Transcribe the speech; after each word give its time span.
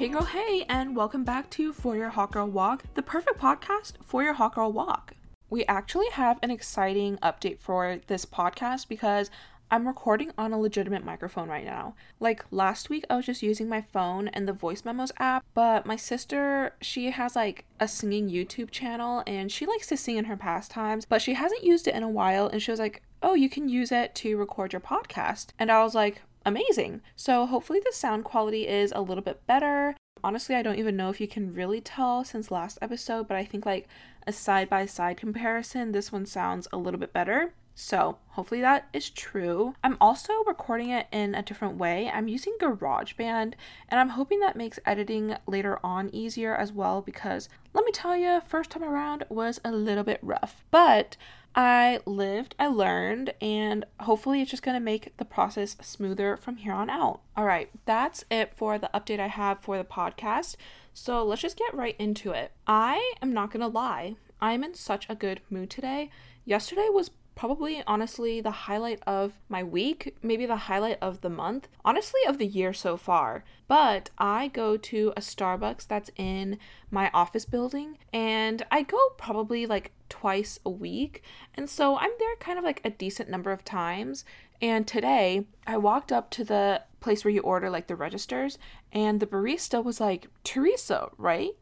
Hey 0.00 0.08
girl, 0.08 0.24
hey, 0.24 0.64
and 0.66 0.96
welcome 0.96 1.24
back 1.24 1.50
to 1.50 1.74
For 1.74 1.94
Your 1.94 2.08
Hot 2.08 2.32
Girl 2.32 2.46
Walk, 2.46 2.84
the 2.94 3.02
perfect 3.02 3.38
podcast 3.38 3.96
for 4.02 4.22
your 4.22 4.32
hot 4.32 4.54
girl 4.54 4.72
walk. 4.72 5.12
We 5.50 5.66
actually 5.66 6.08
have 6.12 6.38
an 6.42 6.50
exciting 6.50 7.18
update 7.18 7.58
for 7.58 8.00
this 8.06 8.24
podcast 8.24 8.88
because 8.88 9.30
I'm 9.70 9.86
recording 9.86 10.32
on 10.38 10.54
a 10.54 10.58
legitimate 10.58 11.04
microphone 11.04 11.50
right 11.50 11.66
now. 11.66 11.96
Like 12.18 12.46
last 12.50 12.88
week, 12.88 13.04
I 13.10 13.16
was 13.16 13.26
just 13.26 13.42
using 13.42 13.68
my 13.68 13.82
phone 13.82 14.28
and 14.28 14.48
the 14.48 14.54
voice 14.54 14.86
memos 14.86 15.12
app, 15.18 15.44
but 15.52 15.84
my 15.84 15.96
sister, 15.96 16.72
she 16.80 17.10
has 17.10 17.36
like 17.36 17.66
a 17.78 17.86
singing 17.86 18.30
YouTube 18.30 18.70
channel 18.70 19.22
and 19.26 19.52
she 19.52 19.66
likes 19.66 19.86
to 19.88 19.98
sing 19.98 20.16
in 20.16 20.24
her 20.24 20.36
pastimes, 20.36 21.04
but 21.04 21.20
she 21.20 21.34
hasn't 21.34 21.62
used 21.62 21.86
it 21.86 21.94
in 21.94 22.02
a 22.02 22.08
while. 22.08 22.46
And 22.46 22.62
she 22.62 22.70
was 22.70 22.80
like, 22.80 23.02
Oh, 23.22 23.34
you 23.34 23.50
can 23.50 23.68
use 23.68 23.92
it 23.92 24.14
to 24.14 24.38
record 24.38 24.72
your 24.72 24.80
podcast. 24.80 25.48
And 25.58 25.70
I 25.70 25.84
was 25.84 25.94
like, 25.94 26.22
amazing. 26.44 27.02
So 27.16 27.46
hopefully 27.46 27.80
the 27.84 27.92
sound 27.92 28.24
quality 28.24 28.66
is 28.66 28.92
a 28.94 29.02
little 29.02 29.22
bit 29.22 29.46
better. 29.46 29.96
Honestly, 30.22 30.54
I 30.54 30.62
don't 30.62 30.78
even 30.78 30.96
know 30.96 31.10
if 31.10 31.20
you 31.20 31.28
can 31.28 31.52
really 31.52 31.80
tell 31.80 32.24
since 32.24 32.50
last 32.50 32.78
episode, 32.82 33.26
but 33.26 33.36
I 33.36 33.44
think 33.44 33.64
like 33.64 33.88
a 34.26 34.32
side 34.32 34.68
by 34.68 34.86
side 34.86 35.16
comparison, 35.16 35.92
this 35.92 36.12
one 36.12 36.26
sounds 36.26 36.68
a 36.72 36.76
little 36.76 37.00
bit 37.00 37.12
better. 37.12 37.54
So, 37.74 38.18
hopefully 38.30 38.60
that 38.60 38.88
is 38.92 39.08
true. 39.08 39.74
I'm 39.82 39.96
also 40.00 40.32
recording 40.46 40.90
it 40.90 41.06
in 41.10 41.34
a 41.34 41.42
different 41.42 41.78
way. 41.78 42.10
I'm 42.12 42.28
using 42.28 42.54
GarageBand, 42.60 43.54
and 43.88 44.00
I'm 44.00 44.10
hoping 44.10 44.40
that 44.40 44.56
makes 44.56 44.78
editing 44.84 45.36
later 45.46 45.78
on 45.82 46.10
easier 46.14 46.54
as 46.54 46.72
well 46.72 47.00
because 47.00 47.48
let 47.72 47.86
me 47.86 47.92
tell 47.92 48.14
you, 48.14 48.42
first 48.46 48.70
time 48.70 48.84
around 48.84 49.24
was 49.30 49.60
a 49.64 49.72
little 49.72 50.04
bit 50.04 50.18
rough. 50.20 50.62
But 50.70 51.16
I 51.54 52.00
lived, 52.06 52.54
I 52.58 52.68
learned, 52.68 53.34
and 53.40 53.84
hopefully 54.00 54.40
it's 54.40 54.50
just 54.50 54.62
going 54.62 54.76
to 54.76 54.80
make 54.80 55.16
the 55.16 55.24
process 55.24 55.76
smoother 55.80 56.36
from 56.36 56.58
here 56.58 56.72
on 56.72 56.88
out. 56.88 57.20
All 57.36 57.44
right, 57.44 57.70
that's 57.86 58.24
it 58.30 58.52
for 58.54 58.78
the 58.78 58.90
update 58.94 59.18
I 59.18 59.26
have 59.26 59.60
for 59.60 59.76
the 59.76 59.84
podcast. 59.84 60.56
So 60.94 61.24
let's 61.24 61.42
just 61.42 61.58
get 61.58 61.74
right 61.74 61.96
into 61.98 62.30
it. 62.30 62.52
I 62.66 63.14
am 63.20 63.32
not 63.32 63.50
going 63.50 63.60
to 63.60 63.66
lie, 63.66 64.16
I'm 64.40 64.64
in 64.64 64.74
such 64.74 65.06
a 65.08 65.14
good 65.14 65.40
mood 65.50 65.70
today. 65.70 66.10
Yesterday 66.44 66.88
was 66.90 67.10
probably 67.40 67.82
honestly 67.86 68.42
the 68.42 68.50
highlight 68.50 69.00
of 69.06 69.32
my 69.48 69.64
week, 69.64 70.14
maybe 70.22 70.44
the 70.44 70.54
highlight 70.54 70.98
of 71.00 71.22
the 71.22 71.30
month, 71.30 71.68
honestly 71.82 72.20
of 72.28 72.36
the 72.36 72.46
year 72.46 72.70
so 72.74 72.98
far. 72.98 73.42
But 73.66 74.10
I 74.18 74.48
go 74.48 74.76
to 74.76 75.14
a 75.16 75.22
Starbucks 75.22 75.86
that's 75.88 76.10
in 76.16 76.58
my 76.90 77.10
office 77.14 77.46
building 77.46 77.96
and 78.12 78.62
I 78.70 78.82
go 78.82 78.98
probably 79.16 79.64
like 79.64 79.92
twice 80.10 80.60
a 80.66 80.70
week. 80.70 81.22
And 81.54 81.70
so 81.70 81.96
I'm 81.96 82.10
there 82.18 82.36
kind 82.40 82.58
of 82.58 82.64
like 82.64 82.82
a 82.84 82.90
decent 82.90 83.30
number 83.30 83.52
of 83.52 83.64
times. 83.64 84.26
And 84.60 84.86
today 84.86 85.46
I 85.66 85.78
walked 85.78 86.12
up 86.12 86.28
to 86.32 86.44
the 86.44 86.82
place 87.00 87.24
where 87.24 87.32
you 87.32 87.40
order 87.40 87.70
like 87.70 87.86
the 87.86 87.96
registers 87.96 88.58
and 88.92 89.18
the 89.18 89.26
barista 89.26 89.82
was 89.82 89.98
like, 89.98 90.26
Teresa, 90.44 91.08
right? 91.16 91.52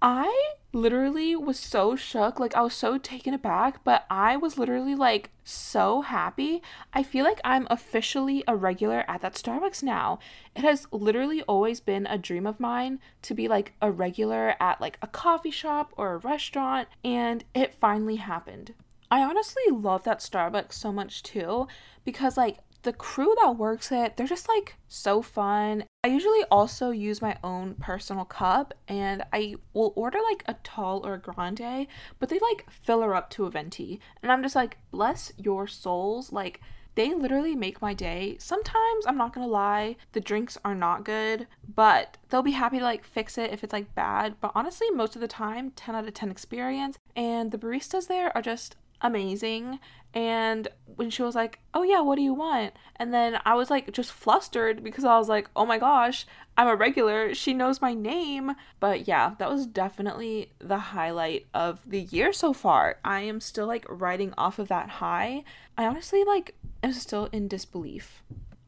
I 0.00 0.54
literally 0.72 1.34
was 1.36 1.58
so 1.58 1.96
shook. 1.96 2.38
Like, 2.38 2.54
I 2.54 2.62
was 2.62 2.74
so 2.74 2.98
taken 2.98 3.34
aback, 3.34 3.82
but 3.84 4.06
I 4.10 4.36
was 4.36 4.58
literally 4.58 4.94
like 4.94 5.30
so 5.44 6.02
happy. 6.02 6.62
I 6.92 7.02
feel 7.02 7.24
like 7.24 7.40
I'm 7.44 7.66
officially 7.70 8.44
a 8.46 8.56
regular 8.56 9.04
at 9.08 9.20
that 9.22 9.34
Starbucks 9.34 9.82
now. 9.82 10.18
It 10.54 10.62
has 10.62 10.86
literally 10.92 11.42
always 11.42 11.80
been 11.80 12.06
a 12.06 12.18
dream 12.18 12.46
of 12.46 12.60
mine 12.60 13.00
to 13.22 13.34
be 13.34 13.48
like 13.48 13.72
a 13.80 13.90
regular 13.90 14.54
at 14.60 14.80
like 14.80 14.98
a 15.02 15.06
coffee 15.06 15.50
shop 15.50 15.92
or 15.96 16.14
a 16.14 16.18
restaurant, 16.18 16.88
and 17.04 17.44
it 17.54 17.74
finally 17.74 18.16
happened. 18.16 18.74
I 19.10 19.22
honestly 19.22 19.64
love 19.70 20.04
that 20.04 20.20
Starbucks 20.20 20.74
so 20.74 20.92
much 20.92 21.22
too 21.24 21.66
because 22.04 22.36
like 22.36 22.58
the 22.82 22.92
crew 22.92 23.34
that 23.42 23.56
works 23.56 23.92
it, 23.92 24.16
they're 24.16 24.26
just 24.26 24.48
like 24.48 24.74
so 24.88 25.22
fun. 25.22 25.84
I 26.02 26.08
usually 26.08 26.44
also 26.50 26.90
use 26.90 27.20
my 27.20 27.36
own 27.44 27.74
personal 27.74 28.24
cup 28.24 28.74
and 28.88 29.22
I 29.32 29.56
will 29.74 29.92
order 29.96 30.18
like 30.30 30.44
a 30.46 30.54
tall 30.64 31.06
or 31.06 31.14
a 31.14 31.18
grande, 31.18 31.86
but 32.18 32.28
they 32.28 32.38
like 32.38 32.66
fill 32.70 33.02
her 33.02 33.14
up 33.14 33.30
to 33.30 33.44
a 33.44 33.50
venti. 33.50 34.00
And 34.22 34.32
I'm 34.32 34.42
just 34.42 34.56
like, 34.56 34.78
bless 34.90 35.32
your 35.36 35.66
souls. 35.66 36.32
Like, 36.32 36.60
they 36.96 37.14
literally 37.14 37.54
make 37.54 37.80
my 37.80 37.94
day. 37.94 38.36
Sometimes, 38.40 39.06
I'm 39.06 39.16
not 39.16 39.32
gonna 39.32 39.46
lie, 39.46 39.96
the 40.12 40.20
drinks 40.20 40.58
are 40.64 40.74
not 40.74 41.04
good, 41.04 41.46
but 41.74 42.16
they'll 42.28 42.42
be 42.42 42.50
happy 42.50 42.78
to 42.78 42.84
like 42.84 43.04
fix 43.04 43.38
it 43.38 43.52
if 43.52 43.62
it's 43.62 43.72
like 43.72 43.94
bad. 43.94 44.34
But 44.40 44.52
honestly, 44.54 44.90
most 44.90 45.14
of 45.14 45.20
the 45.20 45.28
time, 45.28 45.70
10 45.76 45.94
out 45.94 46.08
of 46.08 46.14
10 46.14 46.30
experience. 46.30 46.98
And 47.14 47.52
the 47.52 47.58
baristas 47.58 48.08
there 48.08 48.36
are 48.36 48.42
just 48.42 48.76
amazing. 49.00 49.78
And 50.12 50.68
when 50.96 51.10
she 51.10 51.22
was 51.22 51.34
like, 51.34 51.60
Oh, 51.72 51.82
yeah, 51.82 52.00
what 52.00 52.16
do 52.16 52.22
you 52.22 52.34
want? 52.34 52.74
And 52.96 53.14
then 53.14 53.38
I 53.44 53.54
was 53.54 53.70
like, 53.70 53.92
just 53.92 54.12
flustered 54.12 54.82
because 54.82 55.04
I 55.04 55.16
was 55.18 55.28
like, 55.28 55.48
Oh 55.54 55.64
my 55.64 55.78
gosh, 55.78 56.26
I'm 56.56 56.68
a 56.68 56.74
regular. 56.74 57.34
She 57.34 57.54
knows 57.54 57.80
my 57.80 57.94
name. 57.94 58.52
But 58.80 59.06
yeah, 59.06 59.34
that 59.38 59.50
was 59.50 59.66
definitely 59.66 60.52
the 60.58 60.78
highlight 60.78 61.46
of 61.54 61.80
the 61.86 62.00
year 62.00 62.32
so 62.32 62.52
far. 62.52 62.98
I 63.04 63.20
am 63.20 63.40
still 63.40 63.66
like 63.66 63.86
riding 63.88 64.34
off 64.36 64.58
of 64.58 64.68
that 64.68 64.88
high. 64.88 65.44
I 65.78 65.86
honestly 65.86 66.24
like 66.24 66.54
am 66.82 66.92
still 66.92 67.28
in 67.32 67.48
disbelief. 67.48 68.22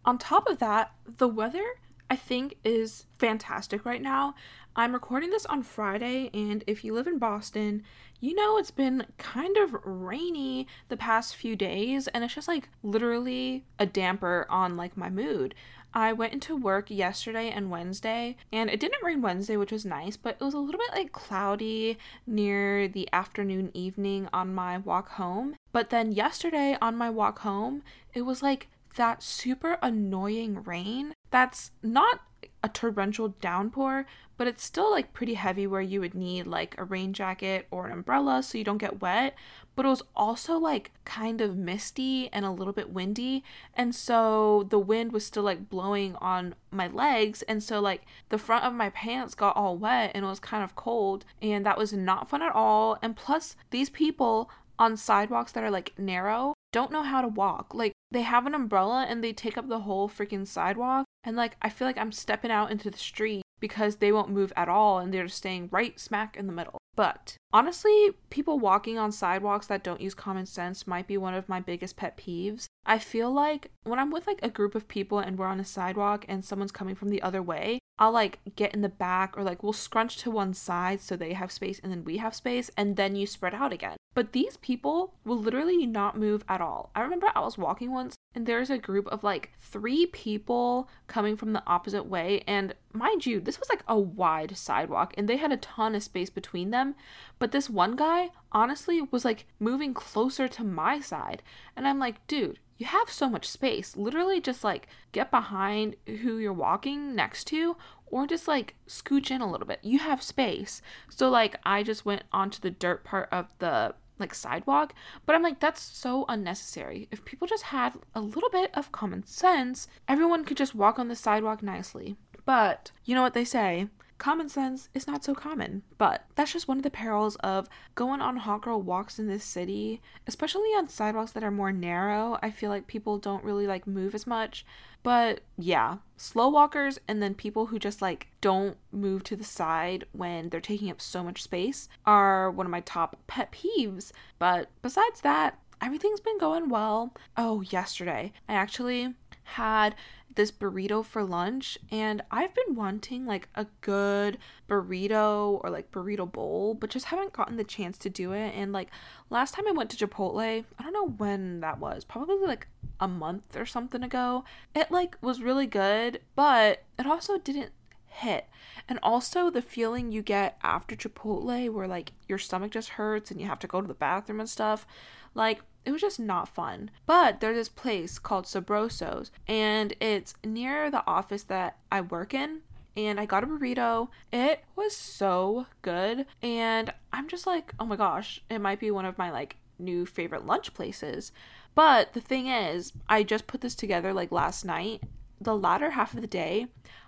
On 0.05 0.19
top 0.19 0.49
of 0.49 0.59
that, 0.59 0.93
the 1.19 1.29
weather 1.29 1.65
I 2.11 2.17
think 2.17 2.57
is 2.63 3.07
fantastic 3.19 3.85
right 3.85 4.03
now. 4.03 4.35
I'm 4.75 4.93
recording 4.95 5.31
this 5.31 5.47
on 5.47 5.63
Friday, 5.63 6.31
and 6.33 6.65
if 6.67 6.83
you 6.83 6.95
live 6.95 7.07
in 7.07 7.19
Boston, 7.19 7.85
you 8.23 8.37
know 8.37 8.57
it's 8.57 8.71
been 8.71 9.05
kind 9.19 9.57
of 9.57 9.75
rainy 9.85 10.69
the 10.89 10.97
past 10.97 11.35
few 11.35 11.57
days, 11.57 12.07
and 12.09 12.23
it's 12.23 12.35
just 12.35 12.47
like 12.47 12.69
literally 12.85 13.65
a 13.81 13.85
damper 13.85 14.47
on 14.49 14.77
like 14.77 14.97
my 14.97 15.11
mood. 15.11 15.57
I 15.93 16.13
went 16.13 16.33
into 16.33 16.57
work 16.57 16.89
yesterday 16.89 17.51
and 17.51 17.69
Wednesday, 17.69 18.37
and 18.53 18.71
it 18.71 18.79
didn't 18.79 19.05
rain 19.05 19.23
Wednesday, 19.23 19.57
which 19.57 19.73
was 19.73 19.85
nice, 19.85 20.17
but 20.17 20.37
it 20.41 20.45
was 20.45 20.55
a 20.55 20.59
little 20.59 20.79
bit 20.79 20.97
like 20.97 21.11
cloudy 21.11 21.99
near 22.25 22.87
the 22.87 23.09
afternoon, 23.13 23.73
evening 23.75 24.29
on 24.33 24.55
my 24.55 24.79
walk 24.79 25.11
home. 25.11 25.57
But 25.73 25.91
then 25.91 26.13
yesterday 26.13 26.79
on 26.81 26.97
my 26.97 27.11
walk 27.11 27.41
home, 27.41 27.83
it 28.15 28.23
was 28.23 28.41
like 28.41 28.69
that 28.97 29.21
super 29.23 29.79
annoying 29.83 30.63
rain 30.63 31.17
that's 31.33 31.73
not 31.83 32.21
a 32.63 32.69
torrential 32.69 33.29
downpour, 33.41 34.07
but 34.37 34.47
it's 34.47 34.65
still 34.65 34.91
like 34.91 35.13
pretty 35.13 35.35
heavy 35.35 35.67
where 35.67 35.81
you 35.81 36.01
would 36.01 36.15
need 36.15 36.47
like 36.47 36.75
a 36.79 36.85
rain 36.85 37.13
jacket 37.13 37.67
or 37.71 37.87
an 37.87 37.93
umbrella 37.93 38.43
so 38.43 38.59
you 38.59 38.65
don't 38.65 38.79
get 38.79 39.01
wet. 39.01 39.35
But 39.75 39.87
it 39.87 39.89
was 39.89 40.03
also 40.15 40.59
like 40.59 40.91
kind 41.05 41.41
of 41.41 41.57
misty 41.57 42.29
and 42.33 42.45
a 42.45 42.51
little 42.51 42.73
bit 42.73 42.91
windy. 42.91 43.45
And 43.75 43.95
so 43.95 44.67
the 44.69 44.79
wind 44.79 45.13
was 45.13 45.25
still 45.25 45.43
like 45.43 45.69
blowing 45.69 46.17
on 46.17 46.55
my 46.71 46.89
legs. 46.89 47.43
And 47.43 47.63
so 47.63 47.81
like 47.81 48.03
the 48.29 48.39
front 48.39 48.65
of 48.65 48.75
my 48.75 48.91
pants 48.91 49.35
got 49.35 49.57
all 49.57 49.77
wet 49.77 50.13
and 50.15 50.25
it 50.25 50.29
was 50.29 50.41
kind 50.41 50.65
of 50.65 50.77
cold. 50.77 51.25
And 51.41 51.65
that 51.67 51.79
was 51.79 51.93
not 51.93 52.29
fun 52.29 52.43
at 52.43 52.55
all. 52.55 52.99
And 53.03 53.17
plus, 53.17 53.57
these 53.71 53.91
people 53.91 54.51
on 54.79 54.97
sidewalks 54.97 55.53
that 55.53 55.63
are 55.63 55.71
like 55.71 55.93
narrow 55.99 56.55
don't 56.73 56.91
know 56.91 57.03
how 57.03 57.21
to 57.21 57.29
walk. 57.29 57.75
Like 57.75 57.93
they 58.11 58.23
have 58.23 58.47
an 58.47 58.55
umbrella 58.55 59.07
and 59.09 59.23
they 59.23 59.33
take 59.33 59.57
up 59.57 59.69
the 59.69 59.81
whole 59.81 60.09
freaking 60.09 60.47
sidewalk. 60.47 61.05
And 61.25 61.37
like, 61.37 61.57
I 61.63 61.69
feel 61.69 61.87
like 61.87 61.99
I'm 61.99 62.13
stepping 62.13 62.51
out 62.51 62.71
into 62.71 62.91
the 62.91 62.99
street 62.99 63.43
because 63.61 63.97
they 63.97 64.11
won't 64.11 64.31
move 64.31 64.53
at 64.57 64.69
all 64.69 64.99
and 64.99 65.15
they're 65.15 65.29
staying 65.29 65.69
right 65.71 65.99
smack 66.01 66.37
in 66.37 66.47
the 66.47 66.53
middle. 66.53 66.79
But 66.95 67.37
honestly, 67.53 68.11
people 68.29 68.59
walking 68.59 68.99
on 68.99 69.13
sidewalks 69.13 69.67
that 69.69 69.85
don't 69.85 70.01
use 70.01 70.15
common 70.15 70.47
sense 70.47 70.87
might 70.87 71.07
be 71.07 71.17
one 71.17 71.33
of 71.33 71.49
my 71.49 71.61
biggest 71.61 71.97
pet 71.97 72.19
peeves. 72.19 72.67
I 72.85 72.99
feel 72.99 73.33
like 73.33 73.71
when 73.85 73.99
I'm 73.99 74.11
with 74.11 74.27
like 74.27 74.41
a 74.43 74.51
group 74.51 74.75
of 74.75 74.89
people 74.89 75.19
and 75.19 75.39
we're 75.39 75.47
on 75.47 75.61
a 75.61 75.65
sidewalk 75.65 76.25
and 76.29 76.45
someone's 76.45 76.73
coming 76.73 76.95
from 76.95 77.09
the 77.09 77.23
other 77.23 77.43
way, 77.43 77.79
I'll 77.99 78.13
like 78.13 78.41
get 78.57 78.75
in 78.75 78.81
the 78.81 78.89
back 78.89 79.37
or 79.37 79.43
like 79.43 79.63
we'll 79.63 79.73
scrunch 79.73 80.17
to 80.19 80.31
one 80.31 80.55
side 80.55 81.01
so 81.01 81.17
they 81.17 81.35
have 81.35 81.53
space 81.53 81.81
and 81.83 81.93
then 81.93 82.05
we 82.05 82.17
have 82.17 82.35
space 82.35 82.71
and 82.77 82.97
then 82.97 83.15
you 83.15 83.27
spread 83.27 83.55
out 83.55 83.73
again. 83.73 83.97
But 84.15 84.33
these 84.33 84.57
people 84.59 85.15
will 85.25 85.39
literally 85.39 85.87
not 85.87 86.19
move 86.19 86.45
at 86.49 86.61
all. 86.61 86.91
I 86.95 87.01
remember 87.01 87.29
I 87.35 87.41
was 87.41 87.57
walking 87.57 87.93
once 87.93 88.15
and 88.35 88.47
there's 88.47 88.71
a 88.71 88.79
group 88.79 89.07
of 89.09 89.25
like 89.25 89.53
three 89.61 90.07
people 90.07 90.89
coming 91.07 91.37
from 91.37 91.53
the 91.53 91.63
opposite 91.67 92.05
way. 92.05 92.43
And 92.47 92.75
mind 92.93 93.25
you, 93.25 93.41
this 93.41 93.59
was 93.59 93.69
like 93.69 93.85
a 93.89 93.99
wide 93.99 94.57
sidewalk 94.57 95.15
and 95.17 95.29
they 95.29 95.37
had 95.37 95.53
a 95.53 95.57
ton 95.59 95.95
of 95.95 96.03
space 96.03 96.31
between 96.31 96.71
them. 96.71 96.95
But 97.39 97.53
this 97.53 97.71
one 97.71 97.97
guy 97.97 98.31
honestly 98.53 99.01
was 99.01 99.25
like 99.25 99.47
moving 99.59 99.95
closer 99.95 100.49
to 100.49 100.65
my 100.65 101.01
side. 101.01 101.43
And 101.77 101.87
I'm 101.87 101.99
like, 101.99 102.27
dude, 102.27 102.59
you 102.83 102.89
have 102.89 103.09
so 103.09 103.29
much 103.29 103.49
space. 103.49 103.97
Literally 103.97 104.41
just 104.41 104.65
like 104.65 104.89
get 105.13 105.31
behind 105.31 105.95
who 106.05 106.39
you're 106.39 106.53
walking 106.53 107.15
next 107.15 107.45
to 107.45 107.77
or 108.07 108.27
just 108.27 108.49
like 108.49 108.75
scooch 108.89 109.31
in 109.31 109.41
a 109.41 109.49
little 109.49 109.69
bit. 109.69 109.79
You 109.83 110.01
have 110.01 110.21
space. 110.21 110.83
So 111.09 111.31
like 111.31 111.55
I 111.65 111.85
just 111.85 112.05
went 112.05 112.25
onto 112.33 112.61
the 112.61 112.73
dirt 112.73 113.05
part 113.05 113.29
of 113.31 113.47
the 113.61 113.95
like 114.19 114.35
sidewalk, 114.35 114.95
but 115.25 115.37
I'm 115.37 115.45
like 115.45 115.61
that's 115.61 115.81
so 115.81 116.25
unnecessary. 116.29 117.07
If 117.13 117.25
people 117.25 117.47
just 117.47 117.67
had 117.67 117.93
a 118.17 118.21
little 118.21 118.51
bit 118.51 118.73
of 118.75 118.91
common 118.91 119.25
sense, 119.27 119.87
everyone 120.09 120.45
could 120.45 120.57
just 120.57 120.75
walk 120.75 120.99
on 120.99 121.07
the 121.07 121.15
sidewalk 121.15 121.63
nicely. 121.63 122.17
But 122.45 122.91
you 123.05 123.15
know 123.15 123.23
what 123.23 123.35
they 123.35 123.45
say? 123.45 123.87
Common 124.19 124.49
sense 124.49 124.89
is 124.95 125.07
not 125.07 125.25
so 125.25 125.35
common. 125.35 125.83
But 125.99 126.25
that's 126.35 126.53
just 126.53 126.69
one 126.69 126.77
of 126.77 126.83
the 126.83 126.91
perils 126.91 127.37
of 127.37 127.69
going 127.95 128.21
on 128.21 128.37
hot 128.37 128.63
girl 128.63 128.81
walks 128.81 129.19
in 129.19 129.27
this 129.27 129.45
city, 129.45 130.01
especially 130.27 130.69
on 130.71 130.89
sidewalks 130.89 131.33
that 131.33 131.45
are 131.45 131.51
more 131.51 131.73
narrow. 131.73 132.39
I 132.43 132.51
feel 132.51 132.71
like 132.71 132.87
people 132.87 133.19
don't 133.19 133.45
really 133.45 133.67
like 133.67 133.87
move 133.87 134.15
as 134.15 134.27
much. 134.27 134.65
But 135.03 135.41
yeah, 135.59 135.97
slow 136.17 136.49
walkers 136.49 137.01
and 137.09 137.23
then 137.23 137.35
people 137.35 137.67
who 137.67 137.79
just 137.79 138.01
like 138.01 138.29
don't 138.41 138.77
move 138.93 139.25
to 139.25 139.37
the 139.37 139.45
side 139.45 140.05
when 140.13 140.49
they're 140.49 140.61
taking 140.61 140.91
up 140.91 141.01
so 141.01 141.25
much 141.25 141.43
space 141.43 141.89
are 142.07 142.51
one 142.51 142.67
of 142.67 142.71
my 142.71 142.81
top 142.81 143.17
pet 143.27 143.53
peeves. 143.53 144.13
But 144.39 144.69
besides 144.81 145.23
that, 145.23 145.59
everything's 145.81 146.21
been 146.21 146.39
going 146.39 146.69
well. 146.69 147.15
Oh, 147.37 147.63
yesterday, 147.63 148.33
I 148.49 148.55
actually 148.55 149.15
had 149.45 149.95
this 150.35 150.51
burrito 150.51 151.05
for 151.05 151.25
lunch 151.25 151.79
and 151.91 152.23
I've 152.31 152.55
been 152.55 152.75
wanting 152.75 153.27
like 153.27 153.49
a 153.55 153.67
good 153.81 154.39
burrito 154.69 155.61
or 155.63 155.71
like 155.71 155.91
burrito 155.91 156.31
bowl, 156.31 156.75
but 156.75 156.91
just 156.91 157.07
haven't 157.07 157.33
gotten 157.33 157.57
the 157.57 157.65
chance 157.65 157.99
to 157.99 158.11
do 158.11 158.33
it. 158.33 158.55
And 158.55 158.73
like 158.73 158.91
last 159.31 159.55
time 159.55 159.67
I 159.69 159.73
went 159.73 159.91
to 159.91 160.07
Chipotle, 160.07 160.65
I 160.79 160.83
don't 160.83 160.93
know 160.93 161.09
when 161.09 161.61
that 161.61 161.79
was, 161.79 162.05
probably 162.05 162.47
like 162.47 162.67
a 163.01 163.09
month 163.09 163.57
or 163.57 163.67
something 163.67 164.03
ago. 164.03 164.45
It 164.75 164.91
like 164.91 165.17
was 165.21 165.43
really 165.43 165.67
good, 165.67 166.21
but 166.35 166.85
it 166.99 167.07
also 167.07 167.39
didn't 167.39 167.73
hit. 168.07 168.47
And 168.89 168.99
also 169.03 169.51
the 169.51 169.63
feeling 169.63 170.13
you 170.13 170.23
get 170.23 170.59
after 170.63 170.97
Chipotle 170.97 171.71
where 171.71 171.89
like 171.89 172.13
your 172.29 172.39
stomach 172.39 172.73
just 172.73 172.91
hurts 172.91 173.31
and 173.31 173.41
you 173.41 173.47
have 173.47 173.59
to 173.61 173.67
go 173.67 173.81
to 173.81 173.89
the 173.89 173.95
bathroom 173.95 174.41
and 174.41 174.49
stuff. 174.49 174.87
Like 175.35 175.63
it 175.85 175.93
was 175.93 176.01
just 176.01 176.21
not 176.21 176.49
fun. 176.49 176.91
But 177.07 177.41
there's 177.41 177.57
this 177.57 177.69
place 177.69 178.19
called 178.19 178.45
Sabroso's, 178.45 179.31
and 179.47 179.95
it's 180.01 180.35
near 180.45 180.91
the 180.91 181.07
office 181.07 181.45
that 181.45 181.79
I 181.91 182.01
work 182.01 182.35
in. 182.35 182.61
And 182.95 183.19
I 183.19 183.25
got 183.25 183.43
a 183.43 183.47
burrito. 183.47 184.09
It 184.31 184.65
was 184.77 184.95
so 184.95 185.67
good. 185.81 186.27
And 186.43 186.93
I'm 187.11 187.27
just 187.27 187.47
like, 187.47 187.73
oh 187.81 187.87
my 187.87 187.97
gosh, 187.97 188.43
it 188.51 188.59
might 188.59 188.81
be 188.81 188.91
one 188.91 189.07
of 189.07 189.17
my 189.17 189.31
like 189.31 189.57
new 189.79 190.05
favorite 190.05 190.45
lunch 190.45 190.75
places. 190.75 191.33
But 191.75 192.13
the 192.13 192.21
thing 192.21 192.49
is, 192.49 192.93
I 193.09 193.23
just 193.23 193.47
put 193.47 193.63
this 193.63 193.75
together 193.75 194.13
like 194.13 194.31
last 194.31 194.65
night. 194.65 195.03
The 195.41 195.57
latter 195.57 195.93
half 195.93 196.15
of 196.15 196.21
the 196.21 196.27
day, 196.27 196.67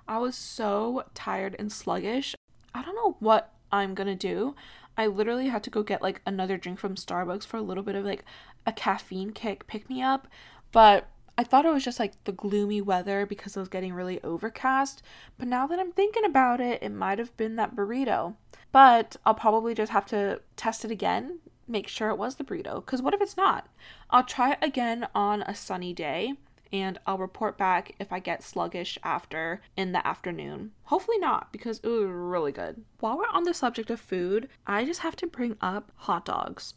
I 0.09 0.19
was 0.19 0.37
so 0.37 1.05
tired 1.13 1.55
and 1.59 1.71
sluggish. 1.71 2.35
I 2.75 2.83
don't 2.83 2.97
know 2.97 3.17
what 3.21 3.53
I'm 3.71 3.95
gonna 3.95 4.17
do. 4.17 4.55
I 4.97 5.07
literally 5.07 5.49
had 5.49 5.63
to 5.65 5.71
go 5.71 5.83
get 5.83 6.03
like 6.03 6.21
another 6.27 6.57
drink 6.57 6.79
from 6.79 6.95
Starbucks 6.95 7.47
for 7.47 7.57
a 7.57 7.63
little 7.63 7.83
bit 7.83 7.97
of 7.97 8.05
like 8.05 8.25
a 8.67 8.73
caffeine 8.73 9.31
kick 9.31 9.67
pick 9.67 9.89
me 9.89 10.03
up, 10.03 10.29
but 10.73 11.09
I 11.37 11.43
thought 11.43 11.67
it 11.67 11.73
was 11.73 11.85
just 11.85 11.99
like 11.99 12.13
the 12.25 12.33
gloomy 12.33 12.81
weather 12.81 13.27
because 13.27 13.57
it 13.57 13.61
was 13.61 13.69
getting 13.69 13.93
really 13.93 14.23
overcast. 14.23 15.03
But 15.37 15.49
now 15.49 15.67
that 15.67 15.81
I'm 15.81 15.93
thinking 15.93 16.25
about 16.25 16.61
it, 16.61 16.83
it 16.83 16.91
might 16.91 17.19
have 17.19 17.37
been 17.37 17.57
that 17.57 17.75
burrito. 17.75 18.37
But 18.71 19.17
I'll 19.27 19.35
probably 19.35 19.75
just 19.75 19.91
have 19.91 20.07
to 20.07 20.41
test 20.57 20.85
it 20.85 20.93
again, 20.93 21.41
make 21.67 21.89
sure 21.89 22.11
it 22.11 22.19
was 22.19 22.37
the 22.37 22.45
burrito. 22.45 22.85
Because 22.85 23.03
what 23.03 23.15
if 23.15 23.21
it's 23.21 23.37
not? 23.37 23.67
I'll 24.11 24.25
try 24.25 24.53
it 24.53 24.59
again 24.63 25.09
on 25.13 25.43
a 25.43 25.57
sunny 25.57 25.93
day 25.93 26.35
and 26.75 26.99
I'll 27.07 27.19
report 27.19 27.57
back 27.57 27.95
if 28.01 28.13
I 28.13 28.19
get 28.19 28.43
sluggish 28.43 28.99
after 29.05 29.63
in 29.77 29.93
the 29.93 30.05
afternoon. 30.05 30.73
Hopefully 30.83 31.19
not, 31.19 31.53
because 31.53 31.79
it 31.79 31.87
was 31.87 32.07
really 32.07 32.51
good. 32.51 32.83
While 32.99 33.17
we're 33.17 33.29
on 33.33 33.45
the 33.45 33.55
subject 33.55 33.91
of 33.91 34.01
food, 34.01 34.49
I 34.67 34.85
just 34.85 35.01
have 35.01 35.15
to 35.17 35.29
bring 35.29 35.57
up 35.61 35.93
hot 35.95 36.25
dogs. 36.25 36.75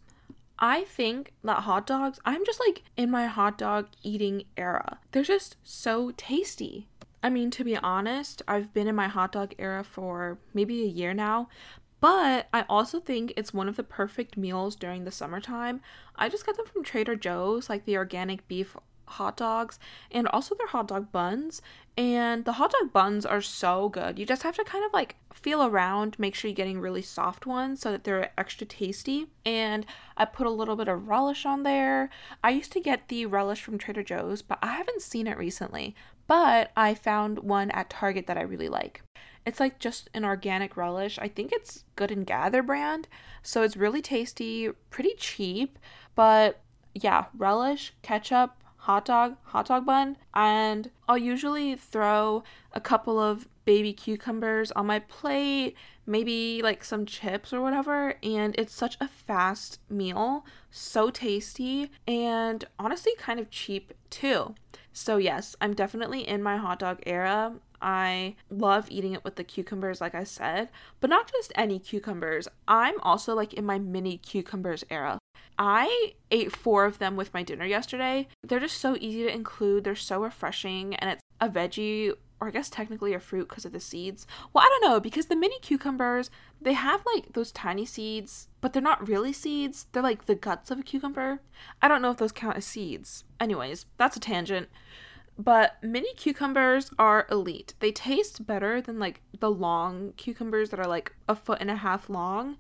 I 0.59 0.83
think 0.83 1.33
that 1.43 1.61
hot 1.61 1.87
dogs, 1.87 2.19
I'm 2.25 2.45
just 2.45 2.59
like 2.59 2.83
in 2.95 3.09
my 3.09 3.25
hot 3.25 3.57
dog 3.57 3.87
eating 4.03 4.43
era. 4.55 4.99
They're 5.13 5.23
just 5.23 5.55
so 5.63 6.11
tasty. 6.15 6.87
I 7.23 7.31
mean, 7.31 7.49
to 7.51 7.63
be 7.63 7.75
honest, 7.75 8.43
I've 8.47 8.75
been 8.75 8.87
in 8.87 8.95
my 8.95 9.07
hot 9.07 9.31
dog 9.31 9.55
era 9.57 9.83
for 9.83 10.37
maybe 10.53 10.83
a 10.83 10.87
year 10.87 11.15
now, 11.15 11.49
but 11.99 12.49
I 12.53 12.65
also 12.69 12.99
think 12.99 13.33
it's 13.35 13.51
one 13.51 13.67
of 13.67 13.77
the 13.77 13.83
perfect 13.83 14.37
meals 14.37 14.75
during 14.75 15.05
the 15.05 15.11
summertime. 15.11 15.81
I 16.15 16.29
just 16.29 16.45
got 16.45 16.55
them 16.55 16.67
from 16.67 16.83
Trader 16.83 17.15
Joe's, 17.15 17.67
like 17.67 17.85
the 17.85 17.97
organic 17.97 18.47
beef 18.47 18.77
hot 19.07 19.37
dogs 19.37 19.79
and 20.11 20.27
also 20.27 20.55
their 20.55 20.67
hot 20.67 20.87
dog 20.87 21.11
buns. 21.11 21.61
And 21.97 22.45
the 22.45 22.53
hot 22.53 22.71
dog 22.71 22.93
buns 22.93 23.25
are 23.25 23.41
so 23.41 23.89
good. 23.89 24.19
You 24.19 24.25
just 24.25 24.43
have 24.43 24.55
to 24.57 24.63
kind 24.63 24.85
of 24.85 24.93
like 24.93 25.15
feel 25.33 25.63
around, 25.63 26.17
make 26.19 26.35
sure 26.35 26.49
you're 26.49 26.55
getting 26.55 26.79
really 26.79 27.01
soft 27.01 27.45
ones 27.45 27.79
so 27.79 27.91
that 27.91 28.03
they're 28.03 28.31
extra 28.37 28.67
tasty. 28.67 29.27
And 29.45 29.85
I 30.15 30.25
put 30.25 30.45
a 30.45 30.51
little 30.51 30.75
bit 30.75 30.87
of 30.87 31.07
relish 31.07 31.45
on 31.45 31.63
there. 31.63 32.09
I 32.43 32.51
used 32.51 32.71
to 32.73 32.79
get 32.79 33.07
the 33.07 33.25
relish 33.25 33.61
from 33.63 33.77
Trader 33.77 34.03
Joe's, 34.03 34.41
but 34.41 34.59
I 34.61 34.73
haven't 34.73 35.01
seen 35.01 35.25
it 35.25 35.37
recently. 35.37 35.95
But 36.27 36.71
I 36.75 36.93
found 36.93 37.39
one 37.39 37.71
at 37.71 37.89
Target 37.89 38.27
that 38.27 38.37
I 38.37 38.41
really 38.41 38.69
like. 38.69 39.01
It's 39.45 39.61
like 39.61 39.79
just 39.79 40.09
an 40.13 40.25
organic 40.25 40.75
relish. 40.75 41.17
I 41.19 41.29
think 41.29 41.53
it's 41.53 41.85
Good 41.95 42.11
and 42.11 42.25
Gather 42.27 42.61
brand. 42.61 43.07
So 43.41 43.63
it's 43.63 43.77
really 43.77 44.01
tasty, 44.01 44.69
pretty 44.89 45.13
cheap, 45.17 45.79
but 46.15 46.59
yeah, 46.93 47.25
relish, 47.37 47.93
ketchup, 48.01 48.56
hot 48.87 49.03
dog, 49.03 49.35
hot 49.43 49.67
dog 49.67 49.85
bun, 49.85 50.15
and 50.33 50.89
I'll 51.09 51.17
usually 51.17 51.75
throw 51.75 52.45
a 52.71 52.79
couple 52.79 53.19
of 53.19 53.49
baby 53.65 53.91
cucumbers 53.91 54.71
on 54.71 54.85
my 54.85 54.99
plate, 54.99 55.75
maybe 56.05 56.61
like 56.63 56.85
some 56.85 57.05
chips 57.05 57.51
or 57.51 57.59
whatever, 57.59 58.15
and 58.23 58.55
it's 58.57 58.73
such 58.73 58.95
a 59.01 59.09
fast 59.09 59.81
meal, 59.89 60.45
so 60.71 61.09
tasty, 61.09 61.91
and 62.07 62.63
honestly 62.79 63.11
kind 63.17 63.41
of 63.41 63.51
cheap 63.51 63.91
too. 64.09 64.55
So, 64.93 65.17
yes, 65.17 65.53
I'm 65.59 65.73
definitely 65.73 66.25
in 66.25 66.41
my 66.41 66.55
hot 66.55 66.79
dog 66.79 67.01
era. 67.05 67.55
I 67.81 68.35
love 68.49 68.87
eating 68.89 69.13
it 69.13 69.23
with 69.23 69.35
the 69.35 69.43
cucumbers, 69.43 70.01
like 70.01 70.15
I 70.15 70.23
said, 70.23 70.69
but 70.99 71.09
not 71.09 71.31
just 71.31 71.51
any 71.55 71.79
cucumbers. 71.79 72.47
I'm 72.67 72.99
also 73.01 73.35
like 73.35 73.53
in 73.53 73.65
my 73.65 73.79
mini 73.79 74.17
cucumbers 74.17 74.83
era. 74.89 75.19
I 75.59 76.13
ate 76.29 76.55
four 76.55 76.85
of 76.85 76.99
them 76.99 77.15
with 77.15 77.33
my 77.33 77.43
dinner 77.43 77.65
yesterday. 77.65 78.27
They're 78.43 78.59
just 78.59 78.77
so 78.77 78.95
easy 78.99 79.23
to 79.23 79.33
include, 79.33 79.83
they're 79.83 79.95
so 79.95 80.21
refreshing, 80.21 80.95
and 80.95 81.09
it's 81.09 81.21
a 81.39 81.49
veggie 81.49 82.13
or 82.39 82.47
I 82.47 82.51
guess 82.51 82.69
technically 82.69 83.13
a 83.13 83.19
fruit 83.19 83.49
because 83.49 83.65
of 83.65 83.71
the 83.71 83.79
seeds. 83.79 84.27
Well, 84.53 84.63
I 84.63 84.69
don't 84.69 84.89
know 84.89 84.99
because 84.99 85.25
the 85.25 85.35
mini 85.35 85.59
cucumbers, 85.59 86.29
they 86.61 86.73
have 86.73 87.03
like 87.15 87.33
those 87.33 87.51
tiny 87.51 87.85
seeds, 87.85 88.47
but 88.61 88.73
they're 88.73 88.81
not 88.81 89.07
really 89.07 89.33
seeds. 89.33 89.87
They're 89.91 90.03
like 90.03 90.25
the 90.25 90.35
guts 90.35 90.69
of 90.69 90.79
a 90.79 90.83
cucumber. 90.83 91.39
I 91.81 91.87
don't 91.87 92.01
know 92.01 92.11
if 92.11 92.17
those 92.17 92.31
count 92.31 92.57
as 92.57 92.65
seeds. 92.65 93.23
Anyways, 93.39 93.85
that's 93.97 94.17
a 94.17 94.19
tangent. 94.19 94.69
But 95.37 95.77
mini 95.83 96.13
cucumbers 96.15 96.89
are 96.97 97.27
elite. 97.29 97.73
They 97.79 97.91
taste 97.91 98.45
better 98.47 98.81
than 98.81 98.99
like 98.99 99.21
the 99.39 99.51
long 99.51 100.13
cucumbers 100.17 100.71
that 100.71 100.79
are 100.79 100.87
like 100.87 101.13
a 101.29 101.35
foot 101.35 101.59
and 101.61 101.69
a 101.69 101.75
half 101.75 102.09
long 102.09 102.57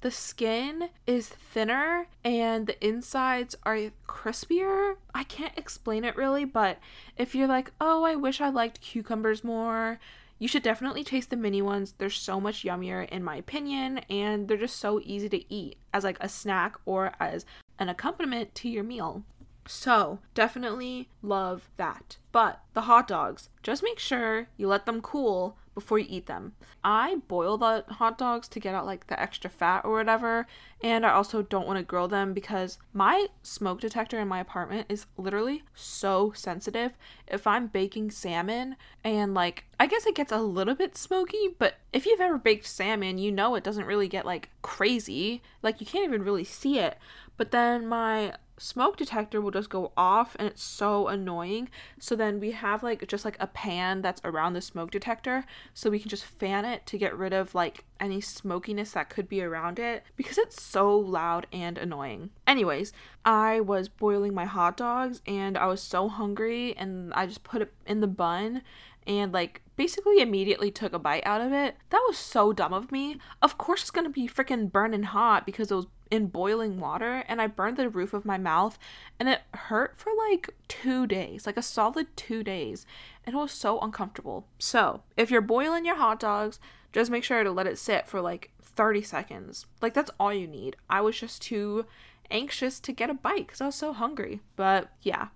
the 0.00 0.10
skin 0.10 0.90
is 1.06 1.28
thinner 1.28 2.06
and 2.22 2.66
the 2.66 2.86
insides 2.86 3.56
are 3.64 3.90
crispier. 4.06 4.96
I 5.14 5.24
can't 5.24 5.56
explain 5.56 6.04
it 6.04 6.16
really, 6.16 6.44
but 6.44 6.78
if 7.16 7.34
you're 7.34 7.48
like, 7.48 7.72
oh, 7.80 8.04
I 8.04 8.14
wish 8.14 8.40
I 8.40 8.48
liked 8.48 8.80
cucumbers 8.80 9.42
more, 9.42 9.98
you 10.38 10.48
should 10.48 10.62
definitely 10.62 11.02
taste 11.02 11.30
the 11.30 11.36
mini 11.36 11.62
ones. 11.62 11.94
They're 11.98 12.10
so 12.10 12.40
much 12.40 12.62
yummier, 12.62 13.08
in 13.08 13.24
my 13.24 13.36
opinion, 13.36 13.98
and 14.10 14.46
they're 14.46 14.56
just 14.56 14.76
so 14.76 15.00
easy 15.02 15.28
to 15.30 15.52
eat 15.52 15.78
as 15.94 16.04
like 16.04 16.18
a 16.20 16.28
snack 16.28 16.76
or 16.84 17.12
as 17.18 17.46
an 17.78 17.88
accompaniment 17.88 18.54
to 18.56 18.68
your 18.68 18.84
meal. 18.84 19.24
So, 19.66 20.20
definitely 20.34 21.08
love 21.22 21.68
that. 21.76 22.16
But 22.32 22.60
the 22.74 22.82
hot 22.82 23.08
dogs, 23.08 23.48
just 23.62 23.82
make 23.82 23.98
sure 23.98 24.48
you 24.56 24.68
let 24.68 24.86
them 24.86 25.00
cool 25.00 25.56
before 25.76 25.98
you 25.98 26.06
eat 26.08 26.26
them. 26.26 26.54
I 26.82 27.16
boil 27.28 27.58
the 27.58 27.84
hot 27.86 28.16
dogs 28.16 28.48
to 28.48 28.60
get 28.60 28.74
out 28.74 28.86
like 28.86 29.08
the 29.08 29.20
extra 29.20 29.50
fat 29.50 29.84
or 29.84 29.92
whatever, 29.92 30.46
and 30.82 31.04
I 31.04 31.10
also 31.10 31.42
don't 31.42 31.66
want 31.66 31.78
to 31.78 31.84
grill 31.84 32.08
them 32.08 32.32
because 32.32 32.78
my 32.94 33.26
smoke 33.42 33.80
detector 33.82 34.18
in 34.18 34.26
my 34.26 34.40
apartment 34.40 34.86
is 34.88 35.06
literally 35.18 35.64
so 35.74 36.32
sensitive. 36.34 36.92
If 37.28 37.46
I'm 37.46 37.66
baking 37.66 38.10
salmon 38.10 38.76
and 39.04 39.34
like 39.34 39.64
I 39.78 39.86
guess 39.86 40.06
it 40.06 40.14
gets 40.14 40.32
a 40.32 40.38
little 40.38 40.74
bit 40.74 40.96
smoky, 40.96 41.48
but 41.58 41.74
if 41.92 42.06
you've 42.06 42.22
ever 42.22 42.38
baked 42.38 42.66
salmon, 42.66 43.18
you 43.18 43.30
know 43.30 43.54
it 43.54 43.64
doesn't 43.64 43.84
really 43.84 44.08
get 44.08 44.24
like 44.24 44.48
crazy. 44.62 45.42
Like 45.62 45.80
you 45.80 45.86
can't 45.86 46.04
even 46.04 46.24
really 46.24 46.44
see 46.44 46.78
it. 46.78 46.96
But 47.36 47.50
then 47.50 47.86
my 47.86 48.32
smoke 48.58 48.96
detector 48.96 49.40
will 49.40 49.50
just 49.50 49.70
go 49.70 49.92
off 49.96 50.36
and 50.38 50.48
it's 50.48 50.62
so 50.62 51.08
annoying. 51.08 51.68
So 51.98 52.16
then 52.16 52.40
we 52.40 52.52
have 52.52 52.82
like 52.82 53.06
just 53.06 53.24
like 53.24 53.36
a 53.40 53.46
pan 53.46 54.02
that's 54.02 54.20
around 54.24 54.54
the 54.54 54.60
smoke 54.60 54.90
detector 54.90 55.44
so 55.74 55.90
we 55.90 55.98
can 55.98 56.08
just 56.08 56.24
fan 56.24 56.64
it 56.64 56.86
to 56.86 56.98
get 56.98 57.16
rid 57.16 57.32
of 57.32 57.54
like 57.54 57.84
any 58.00 58.20
smokiness 58.20 58.92
that 58.92 59.10
could 59.10 59.28
be 59.28 59.42
around 59.42 59.78
it 59.78 60.04
because 60.16 60.38
it's 60.38 60.62
so 60.62 60.96
loud 60.98 61.46
and 61.52 61.78
annoying. 61.78 62.30
Anyways, 62.46 62.92
I 63.24 63.60
was 63.60 63.88
boiling 63.88 64.34
my 64.34 64.44
hot 64.44 64.76
dogs 64.76 65.22
and 65.26 65.56
I 65.56 65.66
was 65.66 65.82
so 65.82 66.08
hungry 66.08 66.74
and 66.76 67.12
I 67.14 67.26
just 67.26 67.44
put 67.44 67.62
it 67.62 67.72
in 67.86 68.00
the 68.00 68.06
bun 68.06 68.62
and 69.06 69.32
like 69.32 69.62
basically 69.76 70.20
immediately 70.20 70.70
took 70.70 70.92
a 70.92 70.98
bite 70.98 71.24
out 71.26 71.40
of 71.40 71.52
it. 71.52 71.76
That 71.90 72.04
was 72.08 72.18
so 72.18 72.52
dumb 72.52 72.72
of 72.72 72.90
me. 72.90 73.18
Of 73.40 73.56
course 73.58 73.82
it's 73.82 73.90
gonna 73.90 74.10
be 74.10 74.26
freaking 74.26 74.70
burning 74.70 75.04
hot 75.04 75.46
because 75.46 75.70
it 75.70 75.74
was 75.74 75.86
in 76.10 76.26
boiling 76.26 76.78
water 76.78 77.24
and 77.28 77.40
I 77.40 77.46
burned 77.46 77.76
the 77.76 77.88
roof 77.88 78.14
of 78.14 78.24
my 78.24 78.38
mouth 78.38 78.78
and 79.18 79.28
it 79.28 79.42
hurt 79.54 79.98
for 79.98 80.12
like 80.28 80.54
two 80.68 81.06
days, 81.06 81.46
like 81.46 81.56
a 81.56 81.62
solid 81.62 82.06
two 82.16 82.42
days. 82.42 82.86
And 83.24 83.34
it 83.34 83.38
was 83.38 83.52
so 83.52 83.80
uncomfortable. 83.80 84.46
So, 84.58 85.02
if 85.16 85.30
you're 85.30 85.40
boiling 85.40 85.84
your 85.84 85.96
hot 85.96 86.20
dogs, 86.20 86.60
just 86.92 87.10
make 87.10 87.24
sure 87.24 87.42
to 87.42 87.50
let 87.50 87.66
it 87.66 87.78
sit 87.78 88.06
for 88.06 88.20
like 88.20 88.50
30 88.62 89.02
seconds. 89.02 89.66
Like, 89.82 89.94
that's 89.94 90.10
all 90.20 90.32
you 90.32 90.46
need. 90.46 90.76
I 90.88 91.00
was 91.00 91.18
just 91.18 91.42
too 91.42 91.86
anxious 92.30 92.80
to 92.80 92.92
get 92.92 93.10
a 93.10 93.14
bite 93.14 93.46
because 93.46 93.60
I 93.60 93.66
was 93.66 93.74
so 93.74 93.92
hungry. 93.92 94.40
But 94.54 94.90
yeah, 95.02 95.28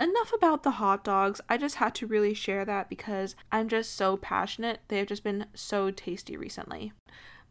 enough 0.00 0.32
about 0.32 0.62
the 0.62 0.72
hot 0.72 1.04
dogs. 1.04 1.40
I 1.48 1.56
just 1.56 1.76
had 1.76 1.94
to 1.96 2.06
really 2.06 2.34
share 2.34 2.64
that 2.64 2.88
because 2.88 3.36
I'm 3.52 3.68
just 3.68 3.94
so 3.94 4.16
passionate. 4.16 4.80
They 4.88 4.98
have 4.98 5.08
just 5.08 5.24
been 5.24 5.46
so 5.54 5.90
tasty 5.90 6.36
recently. 6.36 6.92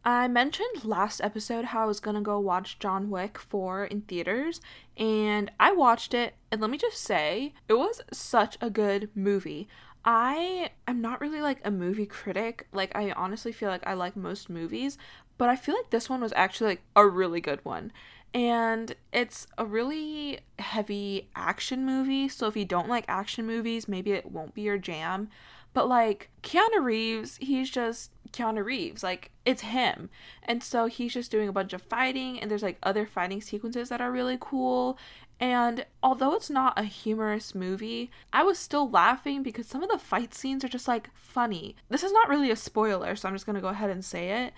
I 0.07 0.29
mentioned 0.29 0.85
last 0.85 1.19
episode 1.19 1.65
how 1.65 1.83
I 1.83 1.85
was 1.85 1.99
gonna 1.99 2.21
go 2.21 2.39
watch 2.39 2.79
John 2.79 3.09
Wick 3.09 3.37
4 3.37 3.83
in 3.83 4.03
theaters, 4.03 4.61
and 4.95 5.51
I 5.59 5.73
watched 5.73 6.13
it, 6.13 6.35
and 6.49 6.61
let 6.61 6.69
me 6.69 6.77
just 6.77 7.01
say, 7.01 7.53
it 7.67 7.73
was 7.73 7.99
such 8.13 8.57
a 8.61 8.69
good 8.69 9.09
movie. 9.13 9.67
I 10.05 10.69
am 10.87 11.01
not 11.01 11.19
really 11.19 11.41
like 11.41 11.59
a 11.65 11.71
movie 11.71 12.05
critic. 12.05 12.67
Like, 12.71 12.95
I 12.95 13.11
honestly 13.11 13.51
feel 13.51 13.67
like 13.67 13.85
I 13.85 13.95
like 13.95 14.15
most 14.15 14.49
movies, 14.49 14.97
but 15.37 15.49
I 15.49 15.57
feel 15.57 15.75
like 15.75 15.89
this 15.89 16.09
one 16.09 16.21
was 16.21 16.31
actually 16.37 16.67
like 16.67 16.83
a 16.95 17.05
really 17.05 17.41
good 17.41 17.65
one. 17.65 17.91
And 18.33 18.95
it's 19.11 19.47
a 19.57 19.65
really 19.65 20.39
heavy 20.59 21.29
action 21.35 21.85
movie, 21.85 22.29
so 22.29 22.47
if 22.47 22.55
you 22.55 22.65
don't 22.65 22.89
like 22.89 23.05
action 23.07 23.47
movies, 23.47 23.87
maybe 23.87 24.11
it 24.11 24.31
won't 24.31 24.53
be 24.53 24.61
your 24.61 24.77
jam. 24.77 25.29
But 25.73 25.87
like 25.87 26.29
Keanu 26.43 26.83
Reeves, 26.83 27.37
he's 27.37 27.69
just 27.69 28.11
Keanu 28.31 28.63
Reeves. 28.63 29.03
Like 29.03 29.31
it's 29.45 29.61
him. 29.61 30.09
And 30.43 30.63
so 30.63 30.87
he's 30.87 31.13
just 31.13 31.31
doing 31.31 31.47
a 31.47 31.53
bunch 31.53 31.73
of 31.73 31.81
fighting 31.81 32.39
and 32.39 32.49
there's 32.49 32.63
like 32.63 32.77
other 32.83 33.05
fighting 33.05 33.41
sequences 33.41 33.89
that 33.89 34.01
are 34.01 34.11
really 34.11 34.37
cool. 34.39 34.97
And 35.39 35.85
although 36.01 36.33
it's 36.33 36.49
not 36.49 36.79
a 36.79 36.83
humorous 36.83 37.53
movie, 37.53 38.09
I 38.33 38.43
was 38.43 38.57
still 38.57 38.89
laughing 38.89 39.43
because 39.43 39.67
some 39.67 39.83
of 39.83 39.89
the 39.89 39.99
fight 39.99 40.33
scenes 40.33 40.63
are 40.63 40.69
just 40.69 40.87
like 40.87 41.09
funny. 41.13 41.75
This 41.89 42.03
is 42.03 42.11
not 42.11 42.29
really 42.29 42.49
a 42.49 42.55
spoiler, 42.55 43.15
so 43.15 43.27
I'm 43.27 43.35
just 43.35 43.45
going 43.45 43.55
to 43.55 43.61
go 43.61 43.67
ahead 43.67 43.91
and 43.91 44.03
say 44.03 44.45
it. 44.45 44.53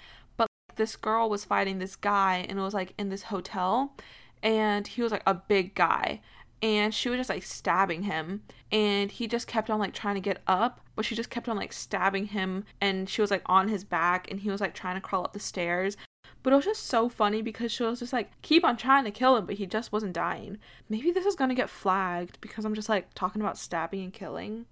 This 0.79 0.95
girl 0.95 1.29
was 1.29 1.43
fighting 1.43 1.79
this 1.79 1.98
guy 1.98 2.45
and 2.48 2.57
it 2.57 2.62
was 2.62 2.74
like 2.74 2.93
in 2.98 3.09
this 3.09 3.24
hotel 3.24 3.93
and 4.41 4.88
he 4.88 5.01
was 5.01 5.12
like 5.12 5.24
a 5.27 5.33
big 5.33 5.75
guy 5.75 6.21
and 6.62 6.95
she 6.95 7.09
was 7.09 7.17
just 7.17 7.29
like 7.29 7.43
stabbing 7.43 8.03
him 8.03 8.43
and 8.71 9.12
he 9.12 9.27
just 9.27 9.45
kept 9.45 9.69
on 9.69 9.77
like 9.77 9.93
trying 9.93 10.15
to 10.15 10.21
get 10.21 10.41
up 10.48 10.79
but 10.95 11.03
she 11.03 11.15
just 11.15 11.29
kept 11.29 11.50
on 11.50 11.57
like 11.57 11.74
stabbing 11.74 12.27
him 12.27 12.63
and 12.79 13.09
she 13.09 13.19
was 13.19 13.29
like 13.29 13.41
on 13.48 13.67
his 13.67 13.83
back 13.83 14.31
and 14.31 14.39
he 14.39 14.50
was 14.50 14.62
like 14.62 14.74
trying 14.74 14.95
to 14.95 15.01
crawl 15.01 15.25
up 15.25 15.33
the 15.33 15.39
stairs 15.39 15.98
but 16.43 16.53
it 16.53 16.55
was 16.55 16.65
just 16.65 16.86
so 16.86 17.10
funny 17.10 17.41
because 17.41 17.72
she 17.72 17.84
was 17.84 18.00
just 18.00 18.13
like 18.13 18.29
keep 18.41 18.63
on 18.63 18.77
trying 18.77 19.03
to 19.03 19.12
kill 19.12 19.36
him 19.36 19.46
but 19.46 19.55
he 19.55 19.65
just 19.65 19.91
wasn't 19.91 20.13
dying. 20.13 20.58
Maybe 20.88 21.12
this 21.12 21.25
is 21.25 21.36
gonna 21.36 21.55
get 21.55 21.69
flagged 21.69 22.39
because 22.41 22.65
i'm 22.65 22.75
just 22.75 22.89
like 22.89 23.13
talking 23.13 23.41
about 23.41 23.58
stabbing 23.58 24.03
and 24.03 24.13
killing. 24.13 24.65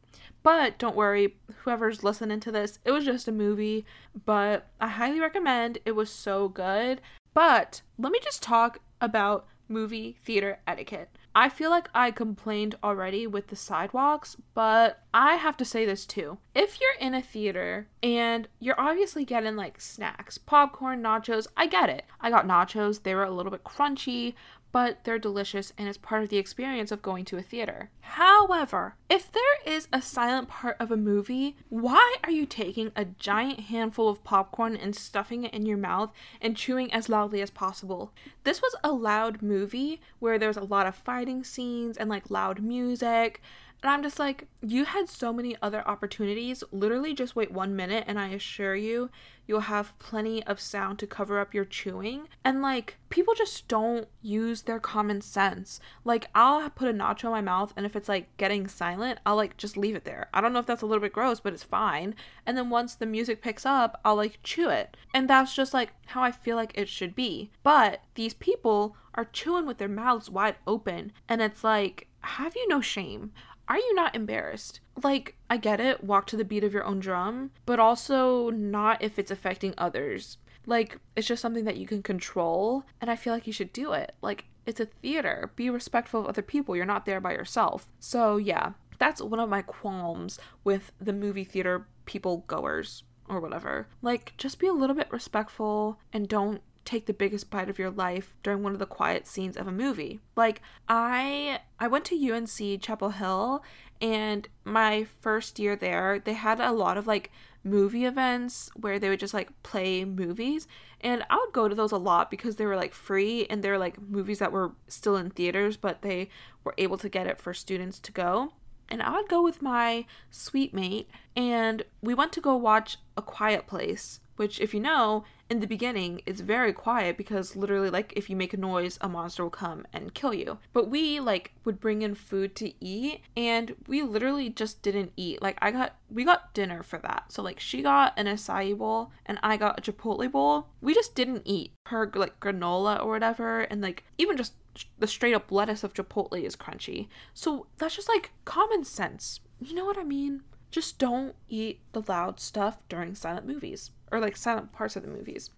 But 0.44 0.78
don't 0.78 0.96
worry 0.96 1.36
whoever's 1.64 2.04
listening 2.04 2.40
to 2.42 2.52
this 2.52 2.80
it 2.86 2.92
was 2.92 3.06
just 3.06 3.28
a 3.28 3.32
movie. 3.32 3.86
But 4.26 4.68
i 4.80 4.88
highly 4.88 5.20
recommend. 5.20 5.80
It 5.86 5.94
was 5.94 6.10
so 6.10 6.50
good. 6.50 7.02
But 7.34 7.82
let 7.98 8.12
me 8.12 8.20
just 8.24 8.42
talk 8.42 8.80
about 9.02 9.46
movie 9.70 10.18
theater 10.24 10.60
etiquette 10.66 11.10
I 11.38 11.50
feel 11.50 11.70
like 11.70 11.88
I 11.94 12.10
complained 12.10 12.80
already 12.84 13.28
with 13.28 13.50
the 13.50 13.56
sidewalks, 13.56 14.38
but 14.56 15.04
I 15.14 15.36
have 15.36 15.56
to 15.58 15.66
say 15.66 15.86
this 15.86 16.08
too. 16.08 16.40
If 16.56 16.82
you're 16.82 16.98
in 17.00 17.14
a 17.14 17.22
theater 17.22 17.90
and 18.02 18.48
you're 18.60 18.82
obviously 18.82 19.24
getting 19.24 19.56
like 19.56 19.80
snacks, 19.80 20.40
popcorn, 20.40 21.04
nachos, 21.04 21.46
I 21.56 21.68
get 21.68 21.92
it. 21.92 22.06
I 22.20 22.32
got 22.32 22.48
nachos, 22.48 23.04
they 23.04 23.14
were 23.14 23.24
a 23.24 23.30
little 23.30 23.52
bit 23.52 23.64
crunchy, 23.64 24.34
but 24.78 25.04
they're 25.06 25.18
delicious 25.18 25.74
and 25.76 25.90
it's 25.90 25.98
part 25.98 26.22
of 26.22 26.30
the 26.30 26.38
experience 26.38 26.92
of 26.92 27.02
going 27.02 27.26
to 27.26 27.36
a 27.36 27.42
theater. 27.42 27.90
However, 28.02 28.96
if 29.10 29.32
there 29.32 29.42
is 29.66 29.88
a 29.92 30.04
silent 30.04 30.50
part 30.50 30.78
of 30.80 30.92
a 30.92 30.96
movie, 30.96 31.56
why 31.70 32.18
are 32.24 32.30
you 32.30 32.46
taking 32.46 32.92
a 32.96 33.06
giant 33.06 33.62
handful 33.62 34.08
of 34.08 34.24
popcorn 34.24 34.76
and 34.76 34.96
stuffing 34.96 35.46
it 35.46 35.54
in 35.56 35.66
your 35.66 35.80
mouth 35.80 36.12
and 36.40 36.56
chewing 36.56 36.94
as 36.94 37.10
loudly 37.10 37.42
as 37.42 37.50
possible? 37.50 38.14
This 38.44 38.62
was 38.62 38.76
a 38.84 38.92
loud 38.92 39.42
movie 39.42 40.00
where 40.20 40.38
there's 40.38 40.58
a 40.58 40.64
lot 40.64 40.86
of 40.86 40.94
fighting 40.94 41.44
scenes 41.44 41.98
and 41.98 42.08
like 42.08 42.30
loud 42.30 42.62
music. 42.62 43.42
And 43.84 43.92
I'm 43.92 44.02
just 44.02 44.18
like, 44.18 44.48
you 44.62 44.86
had 44.86 45.08
so 45.08 45.32
many 45.32 45.56
other 45.62 45.88
opportunities. 45.88 46.64
Literally, 46.72 47.14
just 47.14 47.36
wait 47.36 47.52
one 47.52 47.76
minute, 47.76 48.06
and 48.08 48.20
I 48.20 48.30
assure 48.30 48.76
you, 48.76 49.12
you'll 49.46 49.62
have 49.62 49.98
plenty 50.00 50.44
of 50.46 50.60
sound 50.60 50.98
to 51.00 51.08
cover 51.08 51.40
up 51.40 51.54
your 51.54 51.64
chewing. 51.64 52.28
And 52.44 52.62
like, 52.62 52.98
people 53.10 53.36
just 53.36 53.68
don't 53.68 54.08
use 54.22 54.64
their 54.64 54.80
common 54.80 55.22
sense. 55.22 55.80
Like, 56.04 56.28
I'll 56.34 56.70
put 56.72 56.90
a 56.90 56.94
nacho 56.94 57.26
in 57.26 57.32
my 57.32 57.42
mouth, 57.42 57.72
and 57.78 57.86
if 57.86 57.96
it's 57.96 58.10
like 58.10 58.36
getting 58.38 58.68
silent, 58.68 59.20
I'll 59.26 59.36
like 59.36 59.58
just 59.58 59.78
leave 59.78 59.96
it 59.96 60.06
there. 60.06 60.28
I 60.34 60.42
don't 60.42 60.54
know 60.54 60.60
if 60.60 60.66
that's 60.66 60.82
a 60.82 60.88
little 60.88 61.02
bit 61.02 61.14
gross, 61.14 61.40
but 61.40 61.54
it's 61.54 61.64
fine. 61.64 62.16
And 62.48 62.58
then 62.58 62.72
once 62.72 62.96
the 62.96 63.06
music 63.06 63.42
picks 63.44 63.66
up, 63.66 64.02
I'll 64.04 64.16
like 64.16 64.40
chew 64.42 64.70
it. 64.70 64.98
And 65.14 65.30
that's 65.30 65.56
just 65.56 65.74
like 65.74 65.94
how 66.08 66.24
I 66.24 66.32
feel 66.32 66.56
like 66.56 66.72
it 66.76 66.90
should 66.90 67.14
be. 67.16 67.52
But 67.62 68.02
these 68.16 68.34
people 68.34 68.96
are 69.14 69.26
chewing 69.26 69.68
with 69.68 69.78
their 69.78 69.88
mouths 69.88 70.32
wide 70.32 70.56
open, 70.66 71.12
and 71.30 71.44
it's 71.44 71.64
like, 71.64 72.08
have 72.22 72.56
you 72.56 72.68
no 72.68 72.82
shame? 72.82 73.32
Are 73.68 73.78
you 73.78 73.96
not 73.96 74.16
embarrassed? 74.16 74.80
Like, 75.04 75.36
I 75.50 75.58
get 75.58 75.80
it, 75.80 76.04
walk 76.04 76.28
to 76.28 76.38
the 76.38 76.46
beat 76.46 76.64
of 76.64 76.74
your 76.74 76.86
own 76.86 77.00
drum, 77.00 77.52
but 77.66 77.80
also 77.80 78.50
not 78.50 79.02
if 79.04 79.20
it's 79.20 79.32
affecting 79.32 79.74
others. 79.78 80.38
Like, 80.66 81.00
it's 81.16 81.28
just 81.28 81.42
something 81.42 81.66
that 81.66 81.78
you 81.78 81.88
can 81.88 82.04
control, 82.04 82.84
and 83.00 83.10
I 83.10 83.16
feel 83.16 83.34
like 83.34 83.48
you 83.48 83.54
should 83.54 83.74
do 83.74 83.94
it. 83.94 84.16
Like, 84.22 84.46
it's 84.66 84.80
a 84.80 84.86
theater. 84.86 85.52
Be 85.56 85.70
respectful 85.70 86.22
of 86.22 86.28
other 86.28 86.42
people. 86.42 86.76
You're 86.76 86.86
not 86.86 87.06
there 87.06 87.22
by 87.22 87.32
yourself. 87.32 87.88
So, 88.00 88.38
yeah, 88.38 88.74
that's 89.00 89.22
one 89.22 89.40
of 89.40 89.50
my 89.50 89.62
qualms 89.62 90.40
with 90.64 90.92
the 91.00 91.14
movie 91.14 91.46
theater 91.46 91.88
people 92.06 92.44
goers 92.48 93.04
or 93.30 93.40
whatever. 93.40 93.88
Like, 94.02 94.34
just 94.38 94.60
be 94.60 94.68
a 94.68 94.74
little 94.74 94.96
bit 94.96 95.12
respectful 95.12 96.00
and 96.12 96.28
don't 96.28 96.62
take 96.88 97.06
the 97.06 97.14
biggest 97.14 97.50
bite 97.50 97.70
of 97.70 97.78
your 97.78 97.90
life 97.90 98.34
during 98.44 98.64
one 98.64 98.72
of 98.72 98.80
the 98.80 98.86
quiet 98.86 99.28
scenes 99.28 99.58
of 99.58 99.68
a 99.68 99.72
movie. 99.72 100.22
Like 100.38 100.62
I 100.88 101.60
I 101.80 101.88
went 101.90 102.06
to 102.06 102.32
UNC 102.32 102.82
Chapel 102.82 103.10
Hill 103.10 103.62
and 104.00 104.48
my 104.64 105.06
first 105.20 105.60
year 105.60 105.76
there, 105.76 106.20
they 106.24 106.34
had 106.34 106.62
a 106.62 106.72
lot 106.72 106.98
of 106.98 107.06
like 107.06 107.30
movie 107.64 108.06
events 108.06 108.70
where 108.78 109.00
they 109.00 109.10
would 109.10 109.20
just 109.20 109.34
like 109.34 109.52
play 109.64 110.06
movies 110.06 110.66
and 111.02 111.26
I 111.30 111.36
would 111.36 111.54
go 111.54 111.68
to 111.68 111.76
those 111.76 111.92
a 111.92 111.98
lot 111.98 112.32
because 112.32 112.56
they 112.56 112.66
were 112.66 112.78
like 112.78 112.94
free 112.94 113.46
and 113.50 113.62
they're 113.62 113.78
like 113.78 114.02
movies 114.02 114.40
that 114.40 114.54
were 114.54 114.72
still 114.88 115.18
in 115.18 115.30
theaters 115.30 115.76
but 115.76 116.04
they 116.04 116.30
were 116.64 116.74
able 116.78 116.98
to 117.00 117.10
get 117.10 117.28
it 117.28 117.38
for 117.38 117.54
students 117.54 118.00
to 118.00 118.14
go. 118.14 118.54
And 118.90 119.04
I 119.04 119.12
would 119.12 119.28
go 119.28 119.44
with 119.44 119.62
my 119.62 120.06
suite 120.32 120.74
mate 120.74 121.10
and 121.36 121.84
we 122.02 122.14
went 122.14 122.32
to 122.32 122.42
go 122.42 122.56
watch 122.56 122.98
A 123.18 123.22
Quiet 123.22 123.68
Place 123.68 124.22
which 124.38 124.62
if 124.62 124.74
you 124.74 124.80
know 124.80 125.26
in 125.50 125.60
the 125.60 125.68
beginning 125.68 126.22
it's 126.26 126.42
very 126.42 126.74
quiet 126.74 127.18
because 127.18 127.56
literally 127.56 127.90
like 127.90 128.14
if 128.16 128.30
you 128.30 128.36
make 128.36 128.54
a 128.54 128.58
noise 128.58 128.98
a 129.02 129.08
monster 129.08 129.44
will 129.44 129.50
come 129.50 129.86
and 129.94 130.14
kill 130.14 130.34
you. 130.34 130.58
But 130.74 130.90
we 130.90 131.20
like 131.20 131.54
would 131.64 131.80
bring 131.80 132.02
in 132.02 132.16
food 132.16 132.56
to 132.58 132.74
eat 132.84 133.22
and 133.36 133.76
we 133.88 134.02
literally 134.02 134.50
just 134.50 134.82
didn't 134.82 135.14
eat. 135.16 135.42
Like 135.42 135.58
i 135.62 135.72
got 135.72 135.96
we 136.10 136.24
got 136.24 136.54
dinner 136.54 136.84
for 136.84 137.00
that. 137.00 137.32
So 137.32 137.42
like 137.42 137.60
she 137.60 137.82
got 137.82 138.14
an 138.18 138.26
acai 138.26 138.78
bowl 138.78 139.12
and 139.26 139.40
i 139.44 139.58
got 139.58 139.80
a 139.80 139.92
chipotle 139.92 140.32
bowl. 140.32 140.68
We 140.82 140.94
just 140.94 141.16
didn't 141.16 141.44
eat. 141.46 141.72
Her 141.88 142.12
like 142.14 142.40
granola 142.40 143.02
or 143.02 143.10
whatever 143.10 143.62
and 143.62 143.82
like 143.82 144.04
even 144.18 144.38
just 144.38 144.54
the 145.00 145.08
straight 145.08 145.34
up 145.34 145.52
lettuce 145.52 145.84
of 145.84 145.94
chipotle 145.94 146.44
is 146.44 146.56
crunchy. 146.56 147.08
So 147.34 147.68
that's 147.78 147.96
just 147.96 148.10
like 148.10 148.32
common 148.46 148.84
sense. 148.84 149.40
You 149.60 149.74
know 149.74 149.86
what 149.86 149.98
i 149.98 150.04
mean? 150.04 150.42
Just 150.70 151.00
don't 151.00 151.36
eat 151.48 151.80
the 151.94 152.04
loud 152.08 152.40
stuff 152.40 152.78
during 152.90 153.16
silent 153.16 153.48
movies 153.48 153.92
or 154.12 154.20
like 154.20 154.38
silent 154.38 154.72
parts 154.72 154.96
of 154.96 155.04
the 155.04 155.10
movies. 155.10 155.50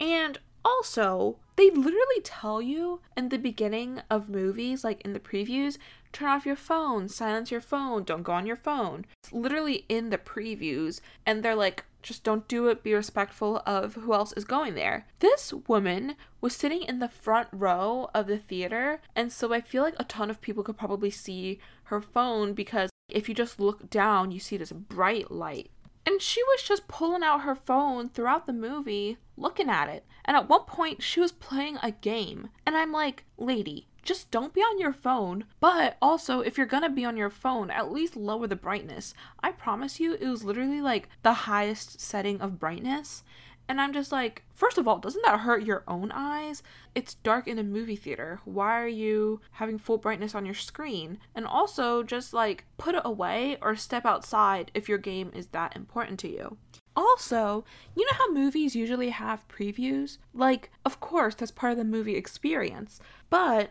And 0.00 0.38
also, 0.64 1.38
they 1.56 1.70
literally 1.70 2.20
tell 2.22 2.60
you 2.60 3.00
in 3.16 3.28
the 3.28 3.38
beginning 3.38 4.02
of 4.10 4.28
movies, 4.28 4.84
like 4.84 5.00
in 5.02 5.12
the 5.12 5.20
previews, 5.20 5.78
turn 6.12 6.28
off 6.28 6.46
your 6.46 6.56
phone, 6.56 7.08
silence 7.08 7.50
your 7.50 7.60
phone, 7.60 8.04
don't 8.04 8.22
go 8.22 8.32
on 8.32 8.46
your 8.46 8.56
phone. 8.56 9.06
It's 9.22 9.32
literally 9.32 9.84
in 9.88 10.10
the 10.10 10.18
previews, 10.18 11.00
and 11.24 11.42
they're 11.42 11.54
like, 11.54 11.84
just 12.02 12.24
don't 12.24 12.48
do 12.48 12.68
it, 12.68 12.82
be 12.82 12.94
respectful 12.94 13.62
of 13.66 13.94
who 13.94 14.14
else 14.14 14.32
is 14.32 14.44
going 14.44 14.74
there. 14.74 15.06
This 15.18 15.52
woman 15.52 16.16
was 16.40 16.56
sitting 16.56 16.82
in 16.82 16.98
the 16.98 17.08
front 17.08 17.48
row 17.52 18.08
of 18.14 18.26
the 18.26 18.38
theater, 18.38 19.00
and 19.14 19.32
so 19.32 19.52
I 19.52 19.60
feel 19.60 19.82
like 19.82 19.96
a 19.98 20.04
ton 20.04 20.30
of 20.30 20.40
people 20.40 20.62
could 20.62 20.78
probably 20.78 21.10
see 21.10 21.58
her 21.84 22.00
phone 22.00 22.54
because 22.54 22.90
if 23.10 23.28
you 23.28 23.34
just 23.34 23.60
look 23.60 23.90
down, 23.90 24.30
you 24.30 24.40
see 24.40 24.56
this 24.56 24.72
bright 24.72 25.30
light 25.30 25.70
and 26.10 26.20
she 26.20 26.42
was 26.42 26.64
just 26.64 26.88
pulling 26.88 27.22
out 27.22 27.42
her 27.42 27.54
phone 27.54 28.08
throughout 28.08 28.46
the 28.46 28.52
movie, 28.52 29.18
looking 29.36 29.70
at 29.70 29.88
it. 29.88 30.04
And 30.24 30.36
at 30.36 30.48
one 30.48 30.64
point, 30.64 31.04
she 31.04 31.20
was 31.20 31.30
playing 31.30 31.78
a 31.84 31.92
game. 31.92 32.48
And 32.66 32.76
I'm 32.76 32.90
like, 32.90 33.24
lady, 33.38 33.86
just 34.02 34.32
don't 34.32 34.52
be 34.52 34.60
on 34.60 34.80
your 34.80 34.92
phone. 34.92 35.44
But 35.60 35.96
also, 36.02 36.40
if 36.40 36.58
you're 36.58 36.66
gonna 36.66 36.90
be 36.90 37.04
on 37.04 37.16
your 37.16 37.30
phone, 37.30 37.70
at 37.70 37.92
least 37.92 38.16
lower 38.16 38.48
the 38.48 38.56
brightness. 38.56 39.14
I 39.40 39.52
promise 39.52 40.00
you, 40.00 40.14
it 40.14 40.26
was 40.26 40.42
literally 40.42 40.80
like 40.80 41.08
the 41.22 41.32
highest 41.32 42.00
setting 42.00 42.40
of 42.40 42.58
brightness. 42.58 43.22
And 43.70 43.80
I'm 43.80 43.92
just 43.92 44.10
like, 44.10 44.42
first 44.52 44.78
of 44.78 44.88
all, 44.88 44.98
doesn't 44.98 45.24
that 45.24 45.38
hurt 45.38 45.62
your 45.62 45.84
own 45.86 46.10
eyes? 46.10 46.64
It's 46.96 47.14
dark 47.14 47.46
in 47.46 47.56
a 47.56 47.62
movie 47.62 47.94
theater. 47.94 48.40
Why 48.44 48.82
are 48.82 48.88
you 48.88 49.40
having 49.52 49.78
full 49.78 49.96
brightness 49.96 50.34
on 50.34 50.44
your 50.44 50.56
screen? 50.56 51.20
And 51.36 51.46
also, 51.46 52.02
just 52.02 52.34
like 52.34 52.64
put 52.78 52.96
it 52.96 53.02
away 53.04 53.58
or 53.62 53.76
step 53.76 54.04
outside 54.04 54.72
if 54.74 54.88
your 54.88 54.98
game 54.98 55.30
is 55.36 55.46
that 55.52 55.76
important 55.76 56.18
to 56.18 56.28
you. 56.28 56.56
Also, 56.96 57.64
you 57.94 58.04
know 58.06 58.18
how 58.18 58.32
movies 58.32 58.74
usually 58.74 59.10
have 59.10 59.46
previews? 59.46 60.18
Like, 60.34 60.72
of 60.84 60.98
course, 60.98 61.36
that's 61.36 61.52
part 61.52 61.70
of 61.70 61.78
the 61.78 61.84
movie 61.84 62.16
experience. 62.16 62.98
But 63.30 63.70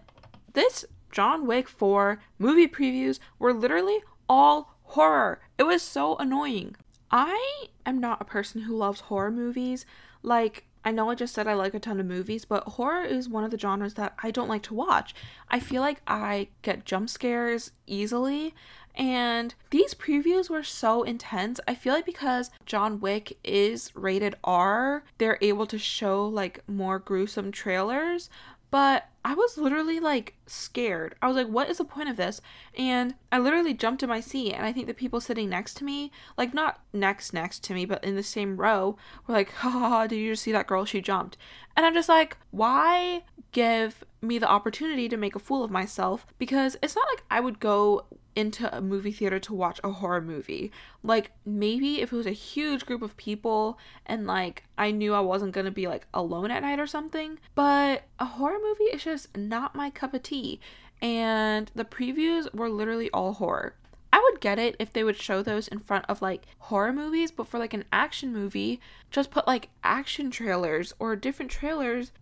this 0.53 0.85
John 1.11 1.45
Wick 1.45 1.67
4 1.67 2.21
movie 2.37 2.69
previews 2.69 3.19
were 3.37 3.53
literally 3.53 3.99
all 4.29 4.77
horror. 4.83 5.41
It 5.57 5.63
was 5.63 5.81
so 5.81 6.15
annoying. 6.15 6.77
I 7.11 7.67
am 7.85 7.99
not 7.99 8.21
a 8.21 8.25
person 8.25 8.61
who 8.61 8.75
loves 8.75 9.01
horror 9.01 9.31
movies. 9.31 9.85
Like, 10.21 10.65
I 10.83 10.91
know 10.91 11.09
I 11.09 11.15
just 11.15 11.33
said 11.33 11.47
I 11.47 11.53
like 11.53 11.73
a 11.73 11.79
ton 11.79 11.99
of 11.99 12.05
movies, 12.05 12.45
but 12.45 12.63
horror 12.63 13.03
is 13.03 13.27
one 13.27 13.43
of 13.43 13.51
the 13.51 13.59
genres 13.59 13.95
that 13.95 14.15
I 14.23 14.31
don't 14.31 14.47
like 14.47 14.63
to 14.63 14.73
watch. 14.73 15.13
I 15.49 15.59
feel 15.59 15.81
like 15.81 16.01
I 16.07 16.49
get 16.61 16.85
jump 16.85 17.09
scares 17.09 17.71
easily, 17.85 18.53
and 18.95 19.53
these 19.71 19.93
previews 19.93 20.49
were 20.49 20.63
so 20.63 21.03
intense. 21.03 21.59
I 21.67 21.75
feel 21.75 21.93
like 21.93 22.05
because 22.05 22.49
John 22.65 22.99
Wick 22.99 23.37
is 23.43 23.91
rated 23.93 24.35
R, 24.43 25.03
they're 25.17 25.37
able 25.41 25.65
to 25.67 25.77
show 25.77 26.25
like 26.25 26.63
more 26.67 26.99
gruesome 26.99 27.51
trailers, 27.51 28.29
but 28.71 29.05
I 29.23 29.33
was 29.33 29.57
literally 29.57 29.99
like 29.99 30.35
scared. 30.45 31.15
I 31.21 31.27
was 31.27 31.35
like, 31.35 31.47
what 31.47 31.69
is 31.69 31.77
the 31.77 31.83
point 31.83 32.09
of 32.09 32.17
this? 32.17 32.39
And 32.77 33.15
I 33.31 33.39
literally 33.39 33.73
jumped 33.73 34.01
in 34.01 34.09
my 34.09 34.21
seat. 34.21 34.53
And 34.53 34.65
I 34.65 34.71
think 34.71 34.87
the 34.87 34.93
people 34.93 35.19
sitting 35.19 35.49
next 35.49 35.75
to 35.77 35.83
me, 35.83 36.11
like 36.37 36.53
not 36.53 36.81
next 36.93 37.33
next 37.33 37.63
to 37.65 37.73
me, 37.73 37.85
but 37.85 38.03
in 38.03 38.15
the 38.15 38.23
same 38.23 38.57
row, 38.57 38.97
were 39.27 39.33
like, 39.33 39.51
ha, 39.51 39.69
ha 39.69 39.89
ha, 39.89 40.07
did 40.07 40.17
you 40.17 40.35
see 40.35 40.51
that 40.51 40.67
girl? 40.67 40.85
She 40.85 41.01
jumped. 41.01 41.37
And 41.75 41.85
I'm 41.85 41.93
just 41.93 42.09
like, 42.09 42.37
why 42.51 43.23
give 43.51 44.03
me 44.21 44.37
the 44.37 44.49
opportunity 44.49 45.09
to 45.09 45.17
make 45.17 45.35
a 45.35 45.39
fool 45.39 45.63
of 45.63 45.71
myself? 45.71 46.25
Because 46.37 46.77
it's 46.81 46.95
not 46.95 47.07
like 47.13 47.23
I 47.29 47.39
would 47.39 47.59
go 47.59 48.05
into 48.39 48.73
a 48.73 48.79
movie 48.79 49.11
theater 49.11 49.37
to 49.37 49.53
watch 49.53 49.81
a 49.83 49.91
horror 49.91 50.21
movie. 50.21 50.71
Like 51.03 51.31
maybe 51.45 51.99
if 51.99 52.13
it 52.13 52.15
was 52.15 52.25
a 52.25 52.31
huge 52.31 52.85
group 52.85 53.01
of 53.01 53.17
people 53.17 53.77
and 54.05 54.25
like 54.25 54.63
I 54.77 54.91
knew 54.91 55.13
I 55.13 55.19
wasn't 55.19 55.51
going 55.51 55.65
to 55.65 55.71
be 55.71 55.87
like 55.87 56.07
alone 56.13 56.49
at 56.49 56.61
night 56.61 56.79
or 56.79 56.87
something, 56.87 57.37
but 57.53 58.03
a 58.17 58.25
horror 58.25 58.59
movie 58.63 58.95
is 58.95 59.03
just 59.03 59.35
not 59.35 59.75
my 59.75 59.89
cup 59.89 60.13
of 60.13 60.23
tea. 60.23 60.61
And 61.01 61.69
the 61.75 61.83
previews 61.83 62.53
were 62.55 62.69
literally 62.69 63.09
all 63.11 63.33
horror. 63.33 63.75
I 64.11 64.19
would 64.31 64.41
get 64.41 64.57
it 64.57 64.77
if 64.79 64.93
they 64.93 65.03
would 65.03 65.17
show 65.17 65.43
those 65.43 65.67
in 65.67 65.79
front 65.79 66.05
of 66.07 66.21
like 66.21 66.45
horror 66.59 66.93
movies, 66.93 67.31
but 67.31 67.47
for 67.47 67.59
like 67.59 67.73
an 67.73 67.85
action 67.91 68.31
movie, 68.31 68.79
just 69.11 69.31
put 69.31 69.47
like 69.47 69.69
action 69.83 70.31
trailers 70.31 70.93
or 70.97 71.15
different 71.17 71.51
trailers 71.51 72.13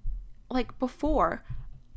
like 0.49 0.77
before. 0.79 1.43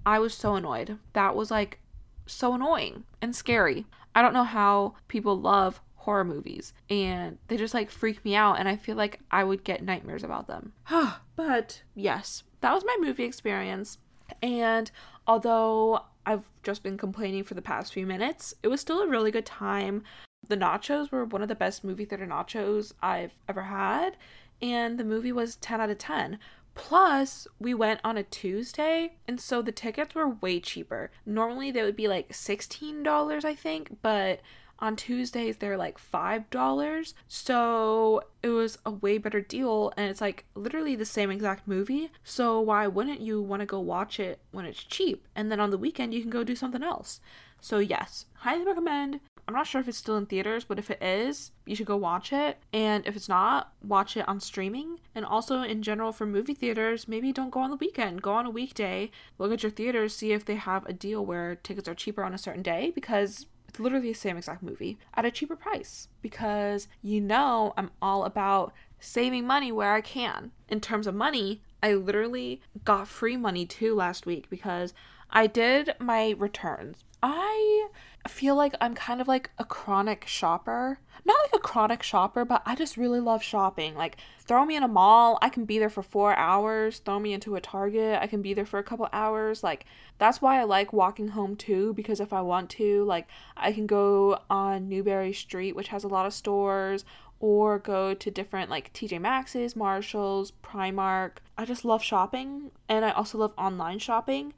I 0.04 0.18
was 0.18 0.34
so 0.34 0.56
annoyed. 0.56 0.98
That 1.14 1.34
was 1.34 1.50
like 1.50 1.78
so 2.26 2.54
annoying 2.54 3.04
and 3.20 3.34
scary. 3.34 3.86
I 4.14 4.22
don't 4.22 4.34
know 4.34 4.44
how 4.44 4.94
people 5.08 5.38
love 5.38 5.80
horror 5.94 6.24
movies 6.24 6.72
and 6.88 7.38
they 7.48 7.56
just 7.58 7.74
like 7.74 7.90
freak 7.90 8.24
me 8.24 8.34
out 8.34 8.58
and 8.58 8.66
I 8.66 8.76
feel 8.76 8.96
like 8.96 9.20
I 9.30 9.44
would 9.44 9.64
get 9.64 9.84
nightmares 9.84 10.24
about 10.24 10.46
them. 10.46 10.72
but 11.36 11.82
yes, 11.94 12.42
that 12.60 12.72
was 12.72 12.84
my 12.84 12.96
movie 13.00 13.24
experience. 13.24 13.98
And 14.42 14.90
although 15.26 16.04
I've 16.24 16.44
just 16.62 16.82
been 16.82 16.96
complaining 16.96 17.44
for 17.44 17.54
the 17.54 17.62
past 17.62 17.92
few 17.92 18.06
minutes, 18.06 18.54
it 18.62 18.68
was 18.68 18.80
still 18.80 19.00
a 19.00 19.08
really 19.08 19.30
good 19.30 19.46
time. 19.46 20.02
The 20.48 20.56
nachos 20.56 21.10
were 21.10 21.24
one 21.24 21.42
of 21.42 21.48
the 21.48 21.54
best 21.54 21.84
movie 21.84 22.04
theater 22.04 22.26
nachos 22.26 22.92
I've 23.02 23.34
ever 23.48 23.62
had, 23.62 24.16
and 24.62 24.98
the 24.98 25.04
movie 25.04 25.32
was 25.32 25.56
10 25.56 25.80
out 25.80 25.90
of 25.90 25.98
10. 25.98 26.38
Plus, 26.74 27.46
we 27.58 27.74
went 27.74 28.00
on 28.04 28.16
a 28.16 28.22
Tuesday, 28.22 29.14
and 29.26 29.40
so 29.40 29.60
the 29.60 29.72
tickets 29.72 30.14
were 30.14 30.28
way 30.28 30.60
cheaper. 30.60 31.10
Normally, 31.26 31.70
they 31.70 31.82
would 31.82 31.96
be 31.96 32.08
like 32.08 32.30
$16, 32.32 33.44
I 33.44 33.54
think, 33.54 33.96
but 34.02 34.40
on 34.80 34.96
Tuesdays 34.96 35.58
they're 35.58 35.76
like 35.76 35.98
$5. 35.98 37.14
So 37.28 38.22
it 38.42 38.48
was 38.48 38.78
a 38.86 38.90
way 38.90 39.18
better 39.18 39.40
deal, 39.40 39.92
and 39.96 40.10
it's 40.10 40.20
like 40.20 40.46
literally 40.54 40.96
the 40.96 41.04
same 41.04 41.30
exact 41.30 41.68
movie. 41.68 42.10
So 42.24 42.60
why 42.60 42.86
wouldn't 42.86 43.20
you 43.20 43.42
want 43.42 43.60
to 43.60 43.66
go 43.66 43.80
watch 43.80 44.18
it 44.18 44.40
when 44.50 44.64
it's 44.64 44.82
cheap? 44.82 45.26
And 45.36 45.50
then 45.50 45.60
on 45.60 45.70
the 45.70 45.78
weekend, 45.78 46.14
you 46.14 46.22
can 46.22 46.30
go 46.30 46.44
do 46.44 46.56
something 46.56 46.82
else. 46.82 47.20
So, 47.60 47.78
yes, 47.78 48.24
highly 48.36 48.64
recommend. 48.64 49.20
I'm 49.50 49.56
not 49.56 49.66
sure 49.66 49.80
if 49.80 49.88
it's 49.88 49.98
still 49.98 50.16
in 50.16 50.26
theaters, 50.26 50.62
but 50.62 50.78
if 50.78 50.92
it 50.92 51.02
is, 51.02 51.50
you 51.66 51.74
should 51.74 51.88
go 51.88 51.96
watch 51.96 52.32
it. 52.32 52.58
And 52.72 53.04
if 53.04 53.16
it's 53.16 53.28
not, 53.28 53.72
watch 53.82 54.16
it 54.16 54.28
on 54.28 54.38
streaming. 54.38 55.00
And 55.12 55.24
also, 55.24 55.62
in 55.62 55.82
general, 55.82 56.12
for 56.12 56.24
movie 56.24 56.54
theaters, 56.54 57.08
maybe 57.08 57.32
don't 57.32 57.50
go 57.50 57.58
on 57.58 57.70
the 57.70 57.76
weekend. 57.76 58.22
Go 58.22 58.34
on 58.34 58.46
a 58.46 58.50
weekday. 58.50 59.10
Look 59.38 59.50
at 59.50 59.64
your 59.64 59.72
theaters, 59.72 60.14
see 60.14 60.30
if 60.30 60.44
they 60.44 60.54
have 60.54 60.86
a 60.86 60.92
deal 60.92 61.26
where 61.26 61.56
tickets 61.56 61.88
are 61.88 61.96
cheaper 61.96 62.22
on 62.22 62.32
a 62.32 62.38
certain 62.38 62.62
day 62.62 62.92
because 62.94 63.46
it's 63.68 63.80
literally 63.80 64.12
the 64.12 64.14
same 64.14 64.36
exact 64.36 64.62
movie 64.62 64.98
at 65.14 65.24
a 65.24 65.32
cheaper 65.32 65.56
price. 65.56 66.06
Because 66.22 66.86
you 67.02 67.20
know, 67.20 67.74
I'm 67.76 67.90
all 68.00 68.22
about 68.22 68.72
saving 69.00 69.48
money 69.48 69.72
where 69.72 69.94
I 69.94 70.00
can. 70.00 70.52
In 70.68 70.80
terms 70.80 71.08
of 71.08 71.14
money, 71.16 71.60
I 71.82 71.94
literally 71.94 72.60
got 72.84 73.08
free 73.08 73.36
money 73.36 73.66
too 73.66 73.96
last 73.96 74.26
week 74.26 74.48
because 74.48 74.94
I 75.28 75.48
did 75.48 75.94
my 75.98 76.36
returns. 76.38 77.02
I 77.22 77.88
feel 78.28 78.54
like 78.54 78.74
I'm 78.80 78.94
kind 78.94 79.20
of 79.20 79.28
like 79.28 79.50
a 79.58 79.64
chronic 79.64 80.26
shopper. 80.26 80.98
Not 81.24 81.36
like 81.42 81.54
a 81.54 81.62
chronic 81.62 82.02
shopper, 82.02 82.44
but 82.44 82.62
I 82.66 82.74
just 82.74 82.96
really 82.96 83.20
love 83.20 83.42
shopping. 83.42 83.94
Like, 83.94 84.16
throw 84.40 84.64
me 84.64 84.76
in 84.76 84.82
a 84.82 84.88
mall, 84.88 85.38
I 85.42 85.48
can 85.48 85.64
be 85.64 85.78
there 85.78 85.90
for 85.90 86.02
four 86.02 86.34
hours. 86.36 86.98
Throw 86.98 87.18
me 87.18 87.32
into 87.32 87.56
a 87.56 87.60
Target, 87.60 88.18
I 88.20 88.26
can 88.26 88.42
be 88.42 88.54
there 88.54 88.66
for 88.66 88.78
a 88.78 88.84
couple 88.84 89.08
hours. 89.12 89.62
Like, 89.62 89.84
that's 90.18 90.40
why 90.40 90.60
I 90.60 90.64
like 90.64 90.92
walking 90.92 91.28
home 91.28 91.56
too, 91.56 91.94
because 91.94 92.20
if 92.20 92.32
I 92.32 92.40
want 92.40 92.70
to, 92.70 93.04
like, 93.04 93.26
I 93.56 93.72
can 93.72 93.86
go 93.86 94.40
on 94.48 94.88
Newbury 94.88 95.32
Street, 95.32 95.76
which 95.76 95.88
has 95.88 96.04
a 96.04 96.08
lot 96.08 96.26
of 96.26 96.34
stores, 96.34 97.04
or 97.40 97.78
go 97.78 98.12
to 98.12 98.30
different 98.30 98.70
like 98.70 98.92
TJ 98.92 99.20
Maxx's, 99.20 99.74
Marshalls, 99.74 100.52
Primark. 100.62 101.38
I 101.56 101.64
just 101.64 101.84
love 101.84 102.02
shopping, 102.02 102.70
and 102.88 103.04
I 103.04 103.10
also 103.10 103.38
love 103.38 103.54
online 103.56 103.98
shopping. 103.98 104.52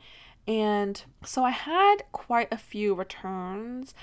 And 0.46 1.02
so 1.24 1.44
I 1.44 1.50
had 1.50 1.98
quite 2.12 2.48
a 2.52 2.58
few 2.58 2.94
returns. 2.94 3.94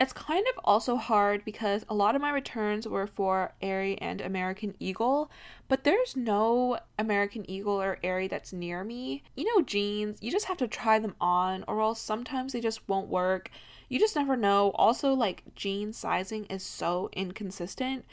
It's 0.00 0.12
kind 0.12 0.46
of 0.54 0.60
also 0.64 0.94
hard 0.94 1.44
because 1.44 1.84
a 1.88 1.94
lot 1.94 2.14
of 2.14 2.22
my 2.22 2.30
returns 2.30 2.86
were 2.86 3.08
for 3.08 3.54
Aerie 3.60 3.98
and 4.00 4.20
American 4.20 4.76
Eagle, 4.78 5.28
but 5.66 5.82
there's 5.82 6.14
no 6.14 6.78
American 7.00 7.48
Eagle 7.50 7.82
or 7.82 7.98
Aerie 8.04 8.28
that's 8.28 8.52
near 8.52 8.84
me. 8.84 9.24
You 9.34 9.44
know, 9.44 9.64
jeans, 9.64 10.18
you 10.20 10.30
just 10.30 10.46
have 10.46 10.58
to 10.58 10.68
try 10.68 11.00
them 11.00 11.16
on, 11.20 11.64
or 11.66 11.80
else 11.80 12.00
sometimes 12.00 12.52
they 12.52 12.60
just 12.60 12.88
won't 12.88 13.08
work. 13.08 13.50
You 13.88 13.98
just 13.98 14.14
never 14.14 14.36
know. 14.36 14.70
Also, 14.76 15.14
like, 15.14 15.42
jean 15.56 15.92
sizing 15.92 16.44
is 16.44 16.62
so 16.62 17.10
inconsistent. 17.12 18.04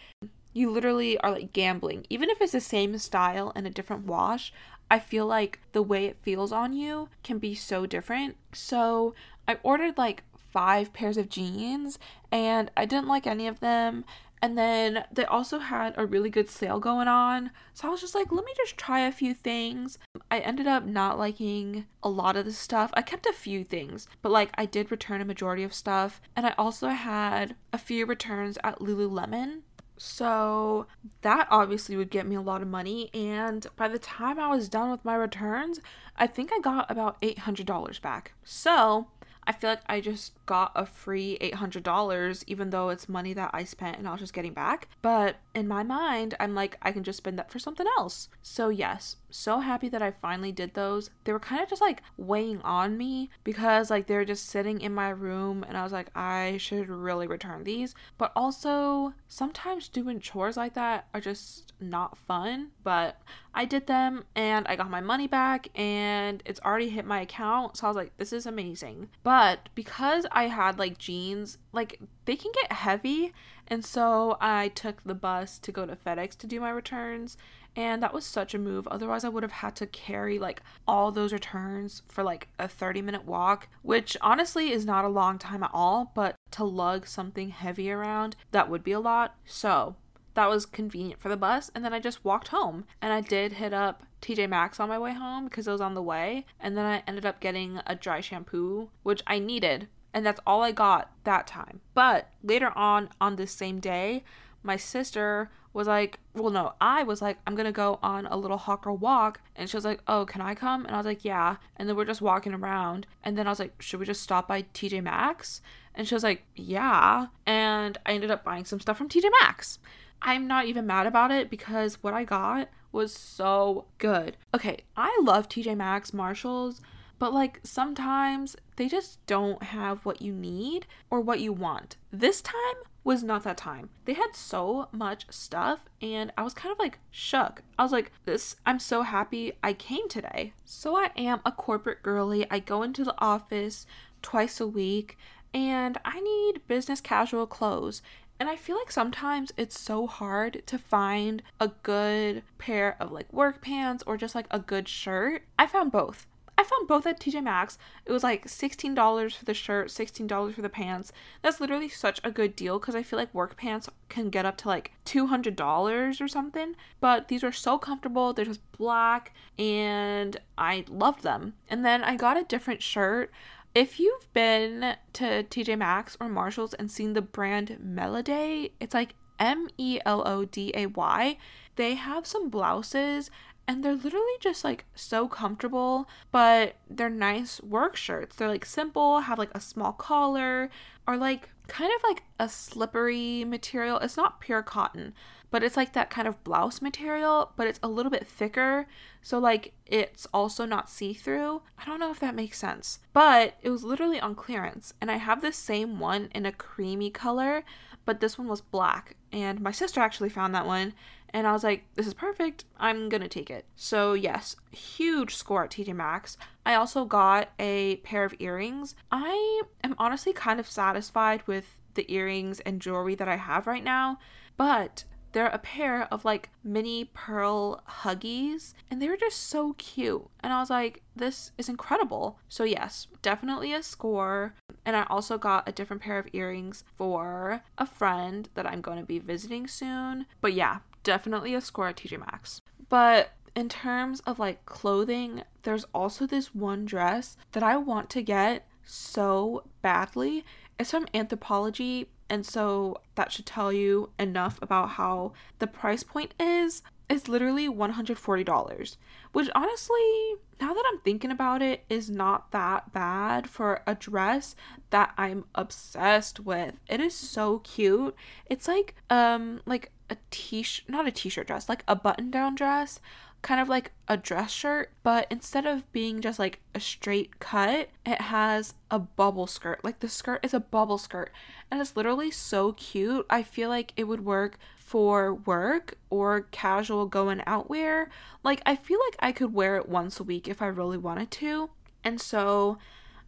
You 0.54 0.72
literally 0.72 1.20
are 1.20 1.32
like 1.32 1.54
gambling. 1.54 2.08
Even 2.10 2.32
if 2.32 2.42
it's 2.42 2.54
the 2.54 2.62
same 2.62 2.98
style 2.98 3.52
and 3.56 3.68
a 3.68 3.70
different 3.70 4.08
wash, 4.08 4.52
I 4.90 5.00
feel 5.00 5.26
like 5.26 5.60
the 5.72 5.82
way 5.82 6.06
it 6.06 6.18
feels 6.22 6.52
on 6.52 6.74
you 6.74 7.10
can 7.24 7.40
be 7.40 7.56
so 7.56 7.86
different. 7.86 8.38
So 8.54 9.14
I 9.48 9.58
ordered 9.64 9.98
like 9.98 10.24
five 10.52 10.94
pairs 10.94 11.18
of 11.18 11.30
jeans 11.30 12.00
and 12.32 12.72
I 12.78 12.86
didn't 12.86 13.08
like 13.08 13.28
any 13.28 13.48
of 13.48 13.60
them. 13.60 14.06
And 14.42 14.58
then 14.58 15.06
they 15.12 15.26
also 15.26 15.60
had 15.60 15.96
a 15.98 16.06
really 16.06 16.30
good 16.30 16.50
sale 16.50 16.80
going 16.80 17.08
on. 17.08 17.52
So 17.74 17.88
I 17.88 17.92
was 17.92 18.02
just 18.02 18.14
like, 18.14 18.32
let 18.32 18.46
me 18.46 18.52
just 18.56 18.78
try 18.78 19.00
a 19.00 19.12
few 19.12 19.34
things. 19.34 19.98
I 20.30 20.40
ended 20.40 20.68
up 20.68 20.86
not 20.86 21.18
liking 21.18 21.88
a 22.04 22.10
lot 22.10 22.38
of 22.38 22.46
the 22.46 22.54
stuff. 22.54 22.92
I 22.94 23.02
kept 23.02 23.26
a 23.26 23.34
few 23.34 23.64
things, 23.64 24.08
but 24.22 24.32
like 24.32 24.52
I 24.56 24.66
did 24.66 24.92
return 24.92 25.20
a 25.20 25.26
majority 25.26 25.64
of 25.64 25.74
stuff. 25.74 26.22
And 26.36 26.46
I 26.46 26.54
also 26.58 26.90
had 26.90 27.56
a 27.74 27.78
few 27.78 28.06
returns 28.06 28.58
at 28.64 28.80
Lululemon. 28.80 29.62
So 29.98 30.88
that 31.22 31.48
obviously 31.50 31.96
would 31.96 32.10
get 32.10 32.28
me 32.28 32.36
a 32.36 32.42
lot 32.42 32.62
of 32.62 32.68
money. 32.68 33.10
And 33.14 33.66
by 33.76 33.88
the 33.88 34.00
time 34.00 34.40
I 34.40 34.50
was 34.50 34.70
done 34.70 34.92
with 34.92 35.06
my 35.06 35.16
returns, 35.16 35.80
I 36.18 36.28
think 36.28 36.52
I 36.54 36.60
got 36.60 36.90
about 36.90 37.22
$800 37.22 38.02
back. 38.02 38.34
So 38.44 39.08
I 39.48 39.52
feel 39.52 39.72
like 39.72 39.82
I 39.88 40.02
just 40.02 40.34
got 40.46 40.72
a 40.76 40.86
free 40.86 41.38
$800, 41.40 42.44
even 42.48 42.70
though 42.72 42.90
it's 42.90 43.08
money 43.08 43.34
that 43.34 43.52
I 43.54 43.64
spent 43.64 43.98
and 43.98 44.08
I 44.08 44.12
was 44.12 44.22
just 44.22 44.34
getting 44.34 44.54
back. 44.54 44.88
But 45.02 45.38
in 45.56 45.68
my 45.68 45.84
mind, 45.84 46.36
I'm 46.40 46.54
like, 46.54 46.78
I 46.82 46.92
can 46.92 47.04
just 47.04 47.18
spend 47.18 47.40
that 47.40 47.50
for 47.50 47.60
something 47.60 47.88
else. 47.98 48.28
So, 48.42 48.70
yes, 48.70 49.16
so 49.30 49.60
happy 49.60 49.90
that 49.90 50.02
I 50.02 50.12
finally 50.12 50.52
did 50.52 50.74
those. 50.74 51.10
They 51.24 51.34
were 51.34 51.40
kind 51.40 51.62
of 51.62 51.70
just 51.70 51.82
like 51.82 52.02
weighing 52.18 52.62
on 52.62 52.98
me 52.98 53.30
because 53.44 53.90
like 53.90 54.08
they're 54.08 54.26
just 54.26 54.48
sitting 54.48 54.80
in 54.82 54.94
my 54.94 55.10
room 55.10 55.66
and 55.68 55.78
I 55.78 55.84
was 55.84 55.92
like, 55.92 56.10
I 56.16 56.58
should 56.58 56.90
really 56.90 57.28
return 57.28 57.64
these. 57.64 57.96
But 58.18 58.32
also, 58.36 59.14
sometimes 59.28 59.90
doing 59.90 60.20
chores 60.20 60.58
like 60.58 60.74
that 60.76 61.08
are 61.14 61.22
just 61.22 61.74
not 61.80 62.18
fun. 62.18 62.72
But 62.84 63.22
I 63.54 63.66
did 63.66 63.88
them 63.88 64.26
and 64.36 64.68
I 64.68 64.76
got 64.76 64.90
my 64.90 65.02
money 65.02 65.28
back 65.28 65.68
and 65.76 66.42
it's 66.46 66.62
already 66.62 66.90
hit 66.90 67.06
my 67.06 67.22
account. 67.22 67.78
So 67.78 67.88
I 67.88 67.90
was 67.90 67.98
like, 67.98 68.18
this 68.18 68.34
is 68.34 68.46
amazing. 68.46 69.10
But 69.24 69.70
because 69.76 70.26
I 70.32 70.48
had 70.48 70.80
like 70.80 70.98
jeans, 70.98 71.58
like 71.72 72.00
they 72.26 72.36
can 72.36 72.52
get 72.54 72.72
heavy. 72.72 73.34
And 73.68 73.84
so 73.84 74.38
I 74.40 74.70
took 74.70 75.04
the 75.04 75.16
bus 75.16 75.58
to 75.60 75.72
go 75.72 75.86
to 75.86 75.96
FedEx 75.96 76.38
to 76.38 76.48
do 76.48 76.60
my 76.60 76.70
returns 76.70 77.38
And 77.76 78.02
that 78.02 78.14
was 78.14 78.26
such 78.26 78.54
a 78.54 78.60
move. 78.60 78.88
Otherwise, 78.88 79.24
I 79.26 79.30
would 79.30 79.44
have 79.44 79.52
had 79.52 79.76
to 79.78 79.88
carry 79.88 80.40
like 80.40 80.62
all 80.88 81.12
those 81.12 81.34
returns 81.34 82.04
for 82.08 82.24
like 82.24 82.48
a 82.58 82.68
30 82.68 83.02
minute 83.02 83.26
walk, 83.26 83.68
which 83.82 84.16
honestly 84.22 84.72
is 84.72 84.86
not 84.86 85.06
a 85.06 85.10
long 85.10 85.38
time 85.38 85.64
at 85.64 85.72
all. 85.74 86.12
But 86.16 86.36
to 86.52 86.64
lug 86.64 87.06
something 87.06 87.50
heavy 87.50 87.92
around, 87.92 88.36
that 88.52 88.70
would 88.70 88.84
be 88.84 88.94
a 88.94 89.00
lot. 89.00 89.36
So 89.46 89.96
that 90.36 90.50
was 90.50 90.66
convenient 90.66 91.20
for 91.20 91.30
the 91.30 91.38
bus. 91.38 91.70
And 91.76 91.84
then 91.84 91.94
I 91.94 92.00
just 92.00 92.24
walked 92.24 92.50
home. 92.50 92.86
And 93.02 93.12
I 93.12 93.22
did 93.22 93.54
hit 93.54 93.74
up 93.74 94.04
TJ 94.22 94.48
Maxx 94.50 94.80
on 94.80 94.90
my 94.90 95.00
way 95.00 95.14
home 95.14 95.46
because 95.46 95.68
it 95.68 95.72
was 95.72 95.82
on 95.82 95.94
the 95.96 96.02
way. 96.02 96.46
And 96.60 96.78
then 96.78 96.86
I 96.86 97.04
ended 97.08 97.26
up 97.26 97.40
getting 97.42 97.82
a 97.86 97.96
dry 97.96 98.22
shampoo, 98.22 98.90
which 99.04 99.22
I 99.28 99.40
needed. 99.40 99.88
And 100.16 100.26
that's 100.26 100.40
all 100.48 100.64
I 100.64 100.72
got 100.72 101.12
that 101.26 101.46
time. 101.46 101.82
But 101.94 102.30
later 102.42 102.72
on, 102.76 103.10
on 103.20 103.36
this 103.36 103.52
same 103.52 103.82
day, 103.82 104.24
my 104.64 104.78
sister 104.78 105.52
was 105.74 105.88
like, 105.88 106.20
well, 106.34 106.50
no, 106.50 106.74
I 106.80 107.04
was 107.04 107.22
like, 107.22 107.38
I'm 107.46 107.54
gonna 107.54 107.74
go 107.74 108.00
on 108.02 108.26
a 108.28 108.38
little 108.38 108.58
hawker 108.58 108.94
walk. 108.94 109.42
And 109.58 109.70
she 109.70 109.76
was 109.76 109.84
like, 109.84 110.00
oh, 110.08 110.26
can 110.26 110.40
I 110.40 110.56
come? 110.56 110.86
And 110.86 110.96
I 110.96 110.98
was 110.98 111.06
like, 111.06 111.26
yeah. 111.26 111.58
And 111.76 111.90
then 111.90 111.98
we're 111.98 112.06
just 112.06 112.22
walking 112.22 112.54
around. 112.54 113.06
And 113.26 113.38
then 113.38 113.46
I 113.46 113.50
was 113.50 113.60
like, 113.60 113.82
should 113.82 114.00
we 114.00 114.06
just 114.06 114.24
stop 114.24 114.48
by 114.48 114.62
TJ 114.74 115.04
Maxx? 115.04 115.62
And 115.94 116.08
she 116.08 116.16
was 116.16 116.24
like, 116.24 116.44
yeah. 116.56 117.28
And 117.46 117.98
I 118.06 118.14
ended 118.14 118.32
up 118.32 118.46
buying 118.46 118.64
some 118.64 118.80
stuff 118.80 118.98
from 118.98 119.10
TJ 119.10 119.26
Maxx. 119.42 119.80
I'm 120.22 120.48
not 120.48 120.66
even 120.66 120.88
mad 120.88 121.08
about 121.08 121.32
it 121.32 121.50
because 121.50 122.02
what 122.02 122.14
I 122.14 122.24
got 122.24 122.70
was 122.94 123.14
so 123.14 123.84
good. 123.98 124.38
Okay, 124.54 124.78
I 124.96 125.20
love 125.22 125.50
TJ 125.50 125.76
Maxx, 125.76 126.14
Marshalls, 126.14 126.80
but 127.20 127.34
like 127.34 127.60
sometimes 127.64 128.56
they 128.76 128.88
just 128.88 129.26
don't 129.26 129.64
have 129.64 130.06
what 130.06 130.22
you 130.22 130.34
need 130.34 130.86
or 131.10 131.22
what 131.22 131.40
you 131.40 131.54
want. 131.54 131.98
This 132.12 132.42
time 132.42 132.56
was 133.04 133.24
not 133.24 133.44
that 133.44 133.58
time. 133.58 133.90
They 134.06 134.14
had 134.14 134.36
so 134.36 134.90
much 134.92 135.26
stuff 135.30 135.82
and 136.02 136.32
I 136.38 136.44
was 136.44 136.54
kind 136.54 136.74
of 136.74 136.80
like 136.80 137.00
shook. 137.12 137.62
I 137.78 137.84
was 137.84 137.92
like, 137.92 138.12
this 138.26 138.56
I'm 138.66 138.80
so 138.80 139.04
happy 139.04 139.54
I 139.64 139.74
came 139.74 140.10
today. 140.10 140.54
So 140.66 140.98
I 140.98 141.12
am 141.16 141.40
a 141.46 141.52
corporate 141.52 142.04
girly. 142.04 142.50
I 142.50 142.60
go 142.60 142.84
into 142.84 143.04
the 143.04 143.16
office 143.20 143.86
twice 144.22 144.60
a 144.60 144.68
week 144.68 145.18
and 145.54 145.98
I 146.04 146.20
need 146.20 146.68
business 146.68 147.00
casual 147.00 147.48
clothes. 147.48 148.02
And 148.40 148.50
I 148.50 148.58
feel 148.58 148.76
like 148.76 148.92
sometimes 148.92 149.54
it's 149.56 149.80
so 149.80 150.08
hard 150.08 150.64
to 150.66 150.78
find 150.78 151.42
a 151.60 151.70
good 151.84 152.44
pair 152.58 152.98
of 153.00 153.12
like 153.12 153.32
work 153.32 153.62
pants 153.62 154.04
or 154.06 154.18
just 154.18 154.36
like 154.36 154.48
a 154.52 154.60
good 154.60 154.90
shirt. 154.90 155.44
I 155.58 155.68
found 155.68 155.92
both. 155.92 156.28
I 156.58 156.64
found 156.64 156.88
both 156.88 157.06
at 157.06 157.20
TJ 157.20 157.44
Maxx. 157.44 157.78
It 158.06 158.12
was 158.12 158.24
like 158.24 158.48
$16 158.48 159.34
for 159.34 159.46
the 159.46 159.54
shirt, 159.54 159.90
$16 159.90 160.54
for 160.54 160.62
the 160.62 160.70
pants. 160.70 161.12
That's 161.42 161.60
literally 161.60 161.90
such 161.90 162.22
a 162.24 162.32
good 162.32 162.56
deal 162.56 162.80
because 162.80 162.96
I 162.96 163.04
feel 163.04 163.20
like 163.20 163.34
work 163.34 163.58
pants 163.58 163.90
can 164.08 164.30
get 164.30 164.46
up 164.46 164.58
to 164.58 164.70
like 164.70 164.92
$200 165.06 166.22
or 166.22 166.28
something. 166.28 166.76
But 167.02 167.28
these 167.28 167.44
were 167.44 167.52
so 167.52 167.78
comfortable. 167.78 168.32
They're 168.32 168.46
just 168.46 168.72
black 168.72 169.34
and 169.60 170.38
I 170.58 170.86
loved 170.88 171.24
them. 171.24 171.54
And 171.70 171.84
then 171.84 172.04
I 172.04 172.16
got 172.16 172.38
a 172.38 172.44
different 172.44 172.82
shirt. 172.82 173.32
If 173.74 174.00
you've 174.00 174.32
been 174.34 174.96
to 175.14 175.44
TJ 175.44 175.78
Maxx 175.78 176.16
or 176.22 176.30
Marshalls 176.30 176.74
and 176.74 176.90
seen 176.90 177.12
the 177.12 177.22
brand 177.22 177.78
Melody, 177.82 178.72
it's 178.80 178.94
like 178.94 179.16
M 179.38 179.68
E 179.78 180.00
L 180.06 180.26
O 180.26 180.46
D 180.46 180.72
A 180.74 180.86
Y. 180.86 181.38
They 181.76 181.96
have 181.96 182.26
some 182.26 182.50
blouses 182.50 183.30
and 183.68 183.84
they're 183.84 183.96
literally 183.96 184.26
just 184.40 184.64
like 184.64 184.86
so 184.94 185.28
comfortable, 185.28 186.08
but 186.32 186.76
they're 186.90 187.10
nice 187.10 187.62
work 187.62 187.96
shirts. 187.96 188.36
They're 188.36 188.48
like 188.48 188.66
simple, 188.66 189.22
have 189.22 189.40
like 189.40 189.52
a 189.56 189.60
small 189.60 189.92
collar, 189.92 190.70
are 191.08 191.18
like 191.18 191.50
kind 191.68 191.92
of 191.96 192.04
like 192.08 192.24
a 192.40 192.48
slippery 192.48 193.44
material. 193.44 193.98
It's 194.00 194.18
not 194.18 194.40
pure 194.40 194.62
cotton, 194.62 195.14
but 195.50 195.64
it's 195.64 195.78
like 195.78 195.94
that 195.94 196.10
kind 196.10 196.28
of 196.28 196.44
blouse 196.44 196.82
material, 196.82 197.54
but 197.56 197.68
it's 197.68 197.80
a 197.82 197.88
little 197.88 198.12
bit 198.12 198.28
thicker. 198.28 198.88
So, 199.22 199.40
like, 199.40 199.74
it's 199.86 200.28
also 200.34 200.66
not 200.66 200.90
see 200.90 201.14
through. 201.14 201.62
I 201.78 201.86
don't 201.86 202.00
know 202.00 202.12
if 202.12 202.20
that 202.20 202.36
makes 202.36 202.60
sense, 202.60 203.00
but 203.14 203.56
it 203.62 203.70
was 203.70 203.84
literally 203.84 204.20
on 204.20 204.36
clearance. 204.36 204.94
And 205.02 205.10
I 205.10 205.18
have 205.18 205.42
the 205.42 205.52
same 205.52 206.00
one 206.00 206.30
in 206.36 206.46
a 206.46 206.52
creamy 206.52 207.10
color, 207.10 207.64
but 208.06 208.20
this 208.20 208.38
one 208.38 208.48
was 208.48 208.62
black. 208.62 209.16
And 209.32 209.62
my 209.62 209.72
sister 209.72 210.00
actually 210.02 210.30
found 210.30 210.54
that 210.54 210.68
one 210.68 210.94
and 211.36 211.46
I 211.46 211.52
was 211.52 211.66
like, 211.66 211.84
this 211.96 212.08
is 212.08 212.14
perfect. 212.14 212.64
I'm 212.78 213.10
gonna 213.10 213.28
take 213.28 213.50
it. 213.50 213.66
So, 213.76 214.14
yes, 214.14 214.56
huge 214.72 215.36
score 215.36 215.66
at 215.66 215.70
TJ 215.70 215.94
Maxx. 215.94 216.38
I 216.66 216.76
also 216.76 217.04
got 217.04 217.50
a 217.60 217.98
pair 217.98 218.24
of 218.24 218.34
earrings. 218.40 218.96
I 219.12 219.64
am 219.84 219.96
honestly 220.00 220.32
kind 220.32 220.62
of 220.62 220.68
satisfied 220.68 221.46
with 221.46 221.76
the 221.96 222.10
earrings 222.10 222.62
and 222.62 222.82
jewelry 222.82 223.16
that 223.16 223.28
I 223.28 223.36
have 223.36 223.68
right 223.68 223.84
now, 223.84 224.18
but 224.56 225.04
they're 225.34 225.48
a 225.48 225.58
pair 225.58 226.08
of 226.10 226.24
like 226.24 226.52
mini 226.64 227.12
pearl 227.14 227.84
huggies 227.86 228.74
and 228.90 229.02
they 229.02 229.10
were 229.10 229.18
just 229.18 229.50
so 229.50 229.74
cute. 229.74 230.26
And 230.40 230.54
I 230.54 230.62
was 230.62 230.70
like, 230.70 231.04
this 231.18 231.52
is 231.58 231.68
incredible. 231.68 232.40
So, 232.48 232.64
yes, 232.64 233.08
definitely 233.22 233.74
a 233.74 233.84
score. 233.84 234.56
And 234.86 234.96
I 234.96 235.06
also 235.10 235.38
got 235.38 235.68
a 235.68 235.74
different 235.74 236.02
pair 236.02 236.18
of 236.18 236.30
earrings 236.32 236.86
for 236.98 237.62
a 237.78 237.86
friend 237.86 238.48
that 238.54 238.66
I'm 238.66 238.80
going 238.80 239.00
to 239.00 239.06
be 239.06 239.20
visiting 239.20 239.68
soon. 239.68 240.28
But 240.40 240.54
yeah, 240.54 240.78
definitely 241.06 241.54
a 241.54 241.62
score 241.62 241.88
at 241.88 241.96
TJ 241.96 242.20
Maxx. 242.20 242.60
But 242.90 243.32
in 243.56 243.70
terms 243.70 244.20
of 244.22 244.38
like 244.38 244.66
clothing, 244.66 245.44
there's 245.64 245.86
also 245.94 246.28
this 246.28 246.54
one 246.54 246.84
dress 246.84 247.38
that 247.54 247.64
I 247.64 247.78
want 247.78 248.10
to 248.12 248.22
get 248.22 248.68
so 248.84 249.64
badly. 249.82 250.44
It's 250.78 250.92
from 250.92 251.06
Anthropologie, 251.14 252.08
and 252.30 252.46
so 252.46 253.00
that 253.16 253.32
should 253.32 253.46
tell 253.46 253.72
you 253.72 254.10
enough 254.20 254.60
about 254.62 254.90
how 254.92 255.32
the 255.60 255.68
price 255.68 256.04
point 256.04 256.34
is. 256.40 256.82
It's 257.08 257.28
literally 257.28 257.70
$140, 257.70 258.98
which 259.32 259.50
honestly, 259.54 260.34
now 260.60 260.74
that 260.74 260.84
I'm 260.92 261.00
thinking 261.02 261.30
about 261.30 261.62
it, 261.62 261.86
is 261.88 262.10
not 262.10 262.52
that 262.52 262.92
bad 262.92 263.48
for 263.48 263.84
a 263.86 263.94
dress 263.94 264.56
that 264.90 265.14
I'm 265.16 265.46
obsessed 265.54 266.40
with. 266.40 266.74
It 266.88 267.00
is 267.00 267.14
so 267.14 267.60
cute. 267.60 268.16
It's 268.48 268.68
like 268.68 268.96
um 269.12 269.62
like 269.68 269.92
a 270.10 270.18
t-shirt, 270.32 270.88
not 270.90 271.08
a 271.08 271.12
t-shirt 271.12 271.48
dress, 271.48 271.70
like 271.70 271.84
a 271.88 271.96
button-down 271.96 272.56
dress, 272.56 273.00
kind 273.42 273.62
of 273.62 273.70
like 273.70 273.92
a 274.08 274.18
dress 274.18 274.52
shirt, 274.52 274.92
but 275.04 275.28
instead 275.30 275.66
of 275.66 275.92
being 275.92 276.20
just 276.20 276.40
like 276.40 276.62
a 276.74 276.80
straight 276.80 277.40
cut, 277.40 277.90
it 278.06 278.22
has 278.22 278.74
a 278.90 278.98
bubble 278.98 279.46
skirt. 279.46 279.84
Like 279.84 280.00
the 280.00 280.10
skirt 280.10 280.40
is 280.44 280.54
a 280.54 280.60
bubble 280.60 280.98
skirt, 280.98 281.32
and 281.70 281.80
it's 281.80 281.96
literally 281.96 282.32
so 282.32 282.74
cute. 282.74 283.26
I 283.30 283.44
feel 283.44 283.70
like 283.70 283.94
it 283.96 284.06
would 284.06 284.26
work 284.26 284.58
for 284.78 285.34
work 285.34 285.98
or 286.10 286.42
casual 286.52 287.06
going 287.06 287.44
out 287.46 287.70
wear. 287.70 288.10
Like 288.44 288.62
I 288.66 288.76
feel 288.76 289.00
like 289.08 289.16
I 289.20 289.32
could 289.32 289.54
wear 289.54 289.78
it 289.78 289.90
once 289.90 290.20
a 290.20 290.24
week 290.24 290.48
if 290.48 290.62
I 290.62 290.68
really 290.68 290.98
wanted 290.98 291.32
to. 291.32 291.70
And 292.04 292.22
so 292.22 292.78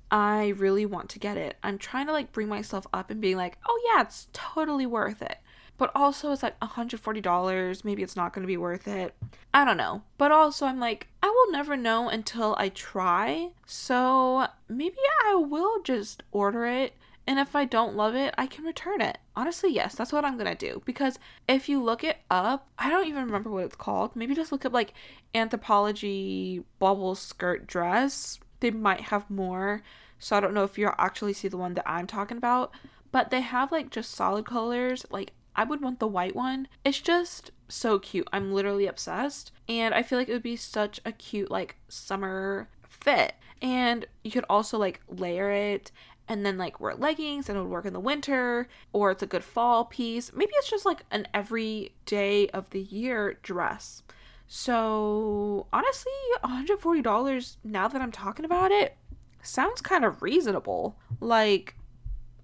I 0.09 0.49
really 0.57 0.85
want 0.85 1.09
to 1.09 1.19
get 1.19 1.37
it. 1.37 1.57
I'm 1.63 1.77
trying 1.77 2.07
to 2.07 2.13
like 2.13 2.31
bring 2.31 2.47
myself 2.47 2.87
up 2.93 3.11
and 3.11 3.19
being 3.21 3.37
like, 3.37 3.57
"Oh 3.67 3.79
yeah, 3.93 4.01
it's 4.01 4.29
totally 4.33 4.85
worth 4.85 5.21
it." 5.21 5.37
But 5.77 5.91
also 5.93 6.31
it's 6.31 6.43
like 6.43 6.59
$140. 6.59 7.83
Maybe 7.83 8.03
it's 8.03 8.15
not 8.15 8.33
going 8.33 8.43
to 8.43 8.47
be 8.47 8.57
worth 8.57 8.87
it. 8.87 9.13
I 9.53 9.63
don't 9.63 9.77
know. 9.77 10.01
But 10.17 10.31
also, 10.31 10.65
I'm 10.65 10.79
like, 10.79 11.07
I 11.21 11.27
will 11.27 11.51
never 11.51 11.77
know 11.77 12.09
until 12.09 12.55
I 12.57 12.69
try. 12.69 13.49
So 13.65 14.47
maybe 14.67 14.97
I 15.25 15.35
will 15.35 15.81
just 15.83 16.23
order 16.31 16.65
it. 16.65 16.93
And 17.27 17.39
if 17.39 17.55
I 17.55 17.65
don't 17.65 17.95
love 17.95 18.15
it, 18.15 18.33
I 18.37 18.47
can 18.47 18.63
return 18.63 19.01
it. 19.01 19.17
Honestly, 19.35 19.71
yes, 19.71 19.95
that's 19.95 20.13
what 20.13 20.23
I'm 20.23 20.37
gonna 20.37 20.55
do. 20.55 20.81
Because 20.85 21.19
if 21.47 21.67
you 21.67 21.83
look 21.83 22.03
it 22.03 22.19
up, 22.31 22.69
I 22.79 22.89
don't 22.89 23.05
even 23.05 23.25
remember 23.25 23.49
what 23.49 23.65
it's 23.65 23.75
called. 23.75 24.15
Maybe 24.15 24.33
just 24.33 24.53
look 24.53 24.63
up 24.63 24.71
like 24.71 24.93
Anthropologie 25.35 26.63
bubble 26.79 27.15
skirt 27.15 27.67
dress. 27.67 28.39
They 28.61 28.71
might 28.71 29.01
have 29.01 29.29
more. 29.29 29.83
So 30.19 30.37
I 30.37 30.39
don't 30.39 30.53
know 30.53 30.63
if 30.63 30.77
you'll 30.77 30.93
actually 30.97 31.33
see 31.33 31.49
the 31.49 31.57
one 31.57 31.73
that 31.73 31.87
I'm 31.87 32.07
talking 32.07 32.37
about. 32.37 32.71
But 33.11 33.29
they 33.29 33.41
have 33.41 33.73
like 33.73 33.89
just 33.89 34.11
solid 34.11 34.45
colors. 34.45 35.05
Like 35.11 35.33
I 35.57 35.63
would 35.63 35.81
want 35.81 35.99
the 35.99 36.07
white 36.07 36.35
one. 36.35 36.67
It's 36.85 37.01
just 37.01 37.51
so 37.67 37.97
cute. 37.99 38.27
I'm 38.31 38.53
literally 38.53 38.85
obsessed. 38.85 39.51
And 39.67 39.93
I 39.93 40.03
feel 40.03 40.19
like 40.19 40.29
it 40.29 40.33
would 40.33 40.43
be 40.43 40.55
such 40.55 41.01
a 41.03 41.11
cute, 41.11 41.51
like, 41.51 41.77
summer 41.89 42.69
fit. 42.87 43.33
And 43.61 44.05
you 44.23 44.31
could 44.31 44.45
also, 44.49 44.77
like, 44.77 45.01
layer 45.09 45.51
it 45.51 45.91
and 46.27 46.45
then, 46.45 46.57
like, 46.57 46.79
wear 46.79 46.93
leggings 46.93 47.49
and 47.49 47.57
it 47.57 47.61
would 47.61 47.71
work 47.71 47.85
in 47.85 47.93
the 47.93 47.99
winter. 47.99 48.67
Or 48.93 49.11
it's 49.11 49.23
a 49.23 49.27
good 49.27 49.43
fall 49.43 49.85
piece. 49.85 50.31
Maybe 50.31 50.51
it's 50.55 50.69
just, 50.69 50.85
like, 50.85 51.03
an 51.09 51.27
every 51.33 51.95
day 52.05 52.47
of 52.49 52.69
the 52.69 52.81
year 52.81 53.39
dress. 53.41 54.03
So, 54.47 55.67
honestly, 55.73 56.11
$140 56.43 57.57
now 57.63 57.87
that 57.87 58.01
I'm 58.01 58.11
talking 58.11 58.45
about 58.45 58.71
it 58.71 58.95
sounds 59.41 59.81
kind 59.81 60.05
of 60.05 60.21
reasonable. 60.21 60.97
Like, 61.19 61.75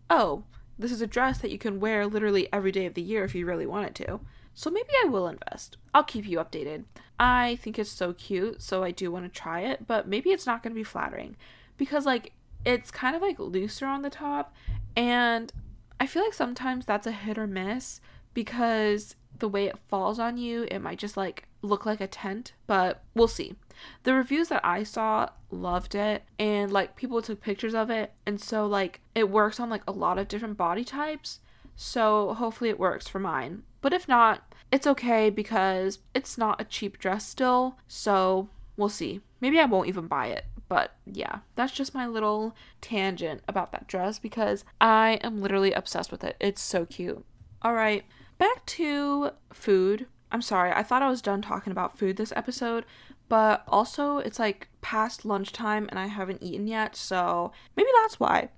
oh, 0.10 0.44
this 0.78 0.92
is 0.92 1.02
a 1.02 1.08
dress 1.08 1.38
that 1.40 1.52
you 1.52 1.58
can 1.58 1.80
wear 1.80 2.06
literally 2.06 2.48
every 2.52 2.72
day 2.72 2.86
of 2.86 2.94
the 2.94 3.02
year 3.02 3.24
if 3.24 3.36
you 3.36 3.46
really 3.46 3.66
wanted 3.66 3.96
to. 3.96 4.20
So 4.54 4.70
maybe 4.70 4.90
I 5.04 5.08
will 5.08 5.28
invest. 5.28 5.78
I'll 5.94 6.04
keep 6.04 6.28
you 6.28 6.38
updated. 6.38 6.84
I 7.20 7.58
think 7.62 7.80
it's 7.80 7.90
so 7.90 8.14
cute, 8.14 8.62
so 8.62 8.84
I 8.84 8.92
do 8.92 9.12
want 9.12 9.26
to 9.26 9.40
try 9.40 9.62
it, 9.62 9.88
but 9.88 10.08
maybe 10.08 10.30
it's 10.32 10.46
not 10.46 10.62
going 10.62 10.74
to 10.74 10.80
be 10.80 10.84
flattering 10.84 11.36
because 11.78 12.06
like 12.06 12.34
it's 12.66 12.92
kind 12.92 13.16
of 13.16 13.22
like 13.22 13.40
looser 13.40 13.86
on 13.86 14.04
the 14.04 14.10
top 14.10 14.54
and 14.96 15.52
I 16.00 16.08
feel 16.08 16.24
like 16.24 16.34
sometimes 16.34 16.86
that's 16.86 17.08
a 17.08 17.12
hit 17.12 17.38
or 17.38 17.48
miss 17.48 18.00
because 18.34 19.16
the 19.40 19.50
way 19.50 19.66
it 19.68 19.78
falls 19.88 20.20
on 20.20 20.38
you, 20.38 20.68
it 20.70 20.80
might 20.80 21.00
just 21.00 21.18
like 21.18 21.48
look 21.64 21.86
like 21.86 22.02
a 22.02 22.08
tent, 22.08 22.54
but 22.68 23.02
we'll 23.16 23.28
see. 23.28 23.56
The 24.04 24.14
reviews 24.14 24.50
that 24.50 24.64
I 24.64 24.84
saw 24.84 25.30
loved 25.50 25.96
it 25.96 26.24
and 26.38 26.72
like 26.72 26.96
people 26.96 27.22
took 27.22 27.42
pictures 27.42 27.74
of 27.74 27.90
it 27.90 28.14
and 28.26 28.40
so 28.40 28.68
like 28.68 29.02
it 29.16 29.30
works 29.30 29.60
on 29.60 29.70
like 29.70 29.84
a 29.88 29.92
lot 29.92 30.20
of 30.20 30.28
different 30.28 30.58
body 30.58 30.84
types. 30.84 31.40
So 31.76 32.34
hopefully 32.36 32.70
it 32.70 32.80
works 32.80 33.08
for 33.08 33.20
mine. 33.20 33.64
But 33.82 33.94
if 33.94 34.08
not, 34.08 34.54
it's 34.72 34.88
okay 34.88 35.30
because 35.30 36.00
it's 36.14 36.38
not 36.38 36.62
a 36.62 36.66
cheap 36.66 37.00
dress 37.00 37.28
still. 37.28 37.78
So 37.88 38.50
we'll 38.78 38.90
see. 38.90 39.22
Maybe 39.42 39.60
I 39.60 39.66
won't 39.66 39.88
even 39.88 40.08
buy 40.08 40.28
it. 40.28 40.46
But 40.70 40.96
yeah, 41.06 41.40
that's 41.56 41.74
just 41.74 41.94
my 41.94 42.08
little 42.08 42.56
tangent 42.82 43.42
about 43.48 43.72
that 43.72 43.88
dress 43.88 44.20
because 44.20 44.64
I 44.80 45.20
am 45.24 45.42
literally 45.42 45.74
obsessed 45.74 46.12
with 46.12 46.24
it. 46.24 46.36
It's 46.40 46.62
so 46.62 46.86
cute. 46.86 47.24
All 47.62 47.74
right, 47.74 48.04
back 48.38 48.66
to 48.68 49.32
food. 49.52 50.08
I'm 50.34 50.42
sorry, 50.42 50.72
I 50.72 50.84
thought 50.84 51.04
I 51.04 51.10
was 51.10 51.22
done 51.22 51.44
talking 51.44 51.72
about 51.72 51.98
food 51.98 52.18
this 52.18 52.34
episode, 52.36 52.86
but 53.30 53.64
also 53.68 54.18
it's 54.18 54.40
like 54.40 54.68
past 54.82 55.24
lunchtime 55.24 55.88
and 55.90 56.00
I 56.00 56.08
haven't 56.08 56.42
eaten 56.42 56.68
yet, 56.68 56.96
so 56.96 57.52
maybe 57.78 57.90
that's 58.02 58.20
why. 58.20 58.50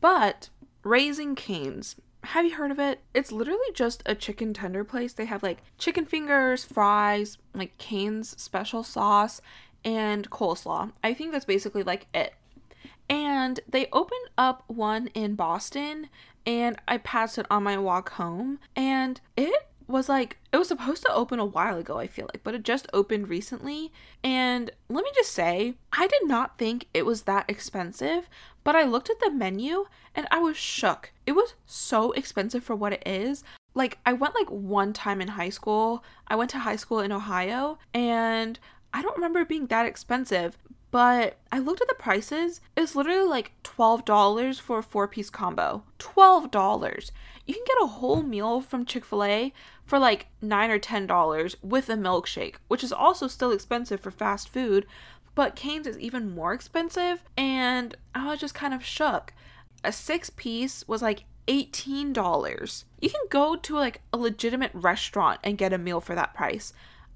But 0.00 0.50
Raising 0.84 1.34
Cane's. 1.34 1.96
Have 2.24 2.44
you 2.44 2.54
heard 2.54 2.70
of 2.70 2.78
it? 2.78 3.00
It's 3.14 3.32
literally 3.32 3.72
just 3.74 4.02
a 4.06 4.14
chicken 4.14 4.54
tender 4.54 4.84
place. 4.84 5.12
They 5.12 5.24
have 5.24 5.42
like 5.42 5.62
chicken 5.78 6.04
fingers, 6.04 6.64
fries, 6.64 7.38
like 7.54 7.78
Cane's 7.78 8.40
special 8.40 8.84
sauce, 8.84 9.40
and 9.84 10.30
coleslaw. 10.30 10.92
I 11.02 11.14
think 11.14 11.32
that's 11.32 11.44
basically 11.44 11.82
like 11.82 12.06
it. 12.14 12.34
And 13.08 13.58
they 13.68 13.88
opened 13.92 14.28
up 14.38 14.64
one 14.68 15.08
in 15.08 15.34
Boston, 15.34 16.08
and 16.46 16.80
I 16.86 16.98
passed 16.98 17.38
it 17.38 17.46
on 17.50 17.64
my 17.64 17.76
walk 17.78 18.10
home, 18.12 18.60
and 18.76 19.20
it 19.36 19.68
was 19.92 20.08
like 20.08 20.38
it 20.52 20.56
was 20.56 20.68
supposed 20.68 21.02
to 21.02 21.12
open 21.12 21.38
a 21.38 21.44
while 21.44 21.76
ago 21.76 21.98
i 21.98 22.06
feel 22.06 22.28
like 22.32 22.42
but 22.42 22.54
it 22.54 22.62
just 22.62 22.88
opened 22.92 23.28
recently 23.28 23.92
and 24.24 24.70
let 24.88 25.04
me 25.04 25.10
just 25.14 25.30
say 25.30 25.74
i 25.92 26.06
did 26.06 26.26
not 26.26 26.58
think 26.58 26.86
it 26.92 27.06
was 27.06 27.22
that 27.22 27.48
expensive 27.48 28.28
but 28.64 28.74
i 28.74 28.82
looked 28.82 29.10
at 29.10 29.20
the 29.20 29.30
menu 29.30 29.84
and 30.14 30.26
i 30.30 30.38
was 30.38 30.56
shook 30.56 31.12
it 31.26 31.32
was 31.32 31.54
so 31.66 32.12
expensive 32.12 32.64
for 32.64 32.74
what 32.74 32.92
it 32.92 33.02
is 33.06 33.44
like 33.74 33.98
i 34.04 34.12
went 34.12 34.34
like 34.34 34.50
one 34.50 34.92
time 34.92 35.20
in 35.20 35.28
high 35.28 35.48
school 35.48 36.02
i 36.26 36.34
went 36.34 36.50
to 36.50 36.58
high 36.58 36.76
school 36.76 37.00
in 37.00 37.12
ohio 37.12 37.78
and 37.94 38.58
I 38.92 39.02
don't 39.02 39.16
remember 39.16 39.40
it 39.40 39.48
being 39.48 39.66
that 39.66 39.86
expensive, 39.86 40.58
but 40.90 41.38
I 41.50 41.58
looked 41.58 41.80
at 41.80 41.88
the 41.88 41.94
prices. 41.94 42.60
It's 42.76 42.94
literally 42.94 43.26
like 43.26 43.52
$12 43.64 44.60
for 44.60 44.78
a 44.78 44.82
four 44.82 45.08
piece 45.08 45.30
combo. 45.30 45.84
$12. 45.98 47.10
You 47.46 47.54
can 47.54 47.64
get 47.66 47.82
a 47.82 47.86
whole 47.86 48.22
meal 48.22 48.60
from 48.60 48.84
Chick 48.84 49.04
fil 49.04 49.24
A 49.24 49.52
for 49.84 49.98
like 49.98 50.28
9 50.40 50.70
or 50.70 50.78
$10 50.78 51.54
with 51.62 51.88
a 51.88 51.94
milkshake, 51.94 52.56
which 52.68 52.84
is 52.84 52.92
also 52.92 53.26
still 53.26 53.50
expensive 53.50 54.00
for 54.00 54.10
fast 54.10 54.48
food, 54.48 54.86
but 55.34 55.56
Cane's 55.56 55.86
is 55.86 55.98
even 55.98 56.34
more 56.34 56.52
expensive. 56.52 57.24
And 57.36 57.96
I 58.14 58.28
was 58.28 58.40
just 58.40 58.54
kind 58.54 58.72
of 58.74 58.84
shook. 58.84 59.32
A 59.82 59.92
six 59.92 60.30
piece 60.30 60.86
was 60.86 61.02
like 61.02 61.24
$18. 61.48 62.84
You 63.00 63.10
can 63.10 63.20
go 63.28 63.56
to 63.56 63.74
like 63.74 64.02
a 64.12 64.16
legitimate 64.16 64.70
restaurant 64.72 65.40
and 65.42 65.58
get 65.58 65.72
a 65.72 65.78
meal 65.78 66.00
for 66.00 66.14
that 66.14 66.34
price. 66.34 66.72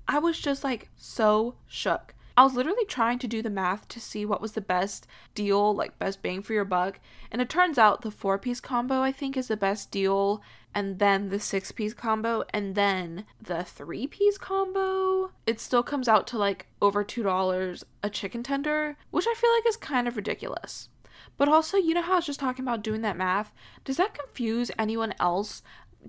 I 0.09 0.19
was 0.19 0.39
just 0.39 0.65
like 0.65 0.89
so 0.97 1.55
shook. 1.67 2.15
I 2.37 2.45
was 2.45 2.55
literally 2.55 2.85
trying 2.85 3.19
to 3.21 3.27
do 3.27 3.41
the 3.41 3.49
math 3.49 3.89
to 3.89 4.01
see 4.01 4.27
what 4.27 4.43
was 4.43 4.53
the 4.53 4.61
best 4.61 5.07
deal, 5.35 5.75
like 5.75 5.99
best 5.99 6.23
bang 6.23 6.43
for 6.43 6.53
your 6.53 6.67
buck. 6.67 7.01
And 7.33 7.41
it 7.41 7.49
turns 7.49 7.79
out 7.79 8.03
the 8.03 8.11
four 8.11 8.39
piece 8.39 8.61
combo, 8.61 9.01
I 9.01 9.11
think, 9.11 9.37
is 9.37 9.49
the 9.49 9.57
best 9.57 9.91
deal. 9.91 10.43
And 10.75 10.99
then 10.99 11.31
the 11.31 11.41
six 11.41 11.73
piece 11.73 11.95
combo. 11.95 12.45
And 12.51 12.75
then 12.75 13.25
the 13.41 13.65
three 13.65 14.07
piece 14.07 14.37
combo. 14.37 15.31
It 15.47 15.61
still 15.61 15.83
comes 15.83 16.09
out 16.09 16.27
to 16.29 16.39
like 16.39 16.67
over 16.83 17.03
$2 17.03 17.85
a 18.03 18.11
chicken 18.11 18.43
tender, 18.43 18.99
which 19.11 19.27
I 19.27 19.35
feel 19.35 19.51
like 19.55 19.67
is 19.67 19.79
kind 19.79 20.07
of 20.07 20.17
ridiculous. 20.17 20.91
But 21.39 21.49
also, 21.49 21.77
you 21.77 21.95
know 21.95 22.03
how 22.03 22.15
I 22.15 22.17
was 22.17 22.27
just 22.27 22.41
talking 22.41 22.65
about 22.65 22.83
doing 22.83 23.03
that 23.03 23.17
math? 23.17 23.53
Does 23.85 23.97
that 23.97 24.15
confuse 24.15 24.71
anyone 24.79 25.15
else? 25.19 25.63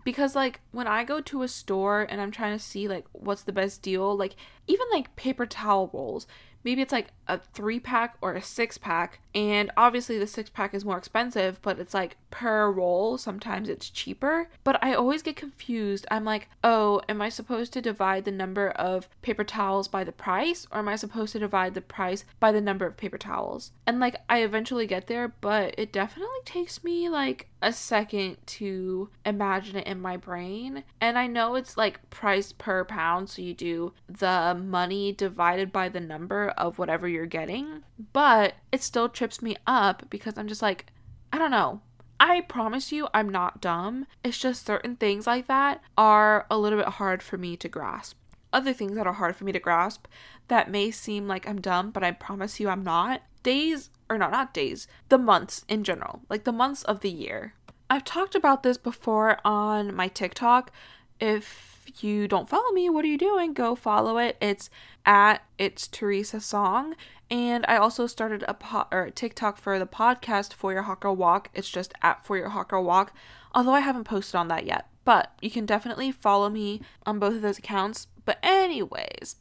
Because 0.03 0.35
like 0.35 0.61
when 0.71 0.87
I 0.87 1.03
go 1.03 1.21
to 1.21 1.43
a 1.43 1.47
store 1.47 2.01
and 2.01 2.21
I'm 2.21 2.31
trying 2.31 2.57
to 2.57 2.63
see 2.63 2.87
like 2.87 3.05
what's 3.11 3.43
the 3.43 3.51
best 3.51 3.81
deal, 3.81 4.15
like 4.15 4.35
even 4.67 4.85
like 4.91 5.15
paper 5.15 5.45
towel 5.45 5.89
rolls, 5.93 6.27
maybe 6.63 6.81
it's 6.81 6.91
like 6.91 7.13
a 7.27 7.39
three 7.53 7.79
pack 7.79 8.17
or 8.21 8.33
a 8.33 8.41
six 8.41 8.77
pack. 8.77 9.21
And 9.33 9.71
obviously, 9.77 10.17
the 10.17 10.27
six 10.27 10.49
pack 10.49 10.73
is 10.73 10.83
more 10.83 10.97
expensive, 10.97 11.61
but 11.61 11.79
it's 11.79 11.93
like 11.93 12.17
per 12.29 12.69
roll. 12.69 13.17
Sometimes 13.17 13.69
it's 13.69 13.89
cheaper. 13.89 14.49
But 14.65 14.83
I 14.83 14.93
always 14.93 15.21
get 15.21 15.37
confused. 15.37 16.05
I'm 16.11 16.25
like, 16.25 16.49
oh, 16.63 17.01
am 17.07 17.21
I 17.21 17.29
supposed 17.29 17.71
to 17.73 17.81
divide 17.81 18.25
the 18.25 18.31
number 18.31 18.71
of 18.71 19.07
paper 19.21 19.45
towels 19.45 19.87
by 19.87 20.03
the 20.03 20.11
price? 20.11 20.67
Or 20.71 20.79
am 20.79 20.89
I 20.89 20.97
supposed 20.97 21.33
to 21.33 21.39
divide 21.39 21.73
the 21.73 21.81
price 21.81 22.25
by 22.39 22.51
the 22.51 22.61
number 22.61 22.85
of 22.85 22.97
paper 22.97 23.17
towels? 23.17 23.71
And 23.85 23.99
like, 23.99 24.17
I 24.27 24.39
eventually 24.39 24.87
get 24.87 25.07
there, 25.07 25.29
but 25.39 25.75
it 25.77 25.93
definitely 25.93 26.41
takes 26.43 26.83
me 26.83 27.07
like 27.07 27.47
a 27.61 27.73
second 27.73 28.37
to 28.45 29.09
imagine 29.25 29.75
it 29.77 29.87
in 29.87 30.01
my 30.01 30.17
brain. 30.17 30.83
And 31.01 31.17
I 31.17 31.27
know 31.27 31.55
it's 31.55 31.77
like 31.77 32.09
price 32.09 32.51
per 32.51 32.85
pound, 32.85 33.29
so 33.29 33.41
you 33.41 33.53
do 33.53 33.93
the 34.07 34.59
money 34.59 35.11
divided 35.11 35.71
by 35.71 35.89
the 35.89 35.99
number 35.99 36.49
of 36.49 36.77
whatever 36.77 37.07
you're 37.07 37.25
getting, 37.25 37.83
but 38.13 38.53
it 38.71 38.83
still 38.83 39.09
trips 39.09 39.41
me 39.41 39.55
up 39.65 40.03
because 40.09 40.37
I'm 40.37 40.47
just 40.47 40.61
like, 40.61 40.87
I 41.31 41.37
don't 41.37 41.51
know. 41.51 41.81
I 42.19 42.41
promise 42.41 42.91
you, 42.91 43.07
I'm 43.13 43.29
not 43.29 43.61
dumb. 43.61 44.07
It's 44.23 44.39
just 44.39 44.65
certain 44.65 44.95
things 44.95 45.27
like 45.27 45.47
that 45.47 45.81
are 45.97 46.47
a 46.49 46.57
little 46.57 46.79
bit 46.79 46.87
hard 46.87 47.21
for 47.21 47.37
me 47.37 47.55
to 47.57 47.69
grasp. 47.69 48.17
Other 48.51 48.73
things 48.73 48.95
that 48.95 49.05
are 49.05 49.13
hard 49.13 49.35
for 49.35 49.43
me 49.43 49.51
to 49.51 49.59
grasp 49.59 50.07
that 50.47 50.71
may 50.71 50.89
seem 50.89 51.27
like 51.27 51.47
I'm 51.47 51.61
dumb, 51.61 51.91
but 51.91 52.03
I 52.03 52.11
promise 52.11 52.59
you 52.59 52.69
I'm 52.69 52.83
not. 52.83 53.21
Days, 53.43 53.89
or 54.09 54.17
not, 54.17 54.31
not 54.31 54.53
days, 54.53 54.87
the 55.09 55.17
months 55.17 55.65
in 55.67 55.83
general, 55.83 56.21
like 56.29 56.43
the 56.43 56.51
months 56.51 56.83
of 56.83 57.01
the 57.01 57.11
year. 57.11 57.53
I've 57.89 58.03
talked 58.03 58.35
about 58.35 58.63
this 58.63 58.77
before 58.77 59.39
on 59.45 59.95
my 59.95 60.07
TikTok. 60.07 60.71
If 61.19 61.85
you 61.99 62.27
don't 62.27 62.49
follow 62.49 62.71
me, 62.71 62.89
what 62.89 63.05
are 63.05 63.09
you 63.09 63.17
doing? 63.17 63.53
Go 63.53 63.75
follow 63.75 64.17
it. 64.17 64.37
It's 64.41 64.69
at 65.05 65.41
it's 65.57 65.87
Teresa 65.87 66.41
Song. 66.41 66.95
And 67.29 67.65
I 67.67 67.77
also 67.77 68.07
started 68.07 68.43
a 68.47 68.53
po- 68.53 68.87
or 68.91 69.09
TikTok 69.09 69.57
for 69.57 69.79
the 69.79 69.85
podcast 69.85 70.53
for 70.53 70.71
your 70.71 70.95
girl 70.99 71.15
walk. 71.15 71.49
It's 71.53 71.69
just 71.69 71.93
at 72.01 72.25
for 72.25 72.37
your 72.37 72.49
girl 72.65 72.83
walk. 72.83 73.13
Although 73.53 73.73
I 73.73 73.81
haven't 73.81 74.05
posted 74.05 74.35
on 74.35 74.47
that 74.49 74.65
yet, 74.65 74.87
but 75.03 75.33
you 75.41 75.49
can 75.49 75.65
definitely 75.65 76.11
follow 76.11 76.49
me 76.49 76.81
on 77.05 77.19
both 77.19 77.35
of 77.35 77.41
those 77.41 77.57
accounts. 77.57 78.07
But 78.25 78.37
anyways, 78.43 79.37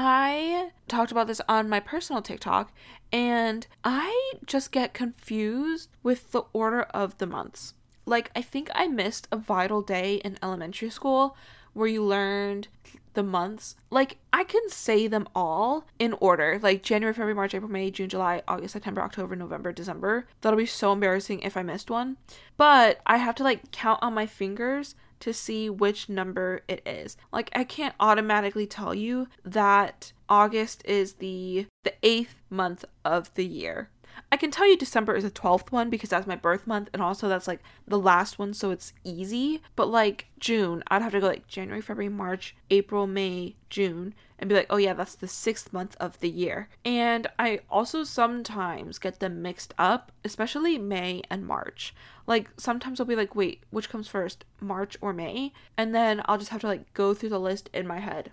I 0.00 0.70
talked 0.86 1.10
about 1.10 1.26
this 1.26 1.40
on 1.48 1.68
my 1.68 1.80
personal 1.80 2.22
TikTok, 2.22 2.72
and 3.12 3.66
I 3.82 4.34
just 4.46 4.70
get 4.70 4.94
confused 4.94 5.90
with 6.04 6.30
the 6.30 6.42
order 6.52 6.82
of 6.82 7.18
the 7.18 7.26
months. 7.26 7.74
Like, 8.06 8.30
I 8.36 8.40
think 8.40 8.70
I 8.76 8.86
missed 8.86 9.26
a 9.32 9.36
vital 9.36 9.82
day 9.82 10.16
in 10.24 10.38
elementary 10.40 10.88
school 10.90 11.36
where 11.72 11.88
you 11.88 12.04
learned 12.04 12.68
the 13.14 13.22
months. 13.24 13.74
Like 13.90 14.18
I 14.32 14.44
can 14.44 14.68
say 14.68 15.08
them 15.08 15.28
all 15.34 15.84
in 15.98 16.12
order, 16.20 16.60
like 16.62 16.84
January, 16.84 17.12
February, 17.12 17.34
March, 17.34 17.52
April, 17.52 17.70
May, 17.70 17.90
June, 17.90 18.08
July, 18.08 18.42
August, 18.46 18.74
September, 18.74 19.02
October, 19.02 19.34
November, 19.34 19.72
December. 19.72 20.28
That'll 20.40 20.56
be 20.56 20.66
so 20.66 20.92
embarrassing 20.92 21.40
if 21.40 21.56
I 21.56 21.64
missed 21.64 21.90
one. 21.90 22.16
But 22.56 23.00
I 23.06 23.16
have 23.16 23.34
to 23.36 23.42
like 23.42 23.72
count 23.72 23.98
on 24.02 24.14
my 24.14 24.26
fingers 24.26 24.94
to 25.20 25.32
see 25.32 25.68
which 25.70 26.08
number 26.08 26.62
it 26.68 26.82
is. 26.86 27.16
Like 27.32 27.50
I 27.54 27.64
can't 27.64 27.94
automatically 28.00 28.66
tell 28.66 28.94
you 28.94 29.28
that 29.44 30.12
August 30.28 30.82
is 30.84 31.14
the 31.14 31.66
the 31.84 31.94
8th 32.02 32.34
month 32.50 32.84
of 33.04 33.32
the 33.34 33.46
year. 33.46 33.90
I 34.32 34.36
can 34.36 34.50
tell 34.50 34.66
you 34.66 34.76
December 34.76 35.14
is 35.14 35.24
the 35.24 35.30
12th 35.30 35.70
one 35.70 35.90
because 35.90 36.10
that's 36.10 36.26
my 36.26 36.36
birth 36.36 36.66
month 36.66 36.90
and 36.92 37.00
also 37.00 37.28
that's 37.28 37.46
like 37.46 37.60
the 37.86 37.98
last 37.98 38.38
one 38.38 38.52
so 38.52 38.70
it's 38.70 38.92
easy. 39.04 39.62
But 39.76 39.88
like 39.88 40.26
June, 40.38 40.82
I'd 40.88 41.02
have 41.02 41.12
to 41.12 41.20
go 41.20 41.28
like 41.28 41.46
January, 41.46 41.80
February, 41.80 42.12
March, 42.12 42.56
April, 42.70 43.06
May, 43.06 43.56
June 43.70 44.14
and 44.38 44.48
be 44.48 44.54
like, 44.54 44.66
oh 44.70 44.76
yeah, 44.76 44.94
that's 44.94 45.14
the 45.14 45.28
sixth 45.28 45.72
month 45.72 45.96
of 45.98 46.20
the 46.20 46.28
year. 46.28 46.68
And 46.84 47.26
I 47.38 47.60
also 47.70 48.04
sometimes 48.04 48.98
get 48.98 49.20
them 49.20 49.42
mixed 49.42 49.74
up, 49.78 50.12
especially 50.24 50.78
May 50.78 51.22
and 51.30 51.46
March. 51.46 51.94
Like 52.26 52.48
sometimes 52.56 53.00
I'll 53.00 53.06
be 53.06 53.16
like, 53.16 53.34
wait, 53.34 53.62
which 53.70 53.90
comes 53.90 54.08
first, 54.08 54.44
March 54.60 54.96
or 55.00 55.12
May? 55.12 55.52
And 55.76 55.94
then 55.94 56.22
I'll 56.26 56.38
just 56.38 56.50
have 56.50 56.60
to 56.62 56.66
like 56.68 56.92
go 56.94 57.14
through 57.14 57.30
the 57.30 57.40
list 57.40 57.68
in 57.72 57.86
my 57.86 57.98
head. 57.98 58.30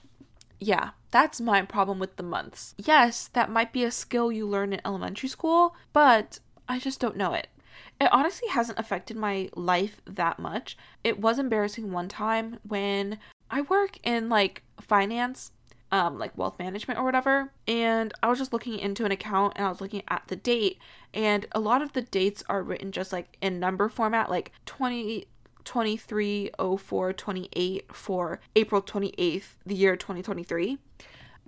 Yeah, 0.60 0.92
that's 1.12 1.42
my 1.42 1.62
problem 1.64 2.00
with 2.00 2.16
the 2.16 2.24
months. 2.24 2.76
Yes, 2.78 3.28
that 3.34 3.50
might 3.50 3.74
be 3.74 3.84
a 3.84 3.92
skill 3.92 4.32
you 4.32 4.48
learn 4.48 4.74
in 4.74 4.82
elementary 4.86 5.30
school, 5.30 5.76
but 5.92 6.40
I 6.68 6.80
just 6.80 7.00
don't 7.00 7.18
know 7.18 7.34
it. 7.34 7.48
It 8.00 8.10
honestly 8.12 8.50
hasn't 8.50 8.80
affected 8.80 9.18
my 9.18 9.50
life 9.56 10.02
that 10.06 10.40
much. 10.40 10.78
It 11.04 11.20
was 11.20 11.40
embarrassing 11.40 11.92
one 11.92 12.10
time 12.10 12.60
when 12.68 13.20
I 13.50 13.62
work 13.62 14.00
in 14.04 14.30
like 14.30 14.64
finance, 14.82 15.52
um, 15.92 16.18
like 16.20 16.38
wealth 16.38 16.60
management 16.60 17.00
or 17.00 17.04
whatever, 17.04 17.52
and 17.68 18.14
I 18.24 18.28
was 18.28 18.40
just 18.40 18.54
looking 18.54 18.80
into 18.80 19.06
an 19.06 19.12
account 19.12 19.54
and 19.56 19.66
I 19.66 19.70
was 19.70 19.82
looking 19.82 20.04
at 20.08 20.24
the 20.28 20.36
date, 20.36 20.80
and 21.14 21.46
a 21.54 21.60
lot 21.60 21.82
of 21.82 21.94
the 21.94 22.02
dates 22.02 22.44
are 22.50 22.64
written 22.64 22.92
just 22.92 23.12
like 23.14 23.38
in 23.42 23.60
number 23.60 23.90
format, 23.90 24.30
like 24.30 24.52
20 24.66 25.28
230428 25.66 27.86
for 27.92 28.40
April 28.56 28.82
28th, 28.82 29.44
the 29.66 29.76
year 29.76 29.96
2023. 29.96 30.78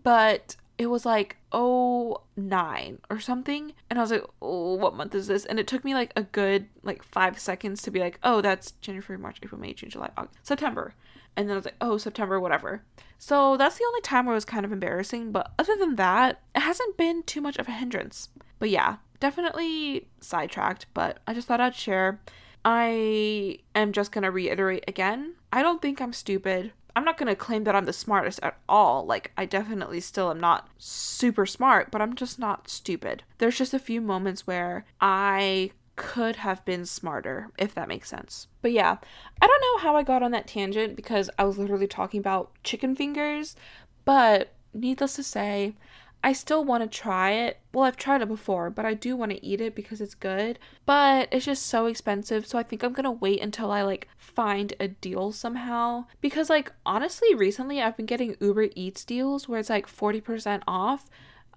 but 0.04 0.56
it 0.78 0.88
was 0.88 1.06
like 1.06 1.38
oh 1.52 2.22
nine 2.36 3.00
or 3.10 3.20
something. 3.20 3.74
And 3.90 4.00
i 4.00 4.02
was 4.02 4.12
like 4.12 4.24
oh 4.42 4.76
what 4.76 4.96
month 4.96 5.16
is 5.16 5.28
this? 5.28 5.46
And 5.46 5.60
it 5.60 5.68
took 5.68 5.84
me 5.84 5.94
like 5.94 6.12
a 6.16 6.24
good 6.24 6.68
like 6.84 7.04
five 7.04 7.40
seconds 7.40 7.82
to 7.84 7.92
be 7.92 8.00
like 8.00 8.20
oh 8.24 8.42
that's 8.42 8.72
january 8.82 9.18
march 9.18 9.40
april 9.44 9.60
may 9.60 9.74
june 9.74 9.90
july 9.90 10.12
august 10.18 10.40
september 10.44 10.94
and 11.36 11.48
then 11.48 11.54
i 11.54 11.58
was 11.58 11.66
like 11.66 11.76
oh 11.82 11.98
september 11.98 12.40
whatever. 12.40 12.84
So 13.20 13.58
that's 13.58 13.78
the 13.78 13.86
only 13.86 14.02
time 14.02 14.26
where 14.26 14.34
it 14.34 14.38
was 14.38 14.46
kind 14.46 14.66
of 14.66 14.72
embarrassing. 14.72 15.32
But 15.32 15.52
other 15.58 15.76
than 15.76 15.96
that 15.96 16.42
it 16.56 16.62
hasn't 16.62 16.98
been 16.98 17.24
too 17.24 17.42
much 17.42 17.58
of 17.58 17.68
a 17.68 17.72
hindrance. 17.72 18.30
But 18.60 18.70
yeah 18.70 18.98
definitely 19.20 20.08
sidetracked. 20.22 20.86
But 20.94 21.20
i 21.28 21.34
just 21.34 21.48
thought 21.48 21.62
i'd 21.62 21.76
share. 21.76 22.20
I 22.64 23.60
am 23.76 23.94
just 23.94 24.12
gonna 24.12 24.32
reiterate 24.32 24.84
again. 24.88 25.36
I 25.52 25.62
don't 25.62 25.82
think 25.82 26.02
i'm 26.02 26.14
stupid. 26.14 26.74
I'm 26.98 27.06
not 27.06 27.20
going 27.20 27.28
to 27.28 27.36
claim 27.36 27.64
that 27.66 27.76
I'm 27.76 27.86
the 27.86 27.94
smartest 27.94 28.40
at 28.42 28.58
all. 28.68 29.06
Like, 29.06 29.32
I 29.38 29.46
definitely 29.46 30.00
still 30.00 30.32
am 30.32 30.40
not 30.40 30.68
super 30.80 31.46
smart, 31.46 31.92
but 31.92 32.02
I'm 32.02 32.16
just 32.16 32.40
not 32.40 32.68
stupid. 32.68 33.22
There's 33.38 33.56
just 33.56 33.76
a 33.76 33.78
few 33.78 34.02
moments 34.02 34.48
where 34.48 34.84
I 35.00 35.74
could 35.98 36.38
have 36.38 36.64
been 36.64 36.86
smarter, 36.86 37.50
if 37.58 37.76
that 37.76 37.90
makes 37.90 38.10
sense. 38.10 38.48
But 38.62 38.72
yeah, 38.72 38.98
I 39.42 39.48
don't 39.48 39.62
know 39.62 39.78
how 39.80 39.98
I 39.98 40.04
got 40.04 40.24
on 40.24 40.32
that 40.32 40.48
tangent 40.48 40.96
because 40.96 41.30
I 41.38 41.44
was 41.44 41.58
literally 41.58 41.88
talking 41.88 42.20
about 42.20 42.52
chicken 42.64 42.96
fingers, 42.96 43.58
but 44.06 44.54
needless 44.74 45.16
to 45.16 45.24
say, 45.24 45.76
I 46.24 46.34
still 46.34 46.64
want 46.64 46.84
to 46.84 47.00
try 47.00 47.32
it. 47.32 47.60
Well, 47.74 47.86
I've 47.86 47.98
tried 47.98 48.22
it 48.22 48.28
before, 48.28 48.70
but 48.70 48.86
I 48.86 48.94
do 48.94 49.16
want 49.16 49.32
to 49.32 49.46
eat 49.46 49.62
it 49.62 49.76
because 49.76 50.02
it's 50.02 50.16
good. 50.16 50.58
But 50.86 51.28
it's 51.32 51.46
just 51.46 51.66
so 51.66 51.86
expensive, 51.86 52.46
so 52.46 52.58
I 52.58 52.64
think 52.64 52.84
I'm 52.84 52.94
going 52.94 53.04
to 53.04 53.12
wait 53.12 53.42
until 53.42 53.72
I 53.72 53.84
like 53.84 54.08
find 54.18 54.74
a 54.80 54.88
deal 54.88 55.32
somehow 55.32 56.06
because 56.22 56.50
like 56.50 56.72
honestly, 56.86 57.34
recently 57.36 57.82
I've 57.82 57.98
been 57.98 58.06
getting 58.06 58.36
Uber 58.40 58.70
Eats 58.76 59.04
deals 59.04 59.48
where 59.48 59.60
it's 59.60 59.70
like 59.70 59.88
40% 59.88 60.64
off, 60.68 61.10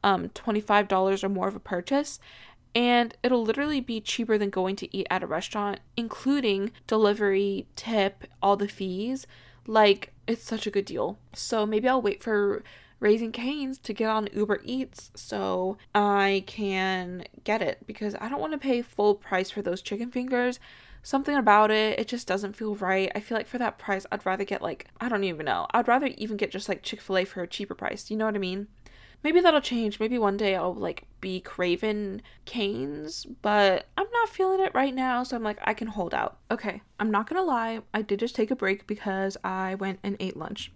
um 0.03 0.29
$25 0.31 1.24
or 1.24 1.29
more 1.29 1.48
of 1.48 1.57
a 1.57 1.61
purchase, 1.61 2.18
and 2.74 3.16
it'll 3.22 3.42
literally 3.42 3.80
be 3.80 4.00
cheaper 4.00 4.38
than 4.38 4.50
going 4.50 4.76
to 4.76 4.96
eat 4.96 5.06
at 5.11 5.22
a 5.22 5.26
restaurant, 5.26 5.80
including 5.96 6.72
delivery, 6.87 7.66
tip, 7.76 8.24
all 8.42 8.56
the 8.56 8.68
fees. 8.68 9.26
Like, 9.66 10.12
it's 10.26 10.44
such 10.44 10.66
a 10.66 10.70
good 10.70 10.85
deal. 10.85 11.18
So 11.35 11.66
maybe 11.66 11.88
I'll 11.88 12.02
wait 12.02 12.22
for 12.22 12.62
Raising 13.00 13.33
Cane's 13.33 13.78
to 13.78 13.92
get 13.92 14.09
on 14.09 14.28
Uber 14.33 14.61
Eats 14.64 15.11
so 15.14 15.78
I 15.94 16.44
can 16.46 17.24
get 17.44 17.62
it 17.62 17.78
because 17.87 18.14
I 18.20 18.28
don't 18.28 18.40
want 18.40 18.52
to 18.52 18.59
pay 18.59 18.83
full 18.83 19.14
price 19.14 19.50
for 19.50 19.62
those 19.62 19.83
chicken 19.83 20.11
fingers. 20.11 20.61
Something 21.02 21.35
about 21.35 21.70
it, 21.70 21.98
it 21.98 22.09
just 22.09 22.26
doesn't 22.26 22.56
feel 22.56 22.74
right. 22.74 23.11
I 23.14 23.20
feel 23.20 23.38
like 23.38 23.46
for 23.46 23.56
that 23.56 23.78
price, 23.78 24.04
I'd 24.12 24.26
rather 24.26 24.44
get 24.44 24.61
like, 24.61 24.87
I 25.00 25.09
don't 25.09 25.24
even 25.24 25.46
know. 25.46 25.66
I'd 25.70 25.88
rather 25.88 26.09
even 26.18 26.37
get 26.37 26.50
just 26.50 26.68
like 26.68 26.83
Chick 26.83 27.00
fil 27.00 27.16
A 27.16 27.24
for 27.24 27.42
a 27.42 27.46
cheaper 27.46 27.74
price. 27.74 28.11
You 28.11 28.18
know 28.18 28.26
what 28.26 28.35
I 28.35 28.38
mean? 28.38 28.68
Maybe 29.22 29.40
that'll 29.40 29.61
change. 29.61 30.00
Maybe 30.00 30.18
one 30.18 30.37
day 30.37 30.56
I'll 30.56 30.74
like 30.74 31.04
be 31.20 31.40
craving 31.40 32.22
Cane's, 32.44 33.26
but 33.42 33.87
I'm 33.96 34.11
not 34.12 34.28
feeling 34.30 34.61
it 34.61 34.74
right 34.74 34.94
now, 34.94 35.22
so 35.22 35.37
I'm 35.37 35.42
like, 35.42 35.59
I 35.64 35.74
can 35.74 35.88
hold 35.88 36.14
out. 36.14 36.38
Okay, 36.50 36.83
I'm 36.98 37.11
not 37.11 37.28
gonna 37.28 37.42
lie, 37.42 37.80
I 37.92 38.02
did 38.02 38.20
just 38.20 38.35
take 38.35 38.50
a 38.50 38.56
break 38.56 38.87
because 38.87 39.37
I 39.44 39.74
went 39.74 39.98
and 40.02 40.16
ate 40.20 40.37
lunch. 40.37 40.72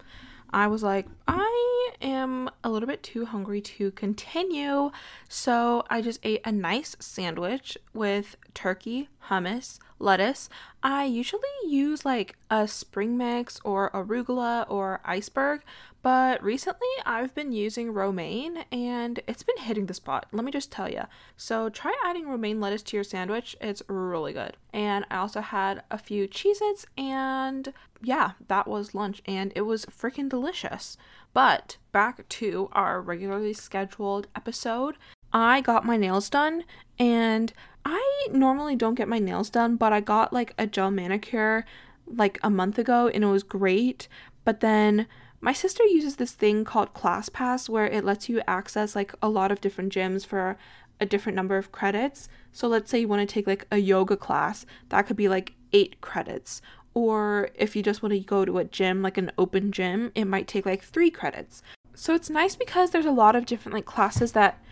I 0.50 0.68
was 0.68 0.85
like, 0.85 1.07
I 1.26 1.90
am 2.00 2.48
a 2.62 2.70
little 2.70 2.87
bit 2.87 3.02
too 3.02 3.24
hungry 3.24 3.61
to 3.61 3.90
continue. 3.92 4.92
So 5.28 5.83
I 5.90 6.00
just 6.00 6.20
ate 6.22 6.42
a 6.44 6.52
nice 6.52 6.94
sandwich 7.00 7.76
with 7.92 8.37
turkey, 8.54 9.09
hummus, 9.28 9.78
lettuce. 9.98 10.48
I 10.82 11.04
usually 11.04 11.42
use 11.66 12.04
like 12.04 12.37
a 12.50 12.68
spring 12.68 13.16
mix 13.16 13.60
or 13.64 13.90
arugula 13.90 14.66
or 14.68 15.00
iceberg, 15.04 15.62
but 16.02 16.42
recently 16.42 16.88
I've 17.06 17.34
been 17.34 17.52
using 17.52 17.92
romaine 17.92 18.64
and 18.70 19.20
it's 19.26 19.42
been 19.42 19.56
hitting 19.58 19.87
the 19.87 19.94
spot. 19.94 20.26
Let 20.32 20.44
me 20.44 20.52
just 20.52 20.70
tell 20.70 20.90
you. 20.90 21.04
So 21.37 21.70
try 21.70 21.94
adding 22.04 22.28
romaine 22.28 22.60
lettuce 22.60 22.82
to 22.82 22.96
your 22.96 23.04
sandwich. 23.04 23.56
It's 23.60 23.82
really 23.88 24.34
good. 24.34 24.56
And 24.72 25.06
I 25.10 25.16
also 25.16 25.40
had 25.40 25.82
a 25.90 25.98
few 25.98 26.28
Cheez 26.28 26.58
Its 26.60 26.84
and 26.98 27.72
yeah, 28.02 28.32
that 28.48 28.68
was 28.68 28.94
lunch 28.94 29.22
and 29.26 29.52
it 29.56 29.62
was 29.62 29.87
freaking 29.87 30.28
delicious. 30.28 30.98
But 31.32 31.78
back 31.90 32.28
to 32.28 32.68
our 32.72 33.00
regularly 33.00 33.54
scheduled 33.54 34.28
episode. 34.37 34.96
I 35.35 35.61
got 35.61 35.85
my 35.85 35.97
nails 35.97 36.31
done 36.31 36.64
and 36.99 37.53
I 37.85 38.29
normally 38.31 38.77
don't 38.77 38.94
get 38.94 39.09
my 39.09 39.18
nails 39.18 39.51
done, 39.51 39.77
but 39.77 39.92
I 39.92 40.01
got 40.01 40.33
like 40.33 40.55
a 40.57 40.66
gel 40.66 40.92
manicure 40.92 41.66
like 42.07 42.38
a 42.42 42.49
month 42.49 42.79
ago 42.79 43.09
and 43.09 43.25
it 43.25 43.27
was 43.27 43.42
great. 43.42 44.09
But 44.44 44.61
then 44.61 45.07
my 45.40 45.53
sister 45.53 45.85
uses 45.85 46.16
this 46.16 46.33
thing 46.33 46.64
called 46.64 46.94
ClassPass 46.94 47.68
where 47.68 47.87
it 47.87 48.05
lets 48.05 48.29
you 48.29 48.40
access 48.47 48.94
like 48.94 49.12
a 49.20 49.29
lot 49.29 49.51
of 49.51 49.61
different 49.61 49.92
gyms 49.92 50.25
for 50.25 50.57
a 51.01 51.07
different 51.07 51.35
number 51.37 51.59
of 51.59 51.73
credits. 51.73 52.29
So 52.53 52.68
let's 52.68 52.90
say 52.90 53.01
you 53.01 53.09
want 53.09 53.29
to 53.29 53.33
take 53.33 53.47
like 53.47 53.66
a 53.73 53.79
yoga 53.79 54.16
class, 54.16 54.64
that 54.90 55.07
could 55.07 55.16
be 55.16 55.29
like 55.29 55.55
8 55.73 56.01
credits. 56.01 56.62
Or 56.94 57.51
if 57.57 57.75
you 57.75 57.83
just 57.83 58.03
want 58.03 58.12
to 58.12 58.20
go 58.20 58.44
to 58.44 58.59
a 58.59 58.64
gym, 58.64 59.03
like 59.03 59.18
an 59.18 59.33
open 59.37 59.73
gym, 59.73 60.12
it 60.14 60.27
might 60.27 60.47
take 60.47 60.64
like 60.64 60.85
3 60.85 61.11
credits. 61.11 61.61
So 61.94 62.14
it's 62.14 62.31
nice 62.31 62.57
because 62.57 62.90
there's 62.90 63.05
a 63.05 63.11
lot 63.11 63.37
of 63.37 63.47
different 63.47 63.75
like 63.75 63.85
classes 63.85 64.33
that 64.33 64.62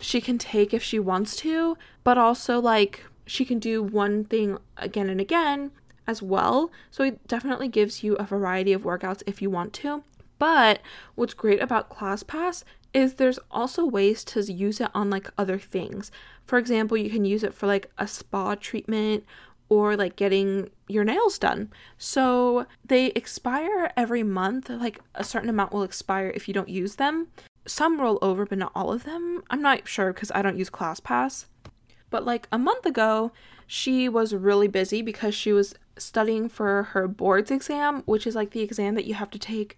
she 0.00 0.20
can 0.20 0.38
take 0.38 0.72
if 0.72 0.82
she 0.82 0.98
wants 0.98 1.36
to, 1.36 1.76
but 2.04 2.18
also 2.18 2.60
like 2.60 3.04
she 3.26 3.44
can 3.44 3.58
do 3.58 3.82
one 3.82 4.24
thing 4.24 4.58
again 4.76 5.08
and 5.08 5.20
again 5.20 5.70
as 6.06 6.22
well. 6.22 6.70
So 6.90 7.04
it 7.04 7.26
definitely 7.28 7.68
gives 7.68 8.02
you 8.02 8.14
a 8.14 8.24
variety 8.24 8.72
of 8.72 8.82
workouts 8.82 9.22
if 9.26 9.42
you 9.42 9.50
want 9.50 9.72
to. 9.74 10.02
But 10.38 10.80
what's 11.14 11.34
great 11.34 11.60
about 11.60 11.90
ClassPass 11.90 12.64
is 12.94 13.14
there's 13.14 13.38
also 13.50 13.84
ways 13.84 14.24
to 14.24 14.40
use 14.40 14.80
it 14.80 14.90
on 14.94 15.10
like 15.10 15.30
other 15.36 15.58
things. 15.58 16.10
For 16.46 16.58
example, 16.58 16.96
you 16.96 17.10
can 17.10 17.24
use 17.24 17.42
it 17.42 17.52
for 17.52 17.66
like 17.66 17.90
a 17.98 18.06
spa 18.06 18.54
treatment 18.54 19.24
or 19.68 19.96
like 19.96 20.16
getting 20.16 20.70
your 20.88 21.04
nails 21.04 21.38
done. 21.38 21.70
So 21.98 22.66
they 22.82 23.06
expire 23.08 23.92
every 23.96 24.22
month, 24.22 24.70
like 24.70 25.00
a 25.14 25.24
certain 25.24 25.50
amount 25.50 25.72
will 25.72 25.82
expire 25.82 26.32
if 26.34 26.48
you 26.48 26.54
don't 26.54 26.70
use 26.70 26.94
them 26.94 27.28
some 27.66 28.00
roll 28.00 28.18
over, 28.22 28.46
but 28.46 28.58
not 28.58 28.72
all 28.74 28.92
of 28.92 29.04
them. 29.04 29.42
I'm 29.50 29.62
not 29.62 29.86
sure 29.86 30.12
because 30.12 30.32
I 30.34 30.42
don't 30.42 30.58
use 30.58 30.70
ClassPass. 30.70 31.46
But 32.10 32.24
like 32.24 32.48
a 32.50 32.58
month 32.58 32.86
ago, 32.86 33.32
she 33.66 34.08
was 34.08 34.34
really 34.34 34.68
busy 34.68 35.02
because 35.02 35.34
she 35.34 35.52
was 35.52 35.74
studying 35.98 36.48
for 36.48 36.84
her 36.84 37.06
boards 37.06 37.50
exam, 37.50 38.02
which 38.06 38.26
is 38.26 38.34
like 38.34 38.50
the 38.50 38.62
exam 38.62 38.94
that 38.94 39.04
you 39.04 39.14
have 39.14 39.30
to 39.30 39.38
take 39.38 39.76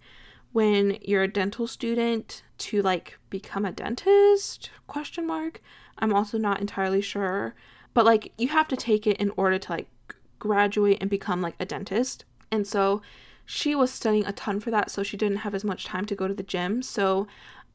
when 0.53 0.97
you're 1.01 1.23
a 1.23 1.27
dental 1.27 1.67
student 1.67 2.43
to 2.57 2.81
like 2.81 3.17
become 3.29 3.65
a 3.65 3.71
dentist? 3.71 4.69
Question 4.87 5.25
mark. 5.25 5.61
I'm 5.97 6.13
also 6.13 6.37
not 6.37 6.61
entirely 6.61 7.01
sure. 7.01 7.55
But 7.93 8.05
like 8.05 8.31
you 8.37 8.49
have 8.49 8.67
to 8.69 8.77
take 8.77 9.05
it 9.07 9.17
in 9.17 9.31
order 9.35 9.57
to 9.59 9.71
like 9.71 9.87
graduate 10.39 10.97
and 11.01 11.09
become 11.09 11.41
like 11.41 11.55
a 11.59 11.65
dentist. 11.65 12.25
And 12.51 12.65
so 12.67 13.01
she 13.45 13.75
was 13.75 13.91
studying 13.91 14.25
a 14.25 14.31
ton 14.31 14.59
for 14.59 14.71
that 14.71 14.91
so 14.91 15.03
she 15.03 15.17
didn't 15.17 15.39
have 15.39 15.55
as 15.55 15.63
much 15.63 15.85
time 15.85 16.05
to 16.05 16.15
go 16.15 16.27
to 16.27 16.33
the 16.33 16.43
gym. 16.43 16.81
So 16.81 17.27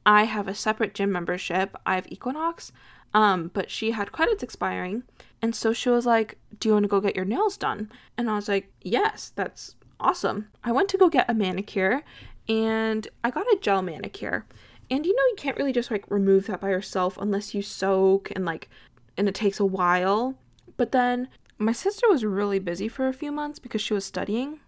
I 0.07 0.25
have 0.25 0.47
a 0.47 0.55
separate 0.55 0.95
gym 0.95 1.11
membership. 1.11 1.77
I 1.85 1.97
have 1.97 2.11
Equinox, 2.11 2.71
um, 3.13 3.51
but 3.53 3.71
she 3.71 3.91
had 3.91 4.13
credits 4.13 4.45
expiring. 4.45 5.03
And 5.43 5.55
so 5.55 5.73
she 5.73 5.91
was 5.91 6.07
like, 6.07 6.39
Do 6.61 6.69
you 6.69 6.73
want 6.75 6.85
to 6.85 6.89
go 6.89 7.01
get 7.01 7.17
your 7.17 7.25
nails 7.25 7.57
done? 7.57 7.91
And 8.17 8.31
I 8.31 8.37
was 8.37 8.49
like, 8.49 8.73
Yes, 8.81 9.33
that's 9.35 9.75
awesome. 9.99 10.49
I 10.63 10.71
went 10.71 10.89
to 10.91 10.99
go 10.99 11.09
get 11.09 11.29
a 11.29 11.35
manicure 11.35 12.05
and 12.49 13.09
I 13.25 13.31
got 13.31 13.47
a 13.47 13.59
gel 13.61 13.83
manicure. 13.83 14.47
And 14.89 15.05
you 15.05 15.15
know, 15.15 15.23
you 15.29 15.35
can't 15.37 15.57
really 15.57 15.73
just 15.73 15.91
like 15.91 16.09
remove 16.09 16.47
that 16.47 16.61
by 16.61 16.71
yourself 16.71 17.19
unless 17.21 17.53
you 17.53 17.61
soak 17.61 18.31
and 18.37 18.45
like, 18.45 18.71
and 19.17 19.29
it 19.29 19.35
takes 19.35 19.59
a 19.59 19.65
while. 19.65 20.37
But 20.77 20.93
then 20.93 21.29
my 21.59 21.73
sister 21.73 22.09
was 22.09 22.25
really 22.25 22.61
busy 22.61 22.87
for 22.87 23.09
a 23.09 23.13
few 23.13 23.33
months 23.33 23.59
because 23.59 23.81
she 23.81 23.95
was 23.95 24.05
studying. 24.05 24.61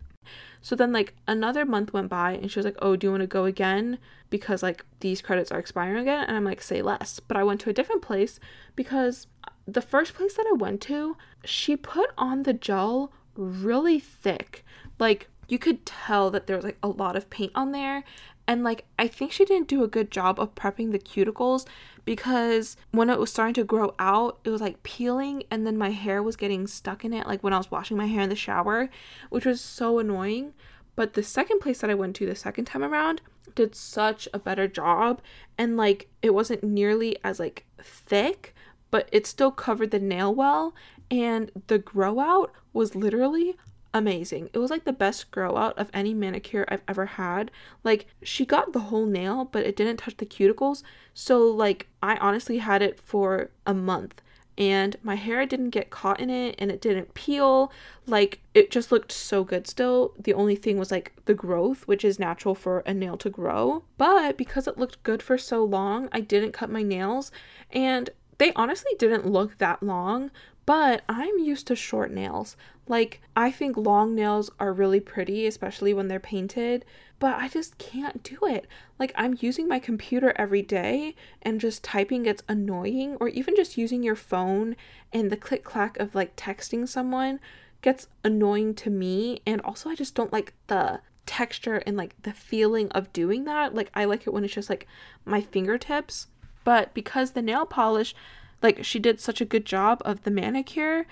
So 0.60 0.74
then, 0.74 0.92
like, 0.92 1.14
another 1.26 1.64
month 1.64 1.92
went 1.92 2.08
by 2.08 2.32
and 2.32 2.50
she 2.50 2.58
was 2.58 2.66
like, 2.66 2.78
Oh, 2.80 2.96
do 2.96 3.06
you 3.06 3.10
want 3.10 3.22
to 3.22 3.26
go 3.26 3.44
again? 3.44 3.98
Because, 4.30 4.62
like, 4.62 4.84
these 5.00 5.22
credits 5.22 5.52
are 5.52 5.58
expiring 5.58 5.98
again. 5.98 6.24
And 6.26 6.36
I'm 6.36 6.44
like, 6.44 6.62
Say 6.62 6.82
less. 6.82 7.20
But 7.20 7.36
I 7.36 7.44
went 7.44 7.60
to 7.62 7.70
a 7.70 7.74
different 7.74 8.02
place 8.02 8.40
because 8.76 9.26
the 9.66 9.82
first 9.82 10.14
place 10.14 10.34
that 10.34 10.46
I 10.48 10.56
went 10.56 10.80
to, 10.82 11.16
she 11.44 11.76
put 11.76 12.10
on 12.16 12.42
the 12.42 12.52
gel 12.52 13.12
really 13.36 14.00
thick. 14.00 14.64
Like, 14.98 15.28
you 15.48 15.58
could 15.58 15.86
tell 15.86 16.30
that 16.30 16.46
there 16.46 16.56
was 16.56 16.64
like 16.64 16.78
a 16.82 16.88
lot 16.88 17.16
of 17.16 17.30
paint 17.30 17.52
on 17.54 17.72
there 17.72 18.04
and 18.48 18.64
like 18.64 18.86
I 18.98 19.06
think 19.06 19.30
she 19.30 19.44
didn't 19.44 19.68
do 19.68 19.84
a 19.84 19.88
good 19.88 20.10
job 20.10 20.40
of 20.40 20.54
prepping 20.54 20.90
the 20.90 20.98
cuticles 20.98 21.66
because 22.06 22.78
when 22.90 23.10
it 23.10 23.18
was 23.18 23.30
starting 23.30 23.54
to 23.54 23.64
grow 23.64 23.94
out, 23.98 24.38
it 24.42 24.48
was 24.48 24.62
like 24.62 24.82
peeling 24.82 25.42
and 25.50 25.66
then 25.66 25.76
my 25.76 25.90
hair 25.90 26.22
was 26.22 26.34
getting 26.34 26.66
stuck 26.66 27.04
in 27.04 27.12
it 27.12 27.26
like 27.26 27.44
when 27.44 27.52
I 27.52 27.58
was 27.58 27.70
washing 27.70 27.98
my 27.98 28.06
hair 28.06 28.22
in 28.22 28.30
the 28.30 28.34
shower, 28.34 28.88
which 29.28 29.44
was 29.44 29.60
so 29.60 29.98
annoying. 29.98 30.54
But 30.96 31.12
the 31.12 31.22
second 31.22 31.60
place 31.60 31.82
that 31.82 31.90
I 31.90 31.94
went 31.94 32.16
to 32.16 32.26
the 32.26 32.34
second 32.34 32.64
time 32.64 32.82
around 32.82 33.20
did 33.54 33.74
such 33.74 34.26
a 34.32 34.38
better 34.38 34.66
job 34.66 35.20
and 35.58 35.76
like 35.76 36.08
it 36.22 36.30
wasn't 36.30 36.64
nearly 36.64 37.18
as 37.22 37.38
like 37.38 37.66
thick, 37.82 38.54
but 38.90 39.10
it 39.12 39.26
still 39.26 39.50
covered 39.50 39.90
the 39.90 39.98
nail 39.98 40.34
well 40.34 40.74
and 41.10 41.50
the 41.66 41.78
grow 41.78 42.18
out 42.18 42.52
was 42.72 42.94
literally 42.94 43.56
amazing. 43.94 44.50
It 44.52 44.58
was 44.58 44.70
like 44.70 44.84
the 44.84 44.92
best 44.92 45.30
grow 45.30 45.56
out 45.56 45.78
of 45.78 45.90
any 45.92 46.14
manicure 46.14 46.64
I've 46.68 46.82
ever 46.86 47.06
had. 47.06 47.50
Like 47.84 48.06
she 48.22 48.44
got 48.44 48.72
the 48.72 48.80
whole 48.80 49.06
nail, 49.06 49.44
but 49.44 49.66
it 49.66 49.76
didn't 49.76 49.98
touch 49.98 50.16
the 50.16 50.26
cuticles. 50.26 50.82
So 51.14 51.46
like 51.46 51.88
I 52.02 52.16
honestly 52.16 52.58
had 52.58 52.82
it 52.82 53.00
for 53.00 53.50
a 53.66 53.74
month 53.74 54.22
and 54.58 54.96
my 55.04 55.14
hair 55.14 55.46
didn't 55.46 55.70
get 55.70 55.88
caught 55.88 56.18
in 56.18 56.28
it 56.28 56.56
and 56.58 56.70
it 56.70 56.80
didn't 56.80 57.14
peel. 57.14 57.72
Like 58.06 58.40
it 58.54 58.72
just 58.72 58.90
looked 58.90 59.12
so 59.12 59.44
good 59.44 59.68
still. 59.68 60.12
The 60.18 60.34
only 60.34 60.56
thing 60.56 60.78
was 60.78 60.90
like 60.90 61.12
the 61.26 61.34
growth, 61.34 61.86
which 61.86 62.04
is 62.04 62.18
natural 62.18 62.56
for 62.56 62.80
a 62.80 62.92
nail 62.92 63.16
to 63.18 63.30
grow. 63.30 63.84
But 63.96 64.36
because 64.36 64.66
it 64.66 64.76
looked 64.76 65.02
good 65.04 65.22
for 65.22 65.38
so 65.38 65.64
long, 65.64 66.08
I 66.10 66.20
didn't 66.20 66.52
cut 66.52 66.70
my 66.70 66.82
nails 66.82 67.30
and 67.70 68.10
they 68.38 68.52
honestly 68.54 68.92
didn't 68.98 69.26
look 69.26 69.58
that 69.58 69.82
long, 69.82 70.30
but 70.66 71.02
I'm 71.08 71.38
used 71.38 71.66
to 71.68 71.76
short 71.76 72.10
nails. 72.10 72.56
Like, 72.88 73.20
I 73.36 73.50
think 73.50 73.76
long 73.76 74.14
nails 74.14 74.50
are 74.58 74.72
really 74.72 75.00
pretty, 75.00 75.46
especially 75.46 75.92
when 75.92 76.08
they're 76.08 76.18
painted, 76.18 76.84
but 77.18 77.34
I 77.34 77.48
just 77.48 77.76
can't 77.78 78.22
do 78.22 78.38
it. 78.42 78.66
Like, 78.98 79.12
I'm 79.14 79.36
using 79.40 79.68
my 79.68 79.78
computer 79.78 80.32
every 80.36 80.62
day 80.62 81.14
and 81.42 81.60
just 81.60 81.84
typing 81.84 82.22
gets 82.22 82.42
annoying, 82.48 83.16
or 83.20 83.28
even 83.28 83.54
just 83.54 83.76
using 83.76 84.02
your 84.02 84.16
phone 84.16 84.74
and 85.12 85.30
the 85.30 85.36
click 85.36 85.64
clack 85.64 85.98
of 85.98 86.14
like 86.14 86.36
texting 86.36 86.88
someone 86.88 87.40
gets 87.82 88.08
annoying 88.24 88.74
to 88.76 88.90
me. 88.90 89.42
And 89.46 89.60
also, 89.60 89.90
I 89.90 89.94
just 89.94 90.14
don't 90.14 90.32
like 90.32 90.54
the 90.68 91.00
texture 91.26 91.82
and 91.86 91.96
like 91.96 92.14
the 92.22 92.32
feeling 92.32 92.88
of 92.90 93.12
doing 93.12 93.44
that. 93.44 93.74
Like, 93.74 93.90
I 93.94 94.06
like 94.06 94.26
it 94.26 94.32
when 94.32 94.44
it's 94.44 94.54
just 94.54 94.70
like 94.70 94.86
my 95.26 95.42
fingertips. 95.42 96.28
But 96.64 96.94
because 96.94 97.32
the 97.32 97.42
nail 97.42 97.66
polish 97.66 98.14
like 98.62 98.84
she 98.84 98.98
did 98.98 99.20
such 99.20 99.40
a 99.40 99.46
good 99.46 99.64
job 99.64 100.02
of 100.04 100.22
the 100.22 100.30
manicure 100.30 101.06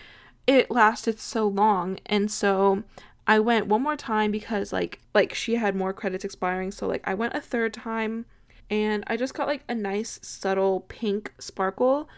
it 0.47 0.71
lasted 0.71 1.19
so 1.19 1.47
long 1.47 1.99
and 2.07 2.31
so 2.31 2.83
i 3.27 3.39
went 3.39 3.67
one 3.67 3.83
more 3.83 3.97
time 3.97 4.31
because 4.31 4.73
like 4.73 5.01
like 5.15 5.35
she 5.35 5.57
had 5.57 5.75
more 5.75 5.93
credits 5.93 6.25
expiring 6.25 6.71
so 6.71 6.87
like 6.87 7.03
i 7.05 7.15
went 7.15 7.35
a 7.35 7.41
third 7.41 7.73
time 7.73 8.25
and 8.71 9.05
i 9.07 9.17
just 9.17 9.35
got 9.35 9.49
like 9.49 9.63
a 9.69 9.75
nice 9.75 10.19
subtle 10.23 10.81
pink 10.89 11.33
sparkle 11.39 12.09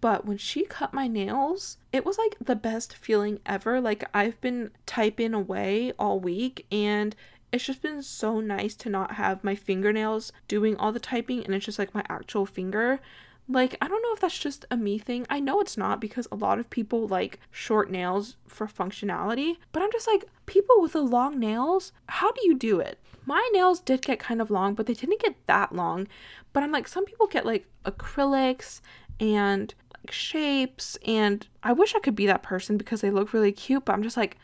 but 0.00 0.26
when 0.26 0.36
she 0.36 0.64
cut 0.64 0.92
my 0.92 1.06
nails 1.06 1.78
it 1.92 2.04
was 2.04 2.18
like 2.18 2.36
the 2.40 2.56
best 2.56 2.94
feeling 2.94 3.38
ever 3.46 3.80
like 3.80 4.04
i've 4.12 4.40
been 4.40 4.70
typing 4.84 5.34
away 5.34 5.92
all 5.98 6.20
week 6.20 6.66
and 6.70 7.14
it's 7.52 7.64
just 7.64 7.80
been 7.80 8.02
so 8.02 8.40
nice 8.40 8.74
to 8.74 8.90
not 8.90 9.12
have 9.12 9.42
my 9.44 9.54
fingernails 9.54 10.32
doing 10.48 10.76
all 10.76 10.92
the 10.92 11.00
typing 11.00 11.44
and 11.44 11.54
it's 11.54 11.64
just 11.64 11.78
like 11.78 11.94
my 11.94 12.04
actual 12.08 12.44
finger 12.44 13.00
like, 13.48 13.76
I 13.80 13.88
don't 13.88 14.02
know 14.02 14.12
if 14.12 14.20
that's 14.20 14.38
just 14.38 14.64
a 14.70 14.76
me 14.76 14.98
thing. 14.98 15.26
I 15.30 15.40
know 15.40 15.60
it's 15.60 15.76
not 15.76 16.00
because 16.00 16.26
a 16.30 16.36
lot 16.36 16.58
of 16.58 16.70
people 16.70 17.06
like 17.06 17.38
short 17.50 17.90
nails 17.90 18.36
for 18.46 18.66
functionality, 18.66 19.56
but 19.72 19.82
I'm 19.82 19.92
just 19.92 20.08
like, 20.08 20.24
people 20.46 20.80
with 20.80 20.92
the 20.92 21.02
long 21.02 21.38
nails, 21.38 21.92
how 22.08 22.32
do 22.32 22.40
you 22.44 22.56
do 22.56 22.80
it? 22.80 22.98
My 23.24 23.48
nails 23.52 23.80
did 23.80 24.02
get 24.02 24.18
kind 24.18 24.40
of 24.40 24.50
long, 24.50 24.74
but 24.74 24.86
they 24.86 24.94
didn't 24.94 25.20
get 25.20 25.34
that 25.46 25.74
long. 25.74 26.08
But 26.52 26.62
I'm 26.62 26.72
like, 26.72 26.88
some 26.88 27.04
people 27.04 27.26
get 27.26 27.46
like 27.46 27.66
acrylics 27.84 28.80
and 29.20 29.74
like 29.96 30.12
shapes, 30.12 30.96
and 31.06 31.46
I 31.62 31.72
wish 31.72 31.94
I 31.94 32.00
could 32.00 32.14
be 32.14 32.26
that 32.26 32.42
person 32.42 32.76
because 32.76 33.00
they 33.00 33.10
look 33.10 33.32
really 33.32 33.52
cute, 33.52 33.84
but 33.84 33.92
I'm 33.92 34.02
just 34.02 34.16
like, 34.16 34.36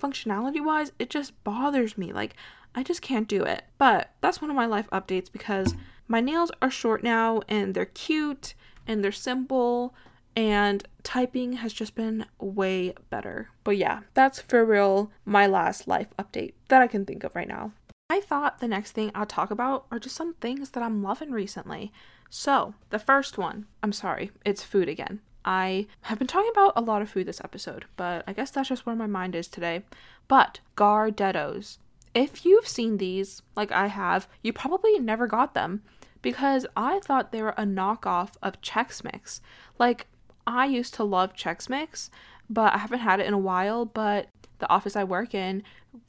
functionality 0.00 0.64
wise, 0.64 0.92
it 0.98 1.10
just 1.10 1.42
bothers 1.44 1.98
me. 1.98 2.12
Like, 2.12 2.34
I 2.74 2.82
just 2.82 3.02
can't 3.02 3.28
do 3.28 3.42
it. 3.42 3.64
But 3.78 4.10
that's 4.20 4.40
one 4.40 4.50
of 4.50 4.56
my 4.56 4.66
life 4.66 4.88
updates 4.90 5.30
because 5.30 5.74
my 6.10 6.20
nails 6.20 6.50
are 6.60 6.72
short 6.72 7.04
now 7.04 7.40
and 7.48 7.72
they're 7.72 7.86
cute 7.86 8.54
and 8.84 9.02
they're 9.02 9.12
simple 9.12 9.94
and 10.34 10.82
typing 11.04 11.54
has 11.54 11.72
just 11.72 11.94
been 11.94 12.26
way 12.40 12.94
better. 13.10 13.50
But 13.62 13.76
yeah, 13.76 14.00
that's 14.12 14.40
for 14.40 14.64
real 14.64 15.12
my 15.24 15.46
last 15.46 15.86
life 15.86 16.08
update 16.18 16.54
that 16.66 16.82
I 16.82 16.88
can 16.88 17.06
think 17.06 17.22
of 17.22 17.36
right 17.36 17.46
now. 17.46 17.72
I 18.10 18.20
thought 18.20 18.58
the 18.58 18.66
next 18.66 18.90
thing 18.90 19.12
I'll 19.14 19.24
talk 19.24 19.52
about 19.52 19.86
are 19.92 20.00
just 20.00 20.16
some 20.16 20.34
things 20.34 20.70
that 20.70 20.82
I'm 20.82 21.00
loving 21.00 21.30
recently. 21.30 21.92
So, 22.28 22.74
the 22.90 22.98
first 22.98 23.38
one, 23.38 23.66
I'm 23.80 23.92
sorry, 23.92 24.32
it's 24.44 24.64
food 24.64 24.88
again. 24.88 25.20
I 25.44 25.86
have 26.02 26.18
been 26.18 26.26
talking 26.26 26.50
about 26.50 26.72
a 26.74 26.80
lot 26.82 27.02
of 27.02 27.10
food 27.10 27.26
this 27.26 27.40
episode, 27.42 27.84
but 27.96 28.24
I 28.26 28.32
guess 28.32 28.50
that's 28.50 28.68
just 28.68 28.84
where 28.84 28.96
my 28.96 29.06
mind 29.06 29.36
is 29.36 29.46
today. 29.46 29.84
But 30.26 30.58
Gardettos. 30.76 31.78
If 32.14 32.44
you've 32.44 32.66
seen 32.66 32.96
these, 32.96 33.42
like 33.54 33.70
I 33.70 33.86
have, 33.86 34.28
you 34.42 34.52
probably 34.52 34.98
never 34.98 35.28
got 35.28 35.54
them 35.54 35.82
because 36.22 36.66
I 36.76 37.00
thought 37.00 37.32
they 37.32 37.42
were 37.42 37.54
a 37.56 37.64
knockoff 37.64 38.32
of 38.42 38.60
Chex 38.60 39.02
Mix. 39.04 39.40
Like, 39.78 40.06
I 40.46 40.66
used 40.66 40.94
to 40.94 41.04
love 41.04 41.34
Chex 41.34 41.68
Mix, 41.68 42.10
but 42.48 42.74
I 42.74 42.78
haven't 42.78 43.00
had 43.00 43.20
it 43.20 43.26
in 43.26 43.34
a 43.34 43.38
while. 43.38 43.84
But 43.84 44.28
the 44.58 44.68
office 44.68 44.96
I 44.96 45.04
work 45.04 45.34
in, 45.34 45.62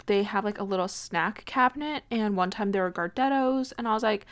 they 0.06 0.24
have 0.24 0.46
like 0.46 0.60
a 0.60 0.64
little 0.64 0.88
snack 0.88 1.46
cabinet, 1.46 2.04
and 2.12 2.36
one 2.36 2.52
time 2.52 2.72
there 2.72 2.84
were 2.84 2.92
Gardettos, 2.92 3.74
and 3.78 3.88
I 3.88 3.94
was 3.94 4.04
like, 4.04 4.26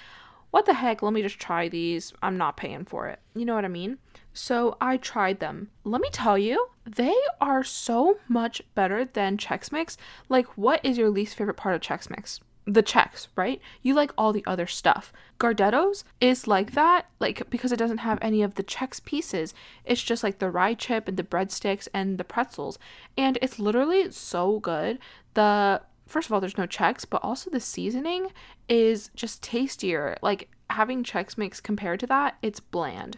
what 0.52 0.66
the 0.66 0.74
heck? 0.74 1.02
Let 1.02 1.14
me 1.14 1.22
just 1.22 1.40
try 1.40 1.70
these. 1.70 2.12
I'm 2.22 2.38
not 2.38 2.58
paying 2.58 2.86
for 2.86 3.08
it. 3.08 3.20
You 3.36 3.46
know 3.46 3.54
what 3.54 3.66
I 3.66 3.70
mean? 3.70 4.00
So 4.34 4.78
I 4.82 4.98
tried 4.98 5.40
them. 5.40 5.70
Let 5.84 6.02
me 6.02 6.10
tell 6.12 6.38
you, 6.38 6.70
they 6.86 7.16
are 7.40 7.64
so 7.64 8.18
much 8.28 8.62
better 8.74 9.06
than 9.06 9.38
Chex 9.38 9.72
Mix. 9.72 9.96
Like, 10.28 10.48
what 10.58 10.84
is 10.84 10.98
your 10.98 11.10
least 11.10 11.36
favorite 11.36 11.58
part 11.58 11.76
of 11.76 11.82
Chex 11.82 12.10
Mix? 12.10 12.40
The 12.70 12.84
Chex, 12.84 13.30
right? 13.36 13.60
You 13.82 13.96
like 13.96 14.12
all 14.16 14.32
the 14.32 14.44
other 14.46 14.68
stuff. 14.68 15.12
Gardettos 15.40 16.04
is 16.22 16.48
like 16.48 16.74
that, 16.74 17.08
like 17.20 17.50
because 17.50 17.72
it 17.72 17.80
doesn't 17.80 18.00
have 18.00 18.20
any 18.22 18.44
of 18.44 18.56
the 18.56 18.64
Chex 18.64 19.04
pieces. 19.04 19.56
It's 19.86 20.04
just 20.04 20.24
like 20.24 20.38
the 20.38 20.52
rye 20.52 20.76
chip 20.76 21.08
and 21.08 21.18
the 21.18 21.24
breadsticks 21.24 21.88
and 21.96 22.20
the 22.20 22.24
pretzels. 22.24 22.78
And 23.18 23.40
it's 23.42 23.58
literally 23.58 24.12
so 24.12 24.60
good. 24.60 25.00
The 25.34 25.82
first 26.06 26.28
of 26.28 26.34
all, 26.34 26.40
there's 26.40 26.60
no 26.60 26.68
Chex, 26.68 27.06
but 27.10 27.24
also 27.24 27.50
the 27.50 27.60
seasoning 27.60 28.28
is 28.68 29.10
just 29.16 29.42
tastier. 29.42 30.16
Like 30.22 30.48
having 30.70 31.04
Chex 31.04 31.40
Mix 31.40 31.60
compared 31.60 32.00
to 32.02 32.08
that, 32.08 32.38
it's 32.44 32.60
bland. 32.60 33.18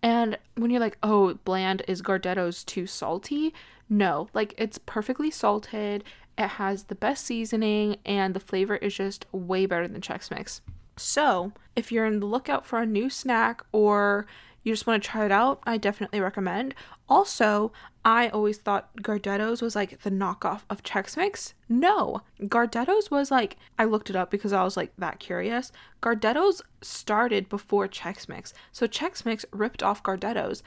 And 0.00 0.38
when 0.54 0.70
you're 0.70 0.80
like, 0.80 0.98
oh, 1.02 1.34
bland 1.44 1.82
is 1.88 2.02
Gardettos 2.02 2.64
too 2.64 2.86
salty? 2.86 3.52
No, 3.88 4.28
like 4.32 4.54
it's 4.56 4.78
perfectly 4.78 5.30
salted. 5.30 6.04
It 6.38 6.48
has 6.48 6.84
the 6.84 6.94
best 6.94 7.24
seasoning 7.26 7.96
and 8.04 8.34
the 8.34 8.40
flavor 8.40 8.76
is 8.76 8.94
just 8.94 9.26
way 9.32 9.66
better 9.66 9.88
than 9.88 10.00
Chex 10.00 10.30
Mix. 10.30 10.60
So, 10.96 11.52
if 11.74 11.90
you're 11.90 12.06
in 12.06 12.20
the 12.20 12.26
lookout 12.26 12.66
for 12.66 12.78
a 12.80 12.86
new 12.86 13.08
snack 13.08 13.62
or 13.72 14.26
you 14.62 14.72
just 14.72 14.86
want 14.86 15.02
to 15.02 15.08
try 15.08 15.24
it 15.24 15.32
out, 15.32 15.60
I 15.64 15.76
definitely 15.76 16.20
recommend. 16.20 16.74
Also, 17.08 17.72
I 18.04 18.28
always 18.28 18.58
thought 18.58 18.96
Gardettos 18.96 19.62
was 19.62 19.76
like 19.76 20.02
the 20.02 20.10
knockoff 20.10 20.62
of 20.68 20.82
Chex 20.82 21.16
Mix. 21.16 21.54
No, 21.68 22.22
Gardettos 22.40 23.10
was 23.10 23.30
like, 23.30 23.56
I 23.78 23.84
looked 23.84 24.10
it 24.10 24.16
up 24.16 24.30
because 24.30 24.52
I 24.52 24.62
was 24.64 24.76
like 24.76 24.92
that 24.98 25.18
curious. 25.18 25.72
Gardettos 26.02 26.62
started 26.80 27.48
before 27.48 27.88
Chex 27.88 28.28
Mix. 28.28 28.52
So 28.72 28.86
Chex 28.86 29.24
Mix 29.24 29.44
ripped 29.52 29.82
off 29.82 30.02
Gardettos. 30.02 30.62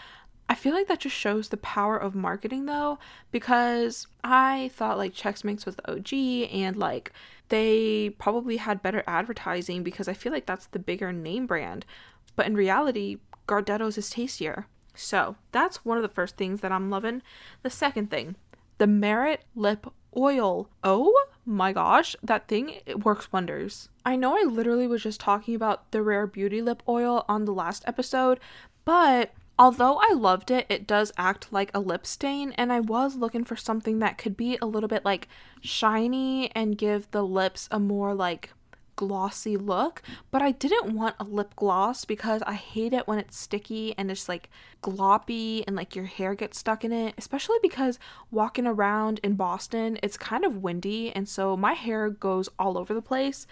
I 0.48 0.56
feel 0.56 0.74
like 0.74 0.88
that 0.88 1.00
just 1.00 1.16
shows 1.16 1.50
the 1.50 1.58
power 1.58 1.98
of 1.98 2.14
marketing 2.14 2.66
though, 2.66 3.00
because 3.32 4.08
I 4.24 4.70
thought 4.74 4.98
like 4.98 5.14
Chex 5.14 5.44
Mix 5.44 5.66
was 5.66 5.76
the 5.76 5.92
OG 5.92 6.52
and 6.52 6.76
like 6.76 7.12
they 7.50 8.12
probably 8.18 8.58
had 8.58 8.84
better 8.84 9.04
advertising 9.08 9.84
because 9.84 10.08
I 10.08 10.14
feel 10.14 10.32
like 10.32 10.46
that's 10.46 10.68
the 10.68 10.80
bigger 10.80 11.12
name 11.12 11.48
brand. 11.48 11.86
But 12.36 12.48
in 12.48 12.56
reality, 12.56 13.18
Gardettos 13.48 13.98
is 13.98 14.10
tastier. 14.10 14.68
So 14.94 15.36
that's 15.52 15.84
one 15.84 15.98
of 15.98 16.04
the 16.04 16.10
first 16.10 16.38
things 16.38 16.62
that 16.62 16.72
I'm 16.72 16.90
loving. 16.90 17.22
The 17.64 17.70
second 17.70 18.10
thing, 18.10 18.36
the 18.78 18.88
Merit 18.88 19.44
Lip 19.56 19.88
Oil. 20.18 20.70
Oh 20.84 21.26
my 21.46 21.74
gosh, 21.74 22.16
that 22.24 22.48
thing 22.48 22.76
it 22.86 23.04
works 23.04 23.32
wonders. 23.32 23.90
I 24.06 24.16
know 24.16 24.38
I 24.38 24.44
literally 24.44 24.88
was 24.88 25.04
just 25.04 25.20
talking 25.20 25.56
about 25.56 25.92
the 25.92 26.02
Rare 26.02 26.28
Beauty 26.28 26.62
Lip 26.62 26.82
Oil 26.88 27.26
on 27.28 27.46
the 27.46 27.54
last 27.54 27.84
episode, 27.88 28.40
but 28.86 29.34
Although 29.58 30.00
I 30.02 30.14
loved 30.14 30.52
it, 30.52 30.66
it 30.68 30.86
does 30.86 31.14
act 31.18 31.54
like 31.54 31.72
a 31.74 31.80
lip 31.80 32.06
stain, 32.06 32.52
and 32.54 32.74
I 32.74 32.82
was 32.82 33.16
looking 33.16 33.46
for 33.46 33.56
something 33.56 34.00
that 34.00 34.18
could 34.18 34.36
be 34.36 34.58
a 34.62 34.66
little 34.66 34.90
bit 34.90 35.06
like 35.06 35.30
shiny 35.62 36.52
and 36.54 36.78
give 36.78 37.10
the 37.12 37.24
lips 37.24 37.70
a 37.72 37.80
more 37.80 38.14
like 38.14 38.52
glossy 38.96 39.58
look, 39.58 40.02
but 40.32 40.42
I 40.42 40.52
didn't 40.52 40.94
want 40.94 41.16
a 41.20 41.24
lip 41.24 41.56
gloss 41.56 42.06
because 42.06 42.42
I 42.46 42.54
hate 42.54 42.94
it 42.94 43.08
when 43.08 43.20
it's 43.20 43.38
sticky 43.38 43.94
and 43.98 44.10
it's 44.10 44.30
like 44.30 44.50
gloppy 44.82 45.64
and 45.68 45.76
like 45.76 45.96
your 45.96 46.06
hair 46.06 46.36
gets 46.36 46.60
stuck 46.60 46.84
in 46.84 46.92
it, 46.92 47.14
especially 47.18 47.58
because 47.62 48.00
walking 48.32 48.68
around 48.68 49.20
in 49.24 49.36
Boston, 49.36 50.00
it's 50.02 50.18
kind 50.18 50.46
of 50.46 50.64
windy 50.64 51.12
and 51.12 51.28
so 51.28 51.56
my 51.58 51.74
hair 51.74 52.10
goes 52.10 52.50
all 52.58 52.78
over 52.78 52.94
the 52.94 53.02
place. 53.02 53.48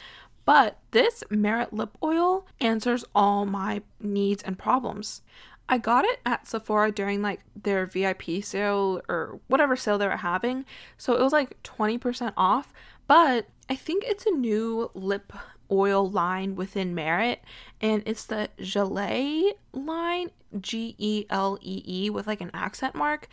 But 0.45 0.79
this 0.91 1.23
Merit 1.29 1.71
lip 1.71 1.97
oil 2.03 2.45
answers 2.59 3.05
all 3.15 3.45
my 3.45 3.81
needs 4.01 4.43
and 4.43 4.57
problems. 4.57 5.21
I 5.69 5.77
got 5.77 6.05
it 6.05 6.19
at 6.25 6.47
Sephora 6.47 6.91
during 6.91 7.21
like 7.21 7.41
their 7.61 7.85
VIP 7.85 8.43
sale 8.43 9.01
or 9.07 9.39
whatever 9.47 9.75
sale 9.75 9.97
they 9.97 10.07
were 10.07 10.17
having. 10.17 10.65
So 10.97 11.13
it 11.13 11.21
was 11.21 11.33
like 11.33 11.61
20% 11.63 12.33
off, 12.35 12.73
but 13.07 13.47
I 13.69 13.75
think 13.75 14.03
it's 14.05 14.25
a 14.25 14.31
new 14.31 14.91
lip 14.93 15.33
oil 15.71 16.09
line 16.09 16.55
within 16.55 16.93
Merit 16.93 17.41
and 17.81 18.03
it's 18.05 18.25
the 18.25 18.49
Gelee 18.59 19.53
line, 19.71 20.31
G 20.59 20.95
E 20.97 21.25
L 21.29 21.57
E 21.61 21.81
E 21.85 22.09
with 22.09 22.27
like 22.27 22.41
an 22.41 22.51
accent 22.53 22.95
mark. 22.95 23.27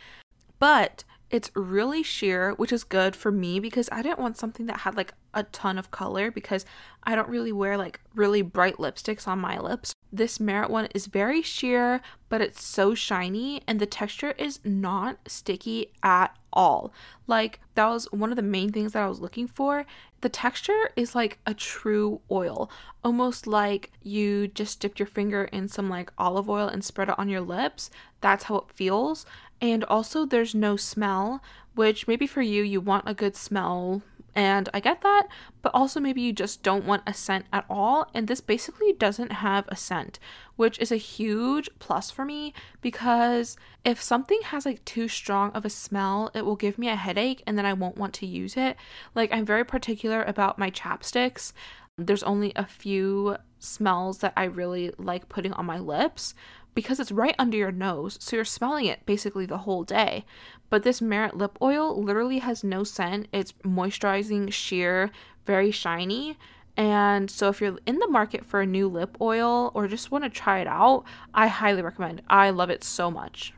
But 0.57 1.03
It's 1.31 1.49
really 1.55 2.03
sheer, 2.03 2.51
which 2.55 2.73
is 2.73 2.83
good 2.83 3.15
for 3.15 3.31
me 3.31 3.61
because 3.61 3.87
I 3.89 4.01
didn't 4.01 4.19
want 4.19 4.37
something 4.37 4.65
that 4.65 4.81
had 4.81 4.97
like 4.97 5.13
a 5.33 5.43
ton 5.43 5.77
of 5.77 5.89
color 5.89 6.29
because 6.29 6.65
I 7.03 7.15
don't 7.15 7.29
really 7.29 7.53
wear 7.53 7.77
like 7.77 8.01
really 8.13 8.41
bright 8.41 8.75
lipsticks 8.75 9.29
on 9.29 9.39
my 9.39 9.57
lips. 9.57 9.95
This 10.11 10.41
Merit 10.41 10.69
one 10.69 10.89
is 10.93 11.07
very 11.07 11.41
sheer, 11.41 12.01
but 12.27 12.41
it's 12.41 12.61
so 12.61 12.93
shiny 12.93 13.61
and 13.65 13.79
the 13.79 13.85
texture 13.85 14.33
is 14.37 14.59
not 14.65 15.19
sticky 15.25 15.93
at 16.03 16.35
all. 16.51 16.93
Like, 17.27 17.61
that 17.75 17.87
was 17.87 18.11
one 18.11 18.29
of 18.29 18.35
the 18.35 18.41
main 18.41 18.73
things 18.73 18.91
that 18.91 19.03
I 19.03 19.07
was 19.07 19.21
looking 19.21 19.47
for. 19.47 19.85
The 20.21 20.29
texture 20.29 20.91
is 20.95 21.15
like 21.15 21.39
a 21.45 21.53
true 21.53 22.21
oil, 22.29 22.69
almost 23.03 23.47
like 23.47 23.91
you 24.03 24.47
just 24.47 24.79
dipped 24.79 24.99
your 24.99 25.07
finger 25.07 25.45
in 25.45 25.67
some 25.67 25.89
like 25.89 26.13
olive 26.17 26.49
oil 26.49 26.67
and 26.67 26.83
spread 26.83 27.09
it 27.09 27.17
on 27.17 27.27
your 27.27 27.41
lips. 27.41 27.89
That's 28.21 28.45
how 28.45 28.57
it 28.57 28.71
feels. 28.73 29.25
And 29.59 29.83
also, 29.83 30.25
there's 30.25 30.55
no 30.55 30.75
smell, 30.75 31.41
which 31.75 32.07
maybe 32.07 32.27
for 32.27 32.41
you, 32.41 32.63
you 32.63 32.81
want 32.81 33.07
a 33.07 33.13
good 33.13 33.35
smell 33.35 34.03
and 34.33 34.69
I 34.73 34.79
get 34.79 35.01
that, 35.01 35.27
but 35.61 35.73
also 35.75 35.99
maybe 35.99 36.21
you 36.21 36.31
just 36.31 36.63
don't 36.63 36.85
want 36.85 37.03
a 37.05 37.13
scent 37.13 37.45
at 37.51 37.65
all. 37.69 38.09
And 38.13 38.27
this 38.27 38.41
basically 38.41 38.93
doesn't 38.93 39.31
have 39.31 39.65
a 39.67 39.75
scent, 39.75 40.19
which 40.55 40.79
is 40.79 40.91
a 40.91 40.97
huge 40.97 41.69
plus 41.79 42.09
for 42.09 42.23
me 42.23 42.53
because 42.81 43.57
if 43.83 44.01
something 44.01 44.39
has 44.45 44.65
like 44.65 44.85
too 44.85 45.07
strong 45.07 45.51
of 45.51 45.65
a 45.65 45.69
smell, 45.69 46.31
it 46.33 46.45
will 46.45 46.55
give 46.55 46.77
me 46.77 46.87
a 46.87 46.95
headache 46.95 47.43
and 47.45 47.57
then 47.57 47.65
I 47.65 47.73
won't 47.73 47.97
want 47.97 48.13
to 48.15 48.25
use 48.25 48.55
it. 48.55 48.77
Like, 49.15 49.33
I'm 49.33 49.45
very 49.45 49.65
particular 49.65 50.23
about 50.23 50.57
my 50.57 50.71
chapsticks. 50.71 51.51
There's 51.97 52.23
only 52.23 52.53
a 52.55 52.65
few 52.65 53.35
smells 53.59 54.19
that 54.19 54.33
I 54.35 54.45
really 54.45 54.91
like 54.97 55.29
putting 55.29 55.53
on 55.53 55.65
my 55.65 55.77
lips 55.77 56.33
because 56.73 56.99
it's 56.99 57.11
right 57.11 57.35
under 57.37 57.57
your 57.57 57.71
nose, 57.71 58.17
so 58.21 58.35
you're 58.35 58.45
smelling 58.45 58.85
it 58.85 59.05
basically 59.05 59.45
the 59.45 59.59
whole 59.59 59.83
day. 59.83 60.25
But 60.69 60.83
this 60.83 61.01
Merit 61.01 61.35
lip 61.35 61.57
oil 61.61 62.01
literally 62.01 62.39
has 62.39 62.63
no 62.63 62.83
scent. 62.83 63.27
It's 63.33 63.51
moisturizing, 63.63 64.51
sheer, 64.51 65.11
very 65.45 65.71
shiny. 65.71 66.37
And 66.77 67.29
so 67.29 67.49
if 67.49 67.59
you're 67.59 67.77
in 67.85 67.99
the 67.99 68.07
market 68.07 68.45
for 68.45 68.61
a 68.61 68.65
new 68.65 68.87
lip 68.87 69.17
oil 69.19 69.71
or 69.73 69.87
just 69.87 70.11
want 70.11 70.23
to 70.23 70.29
try 70.29 70.59
it 70.59 70.67
out, 70.67 71.03
I 71.33 71.47
highly 71.47 71.81
recommend. 71.81 72.21
I 72.29 72.49
love 72.49 72.69
it 72.69 72.83
so 72.83 73.11
much. 73.11 73.53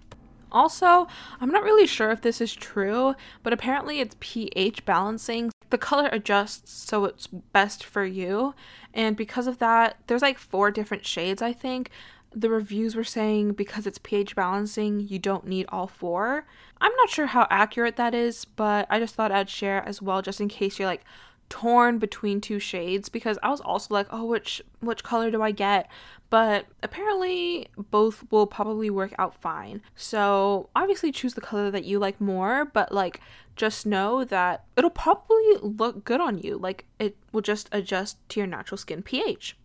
Also, 0.51 1.07
I'm 1.39 1.49
not 1.49 1.63
really 1.63 1.87
sure 1.87 2.11
if 2.11 2.21
this 2.21 2.39
is 2.41 2.53
true, 2.53 3.15
but 3.41 3.53
apparently 3.53 3.99
it's 3.99 4.15
pH 4.19 4.85
balancing. 4.85 5.51
The 5.69 5.77
color 5.77 6.09
adjusts 6.11 6.71
so 6.71 7.05
it's 7.05 7.27
best 7.27 7.83
for 7.83 8.05
you. 8.05 8.53
And 8.93 9.15
because 9.15 9.47
of 9.47 9.57
that, 9.59 9.97
there's 10.07 10.21
like 10.21 10.37
four 10.37 10.69
different 10.69 11.05
shades, 11.05 11.41
I 11.41 11.53
think 11.53 11.89
the 12.35 12.49
reviews 12.49 12.95
were 12.95 13.03
saying 13.03 13.53
because 13.53 13.87
it's 13.87 13.97
pH 13.97 14.35
balancing, 14.35 14.99
you 14.99 15.19
don't 15.19 15.45
need 15.47 15.65
all 15.69 15.87
four. 15.87 16.45
I'm 16.81 16.95
not 16.97 17.09
sure 17.09 17.27
how 17.27 17.47
accurate 17.49 17.95
that 17.95 18.13
is, 18.13 18.45
but 18.45 18.87
I 18.89 18.99
just 18.99 19.15
thought 19.15 19.31
I'd 19.31 19.49
share 19.49 19.87
as 19.87 20.01
well 20.01 20.21
just 20.21 20.41
in 20.41 20.47
case 20.47 20.79
you're 20.79 20.87
like 20.87 21.05
torn 21.49 21.99
between 21.99 22.41
two 22.41 22.57
shades 22.57 23.09
because 23.09 23.37
I 23.43 23.49
was 23.49 23.61
also 23.61 23.93
like, 23.93 24.07
"Oh, 24.09 24.25
which 24.25 24.61
which 24.79 25.03
color 25.03 25.29
do 25.29 25.41
I 25.41 25.51
get?" 25.51 25.89
But 26.29 26.65
apparently 26.81 27.67
both 27.77 28.25
will 28.31 28.47
probably 28.47 28.89
work 28.89 29.13
out 29.19 29.39
fine. 29.39 29.81
So, 29.95 30.69
obviously 30.75 31.11
choose 31.11 31.35
the 31.35 31.41
color 31.41 31.69
that 31.69 31.85
you 31.85 31.99
like 31.99 32.19
more, 32.19 32.65
but 32.65 32.91
like 32.91 33.21
just 33.55 33.85
know 33.85 34.23
that 34.25 34.65
it'll 34.75 34.89
probably 34.89 35.57
look 35.61 36.03
good 36.03 36.19
on 36.19 36.39
you. 36.39 36.57
Like 36.57 36.85
it 36.99 37.17
will 37.31 37.41
just 37.41 37.69
adjust 37.71 38.17
to 38.29 38.39
your 38.39 38.47
natural 38.47 38.77
skin 38.77 39.03
pH. 39.03 39.55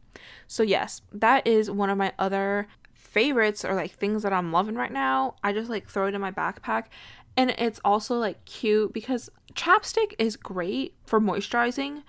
So, 0.47 0.63
yes, 0.63 1.03
that 1.13 1.47
is 1.47 1.71
one 1.71 1.91
of 1.91 1.99
my 1.99 2.13
other 2.19 2.69
favorites 2.93 3.65
or 3.65 3.75
like 3.75 3.93
things 3.93 4.23
that 4.23 4.33
I'm 4.33 4.53
loving 4.53 4.75
right 4.75 4.93
now. 4.93 5.37
I 5.43 5.53
just 5.53 5.71
like 5.71 5.89
throw 5.89 6.07
it 6.07 6.15
in 6.15 6.21
my 6.21 6.31
backpack. 6.31 6.85
And 7.37 7.51
it's 7.57 7.81
also 7.85 8.17
like 8.17 8.45
cute 8.45 8.93
because 8.93 9.31
chapstick 9.55 10.15
is 10.19 10.37
great 10.37 10.95
for 11.07 11.21
moisturizing, 11.21 12.03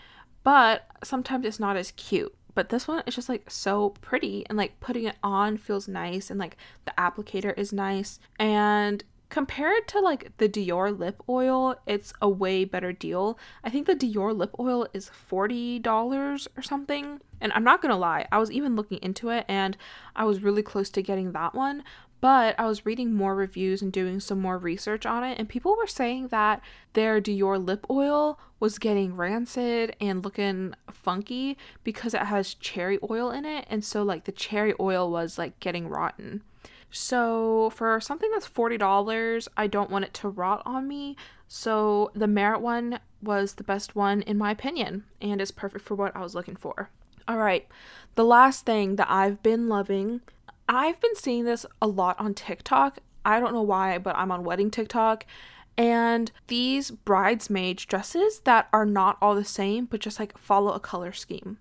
but 0.43 0.87
sometimes 1.03 1.45
it's 1.45 1.59
not 1.59 1.77
as 1.77 1.91
cute. 1.91 2.33
But 2.55 2.69
this 2.69 2.87
one 2.87 3.03
is 3.05 3.15
just 3.15 3.29
like 3.29 3.49
so 3.49 3.91
pretty 4.01 4.43
and 4.47 4.57
like 4.57 4.79
putting 4.79 5.05
it 5.05 5.15
on 5.23 5.57
feels 5.57 5.87
nice 5.87 6.29
and 6.29 6.39
like 6.39 6.57
the 6.85 6.93
applicator 6.97 7.57
is 7.57 7.71
nice. 7.71 8.19
And 8.37 9.03
compared 9.29 9.87
to 9.87 9.99
like 9.99 10.35
the 10.37 10.49
Dior 10.49 10.97
lip 10.97 11.21
oil, 11.29 11.75
it's 11.85 12.13
a 12.21 12.29
way 12.29 12.65
better 12.65 12.91
deal. 12.91 13.37
I 13.63 13.69
think 13.69 13.87
the 13.87 13.95
Dior 13.95 14.35
lip 14.35 14.55
oil 14.59 14.87
is 14.93 15.11
$40 15.29 16.47
or 16.57 16.61
something. 16.61 17.21
And 17.41 17.53
I'm 17.53 17.63
not 17.63 17.81
gonna 17.81 17.97
lie, 17.97 18.27
I 18.31 18.39
was 18.39 18.51
even 18.51 18.75
looking 18.75 18.99
into 19.01 19.29
it 19.29 19.45
and 19.47 19.77
I 20.15 20.25
was 20.25 20.43
really 20.43 20.63
close 20.63 20.89
to 20.91 21.01
getting 21.01 21.31
that 21.31 21.55
one. 21.55 21.83
But 22.21 22.59
I 22.59 22.65
was 22.65 22.85
reading 22.85 23.13
more 23.13 23.33
reviews 23.33 23.81
and 23.81 23.93
doing 23.93 24.19
some 24.19 24.41
more 24.41 24.57
research 24.57 25.05
on 25.05 25.23
it, 25.23 25.39
and 25.39 25.47
people 25.47 25.77
were 25.77 25.87
saying 25.87 26.27
that 26.27 26.61
their 26.91 27.21
Dior 27.21 27.65
lip 27.65 27.85
oil 27.89 28.37
was 28.59 28.77
getting 28.77 29.15
rancid 29.15 29.95
and 30.01 30.21
looking 30.21 30.75
funky 30.91 31.57
because 31.85 32.13
it 32.13 32.23
has 32.23 32.55
cherry 32.55 32.99
oil 33.09 33.31
in 33.31 33.45
it. 33.45 33.65
And 33.69 33.85
so, 33.85 34.03
like, 34.03 34.25
the 34.25 34.33
cherry 34.33 34.73
oil 34.81 35.09
was 35.09 35.37
like 35.37 35.61
getting 35.61 35.87
rotten. 35.87 36.43
So, 36.91 37.69
for 37.71 37.99
something 37.99 38.29
that's 38.31 38.49
$40, 38.49 39.47
I 39.55 39.67
don't 39.67 39.91
want 39.91 40.05
it 40.05 40.13
to 40.15 40.29
rot 40.29 40.61
on 40.65 40.87
me. 40.87 41.15
So, 41.47 42.11
the 42.15 42.27
Merit 42.27 42.61
one 42.61 42.99
was 43.21 43.53
the 43.53 43.63
best 43.63 43.95
one 43.95 44.21
in 44.23 44.37
my 44.37 44.51
opinion 44.51 45.03
and 45.21 45.41
is 45.41 45.51
perfect 45.51 45.85
for 45.85 45.95
what 45.95 46.15
I 46.15 46.21
was 46.21 46.33
looking 46.33 46.55
for. 46.55 46.89
All 47.27 47.37
right, 47.37 47.67
the 48.15 48.25
last 48.25 48.65
thing 48.65 48.95
that 48.95 49.09
I've 49.09 49.43
been 49.43 49.69
loving, 49.69 50.21
I've 50.67 50.99
been 50.99 51.15
seeing 51.15 51.45
this 51.45 51.65
a 51.81 51.87
lot 51.87 52.19
on 52.19 52.33
TikTok. 52.33 52.99
I 53.23 53.39
don't 53.39 53.53
know 53.53 53.61
why, 53.61 53.99
but 53.99 54.15
I'm 54.15 54.31
on 54.31 54.43
wedding 54.43 54.71
TikTok. 54.71 55.25
And 55.77 56.31
these 56.47 56.91
bridesmaids 56.91 57.85
dresses 57.85 58.41
that 58.41 58.67
are 58.73 58.85
not 58.85 59.17
all 59.21 59.35
the 59.35 59.45
same, 59.45 59.85
but 59.85 60.01
just 60.01 60.19
like 60.19 60.37
follow 60.37 60.71
a 60.73 60.79
color 60.79 61.13
scheme. 61.13 61.57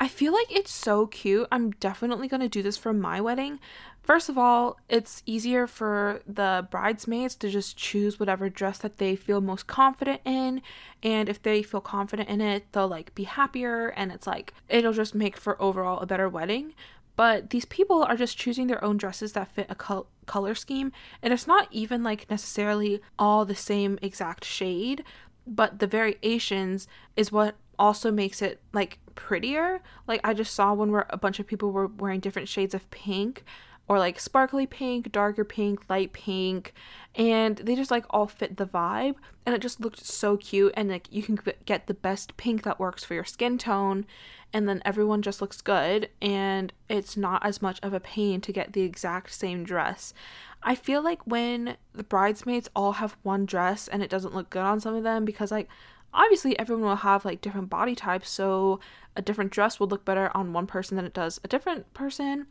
I 0.00 0.08
feel 0.08 0.32
like 0.32 0.46
it's 0.50 0.72
so 0.72 1.06
cute. 1.06 1.48
I'm 1.50 1.70
definitely 1.72 2.28
going 2.28 2.40
to 2.40 2.48
do 2.48 2.62
this 2.62 2.76
for 2.76 2.92
my 2.92 3.20
wedding. 3.20 3.60
First 4.02 4.28
of 4.28 4.36
all, 4.36 4.78
it's 4.88 5.22
easier 5.24 5.66
for 5.66 6.20
the 6.26 6.68
bridesmaids 6.70 7.34
to 7.36 7.48
just 7.48 7.78
choose 7.78 8.20
whatever 8.20 8.50
dress 8.50 8.76
that 8.78 8.98
they 8.98 9.16
feel 9.16 9.40
most 9.40 9.66
confident 9.66 10.20
in. 10.26 10.60
And 11.02 11.28
if 11.28 11.42
they 11.42 11.62
feel 11.62 11.80
confident 11.80 12.28
in 12.28 12.42
it, 12.42 12.70
they'll 12.72 12.86
like 12.86 13.14
be 13.14 13.24
happier 13.24 13.88
and 13.88 14.12
it's 14.12 14.26
like 14.26 14.52
it'll 14.68 14.92
just 14.92 15.14
make 15.14 15.38
for 15.38 15.60
overall 15.60 16.00
a 16.00 16.06
better 16.06 16.28
wedding. 16.28 16.74
But 17.16 17.50
these 17.50 17.64
people 17.64 18.02
are 18.02 18.16
just 18.16 18.36
choosing 18.36 18.66
their 18.66 18.82
own 18.84 18.98
dresses 18.98 19.32
that 19.32 19.52
fit 19.52 19.68
a 19.70 19.74
col- 19.74 20.08
color 20.26 20.54
scheme. 20.54 20.92
And 21.22 21.32
it's 21.32 21.46
not 21.46 21.68
even 21.70 22.02
like 22.02 22.28
necessarily 22.28 23.00
all 23.18 23.44
the 23.44 23.54
same 23.54 23.98
exact 24.02 24.44
shade, 24.44 25.04
but 25.46 25.78
the 25.78 25.86
variations 25.86 26.88
is 27.16 27.32
what 27.32 27.54
also 27.78 28.10
makes 28.10 28.42
it 28.42 28.60
like 28.72 28.98
prettier. 29.14 29.80
Like 30.06 30.20
I 30.24 30.34
just 30.34 30.54
saw 30.54 30.74
one 30.74 30.90
where 30.90 31.06
a 31.10 31.16
bunch 31.16 31.38
of 31.38 31.46
people 31.46 31.72
were 31.72 31.86
wearing 31.86 32.20
different 32.20 32.48
shades 32.48 32.74
of 32.74 32.90
pink 32.90 33.44
or 33.86 33.98
like 33.98 34.18
sparkly 34.18 34.66
pink, 34.66 35.12
darker 35.12 35.44
pink, 35.44 35.88
light 35.90 36.12
pink, 36.12 36.72
and 37.14 37.58
they 37.58 37.74
just 37.74 37.90
like 37.90 38.04
all 38.10 38.26
fit 38.26 38.56
the 38.56 38.66
vibe 38.66 39.16
and 39.44 39.54
it 39.54 39.60
just 39.60 39.80
looked 39.80 40.04
so 40.04 40.36
cute 40.36 40.72
and 40.76 40.88
like 40.88 41.06
you 41.12 41.22
can 41.22 41.38
get 41.66 41.86
the 41.86 41.94
best 41.94 42.36
pink 42.36 42.62
that 42.62 42.80
works 42.80 43.04
for 43.04 43.14
your 43.14 43.24
skin 43.24 43.58
tone 43.58 44.06
and 44.52 44.68
then 44.68 44.80
everyone 44.84 45.20
just 45.20 45.40
looks 45.40 45.60
good 45.60 46.08
and 46.22 46.72
it's 46.88 47.16
not 47.16 47.44
as 47.44 47.60
much 47.60 47.78
of 47.82 47.92
a 47.92 48.00
pain 48.00 48.40
to 48.40 48.52
get 48.52 48.72
the 48.72 48.82
exact 48.82 49.32
same 49.32 49.64
dress. 49.64 50.14
I 50.62 50.74
feel 50.74 51.02
like 51.02 51.26
when 51.26 51.76
the 51.92 52.04
bridesmaids 52.04 52.70
all 52.74 52.92
have 52.92 53.16
one 53.22 53.44
dress 53.44 53.86
and 53.86 54.02
it 54.02 54.10
doesn't 54.10 54.34
look 54.34 54.48
good 54.48 54.62
on 54.62 54.80
some 54.80 54.94
of 54.94 55.02
them 55.02 55.24
because 55.24 55.50
like 55.50 55.68
obviously 56.14 56.58
everyone 56.58 56.84
will 56.84 56.96
have 56.96 57.24
like 57.24 57.40
different 57.40 57.68
body 57.68 57.94
types 57.94 58.30
so 58.30 58.80
a 59.16 59.22
different 59.22 59.50
dress 59.50 59.78
will 59.78 59.86
look 59.86 60.04
better 60.04 60.30
on 60.34 60.52
one 60.52 60.66
person 60.66 60.96
than 60.96 61.04
it 61.04 61.14
does 61.14 61.40
a 61.44 61.48
different 61.48 61.92
person. 61.94 62.46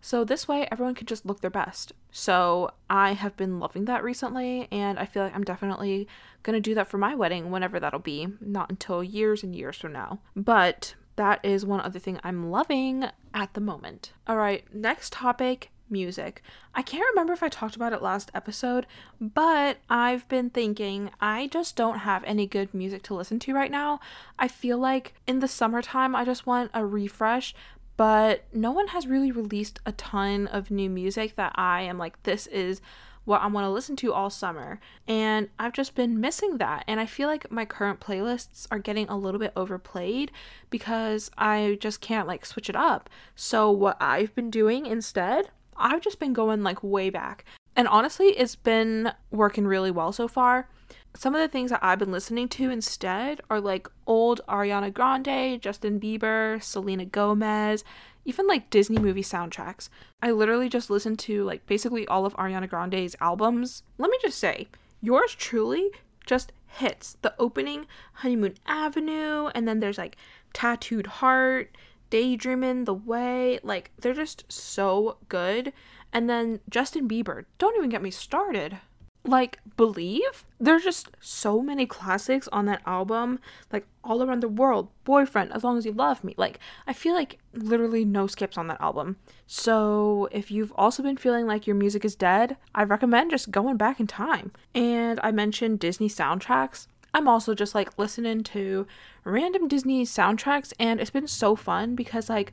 So 0.00 0.22
this 0.22 0.46
way 0.46 0.68
everyone 0.70 0.94
can 0.94 1.06
just 1.06 1.24
look 1.24 1.40
their 1.40 1.50
best. 1.50 1.92
So 2.10 2.70
i 2.90 3.12
have 3.12 3.36
been 3.36 3.58
loving 3.58 3.86
that 3.86 4.04
recently 4.04 4.68
and 4.70 4.98
i 4.98 5.06
feel 5.06 5.22
like 5.22 5.34
i'm 5.34 5.44
definitely 5.44 6.06
going 6.42 6.54
to 6.54 6.60
do 6.60 6.74
that 6.74 6.88
for 6.88 6.98
my 6.98 7.14
wedding 7.14 7.50
whenever 7.50 7.80
that'll 7.80 8.00
be 8.00 8.28
not 8.40 8.70
until 8.70 9.02
years 9.02 9.42
and 9.42 9.54
years 9.56 9.76
from 9.76 9.92
now. 9.92 10.20
But 10.36 10.94
that 11.16 11.44
is 11.44 11.64
one 11.64 11.80
other 11.80 11.98
thing 11.98 12.20
i'm 12.22 12.50
loving 12.50 13.06
at 13.32 13.54
the 13.54 13.60
moment. 13.60 14.12
All 14.26 14.36
right 14.36 14.64
next 14.74 15.12
topic 15.12 15.70
music. 15.88 16.42
I 16.74 16.82
can't 16.82 17.06
remember 17.10 17.32
if 17.32 17.42
I 17.42 17.48
talked 17.48 17.76
about 17.76 17.92
it 17.92 18.02
last 18.02 18.30
episode, 18.34 18.86
but 19.20 19.78
I've 19.88 20.28
been 20.28 20.50
thinking 20.50 21.10
I 21.20 21.48
just 21.48 21.76
don't 21.76 22.00
have 22.00 22.24
any 22.24 22.46
good 22.46 22.74
music 22.74 23.02
to 23.04 23.14
listen 23.14 23.38
to 23.40 23.54
right 23.54 23.70
now. 23.70 24.00
I 24.38 24.48
feel 24.48 24.78
like 24.78 25.14
in 25.26 25.40
the 25.40 25.48
summertime, 25.48 26.14
I 26.14 26.24
just 26.24 26.46
want 26.46 26.70
a 26.74 26.84
refresh, 26.84 27.54
but 27.96 28.44
no 28.52 28.72
one 28.72 28.88
has 28.88 29.06
really 29.06 29.30
released 29.30 29.80
a 29.86 29.92
ton 29.92 30.46
of 30.46 30.70
new 30.70 30.90
music 30.90 31.36
that 31.36 31.52
I 31.54 31.82
am 31.82 31.98
like, 31.98 32.22
this 32.24 32.46
is 32.48 32.80
what 33.24 33.40
I 33.40 33.46
want 33.46 33.64
to 33.64 33.70
listen 33.70 33.96
to 33.96 34.12
all 34.12 34.30
summer. 34.30 34.80
And 35.08 35.48
I've 35.58 35.72
just 35.72 35.94
been 35.94 36.20
missing 36.20 36.58
that. 36.58 36.84
And 36.86 37.00
I 37.00 37.06
feel 37.06 37.28
like 37.28 37.50
my 37.50 37.64
current 37.64 38.00
playlists 38.00 38.66
are 38.70 38.78
getting 38.78 39.08
a 39.08 39.16
little 39.16 39.40
bit 39.40 39.52
overplayed 39.56 40.30
because 40.70 41.30
I 41.38 41.78
just 41.80 42.00
can't 42.00 42.28
like 42.28 42.44
switch 42.44 42.68
it 42.68 42.76
up. 42.76 43.08
So, 43.34 43.70
what 43.70 43.96
I've 44.00 44.34
been 44.34 44.50
doing 44.50 44.86
instead 44.86 45.50
I've 45.76 46.00
just 46.00 46.18
been 46.18 46.32
going 46.32 46.62
like 46.62 46.82
way 46.82 47.10
back. 47.10 47.44
And 47.76 47.88
honestly, 47.88 48.28
it's 48.28 48.56
been 48.56 49.12
working 49.30 49.66
really 49.66 49.90
well 49.90 50.12
so 50.12 50.28
far. 50.28 50.68
Some 51.16 51.34
of 51.34 51.40
the 51.40 51.48
things 51.48 51.70
that 51.70 51.82
I've 51.82 51.98
been 51.98 52.12
listening 52.12 52.48
to 52.50 52.70
instead 52.70 53.40
are 53.48 53.60
like 53.60 53.88
old 54.06 54.40
Ariana 54.48 54.92
Grande, 54.92 55.60
Justin 55.60 56.00
Bieber, 56.00 56.62
Selena 56.62 57.04
Gomez, 57.04 57.84
even 58.24 58.46
like 58.46 58.70
Disney 58.70 58.98
movie 58.98 59.22
soundtracks. 59.22 59.88
I 60.22 60.30
literally 60.30 60.68
just 60.68 60.90
listened 60.90 61.18
to 61.20 61.44
like 61.44 61.66
basically 61.66 62.06
all 62.08 62.26
of 62.26 62.34
Ariana 62.34 62.68
Grande's 62.68 63.16
albums. 63.20 63.82
Let 63.98 64.10
me 64.10 64.18
just 64.22 64.38
say, 64.38 64.68
yours 65.00 65.34
truly 65.34 65.90
just 66.26 66.52
hits. 66.66 67.16
The 67.22 67.34
opening, 67.38 67.86
Honeymoon 68.14 68.54
Avenue, 68.66 69.48
and 69.54 69.68
then 69.68 69.80
there's 69.80 69.98
like 69.98 70.16
Tattooed 70.52 71.06
Heart, 71.06 71.76
Daydreaming, 72.14 72.84
The 72.84 72.94
Way. 72.94 73.58
Like, 73.64 73.90
they're 74.00 74.14
just 74.14 74.44
so 74.48 75.16
good. 75.28 75.72
And 76.12 76.30
then 76.30 76.60
Justin 76.70 77.08
Bieber, 77.08 77.46
don't 77.58 77.76
even 77.76 77.90
get 77.90 78.02
me 78.02 78.12
started. 78.12 78.78
Like 79.24 79.58
believe? 79.76 80.44
There's 80.60 80.84
just 80.84 81.08
so 81.18 81.60
many 81.60 81.86
classics 81.86 82.46
on 82.52 82.66
that 82.66 82.82
album 82.86 83.40
like 83.72 83.86
all 84.04 84.22
around 84.22 84.42
the 84.44 84.48
world. 84.48 84.90
Boyfriend 85.02 85.52
as 85.52 85.64
long 85.64 85.76
as 85.76 85.86
you 85.86 85.92
love 85.92 86.22
me. 86.22 86.34
Like 86.36 86.60
i 86.86 86.92
feel 86.92 87.14
like 87.14 87.38
literally 87.54 88.04
no 88.04 88.26
skips 88.26 88.58
on 88.58 88.68
that 88.68 88.82
album. 88.82 89.16
So 89.46 90.28
if 90.30 90.50
you've 90.50 90.72
also 90.76 91.02
been 91.02 91.16
feeling 91.16 91.46
like 91.46 91.66
your 91.66 91.74
music 91.74 92.04
is 92.04 92.14
dead 92.14 92.58
i 92.74 92.84
recommend 92.84 93.30
just 93.30 93.50
going 93.50 93.78
back 93.78 93.98
in 93.98 94.06
time. 94.06 94.52
And 94.74 95.18
i 95.22 95.32
mentioned 95.32 95.80
disney 95.80 96.10
soundtracks 96.10 96.86
i'm 97.14 97.28
also 97.28 97.54
just 97.54 97.74
like 97.74 97.98
listening 97.98 98.42
to 98.42 98.86
random 99.24 99.66
disney 99.68 100.04
soundtracks 100.04 100.72
and 100.78 101.00
it's 101.00 101.10
been 101.10 101.26
so 101.26 101.56
fun 101.56 101.94
because 101.94 102.28
like 102.28 102.52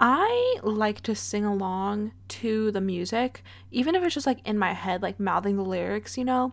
I 0.00 0.58
like 0.62 1.00
to 1.02 1.14
sing 1.16 1.44
along 1.44 2.12
to 2.28 2.70
the 2.70 2.80
music, 2.80 3.42
even 3.72 3.96
if 3.96 4.04
it's 4.04 4.14
just 4.14 4.28
like 4.28 4.38
in 4.46 4.56
my 4.56 4.72
head, 4.72 5.02
like 5.02 5.18
mouthing 5.18 5.56
the 5.56 5.64
lyrics, 5.64 6.16
you 6.16 6.24
know? 6.24 6.52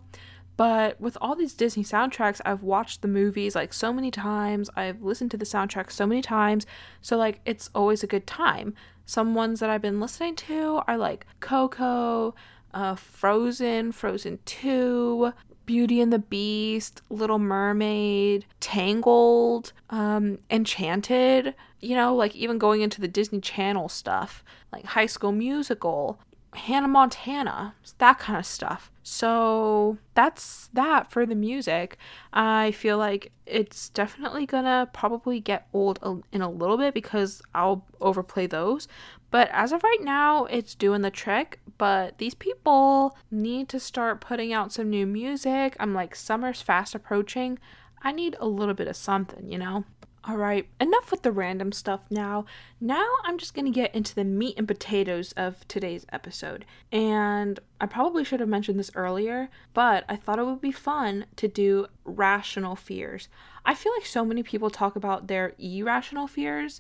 But 0.57 0.99
with 1.01 1.17
all 1.19 1.35
these 1.35 1.53
Disney 1.53 1.83
soundtracks, 1.83 2.41
I've 2.45 2.63
watched 2.63 3.01
the 3.01 3.07
movies 3.07 3.55
like 3.55 3.73
so 3.73 3.91
many 3.91 4.09
times, 4.09 4.69
I've 4.75 5.01
listened 5.01 5.31
to 5.31 5.37
the 5.37 5.45
soundtrack 5.45 5.91
so 5.91 6.07
many 6.07 6.21
times, 6.21 6.65
so 7.01 7.17
like 7.17 7.41
it's 7.45 7.69
always 7.75 8.03
a 8.03 8.07
good 8.07 8.25
time. 8.25 8.73
Some 9.05 9.35
ones 9.35 9.59
that 9.59 9.69
I've 9.69 9.81
been 9.81 9.99
listening 9.99 10.35
to 10.35 10.81
are 10.87 10.97
like 10.97 11.27
Coco, 11.39 12.33
uh, 12.73 12.95
Frozen, 12.95 13.91
Frozen 13.91 14.39
2, 14.45 15.33
Beauty 15.65 16.01
and 16.01 16.11
the 16.11 16.19
Beast, 16.19 17.01
Little 17.09 17.39
Mermaid, 17.39 18.45
Tangled, 18.59 19.73
um, 19.89 20.39
Enchanted, 20.49 21.55
you 21.79 21.95
know, 21.95 22.15
like 22.15 22.35
even 22.35 22.57
going 22.57 22.81
into 22.81 23.01
the 23.01 23.07
Disney 23.07 23.39
Channel 23.39 23.89
stuff, 23.89 24.43
like 24.71 24.85
High 24.85 25.05
School 25.05 25.31
Musical, 25.31 26.19
Hannah 26.55 26.87
Montana, 26.87 27.75
that 27.97 28.19
kind 28.19 28.39
of 28.39 28.45
stuff. 28.45 28.91
So 29.03 29.97
that's 30.15 30.69
that 30.73 31.11
for 31.11 31.25
the 31.25 31.35
music. 31.35 31.97
I 32.33 32.71
feel 32.71 32.97
like 32.97 33.31
it's 33.45 33.89
definitely 33.89 34.45
gonna 34.45 34.89
probably 34.93 35.39
get 35.39 35.67
old 35.73 35.99
in 36.31 36.41
a 36.41 36.49
little 36.49 36.77
bit 36.77 36.93
because 36.93 37.41
I'll 37.53 37.85
overplay 38.01 38.47
those. 38.47 38.87
But 39.35 39.49
as 39.51 39.73
of 39.73 39.83
right 39.83 40.01
now, 40.01 40.45
it's 40.45 40.73
doing 40.75 41.01
the 41.01 41.11
trick. 41.11 41.59
But 41.77 42.19
these 42.19 42.35
people 42.35 43.17
need 43.29 43.67
to 43.67 43.81
start 43.81 44.21
putting 44.21 44.53
out 44.53 44.71
some 44.71 44.89
new 44.89 45.05
music. 45.05 45.75
I'm 45.77 45.93
like, 45.93 46.15
summer's 46.15 46.61
fast 46.61 46.95
approaching. 46.95 47.59
I 48.01 48.13
need 48.13 48.37
a 48.39 48.47
little 48.47 48.73
bit 48.73 48.87
of 48.87 48.95
something, 48.95 49.51
you 49.51 49.57
know? 49.57 49.83
All 50.23 50.37
right, 50.37 50.69
enough 50.79 51.11
with 51.11 51.23
the 51.23 51.33
random 51.33 51.73
stuff 51.73 52.05
now. 52.09 52.45
Now 52.79 53.05
I'm 53.25 53.37
just 53.37 53.53
going 53.53 53.65
to 53.65 53.71
get 53.71 53.93
into 53.93 54.15
the 54.15 54.23
meat 54.23 54.55
and 54.57 54.69
potatoes 54.69 55.33
of 55.33 55.67
today's 55.67 56.05
episode. 56.13 56.63
And 56.89 57.59
I 57.81 57.87
probably 57.87 58.23
should 58.23 58.39
have 58.39 58.47
mentioned 58.47 58.79
this 58.79 58.91
earlier, 58.95 59.49
but 59.73 60.05
I 60.07 60.15
thought 60.15 60.39
it 60.39 60.45
would 60.45 60.61
be 60.61 60.71
fun 60.71 61.25
to 61.35 61.49
do 61.49 61.87
rational 62.05 62.77
fears. 62.77 63.27
I 63.65 63.75
feel 63.75 63.91
like 63.97 64.05
so 64.05 64.23
many 64.23 64.43
people 64.43 64.69
talk 64.69 64.95
about 64.95 65.27
their 65.27 65.55
irrational 65.59 66.27
fears, 66.27 66.79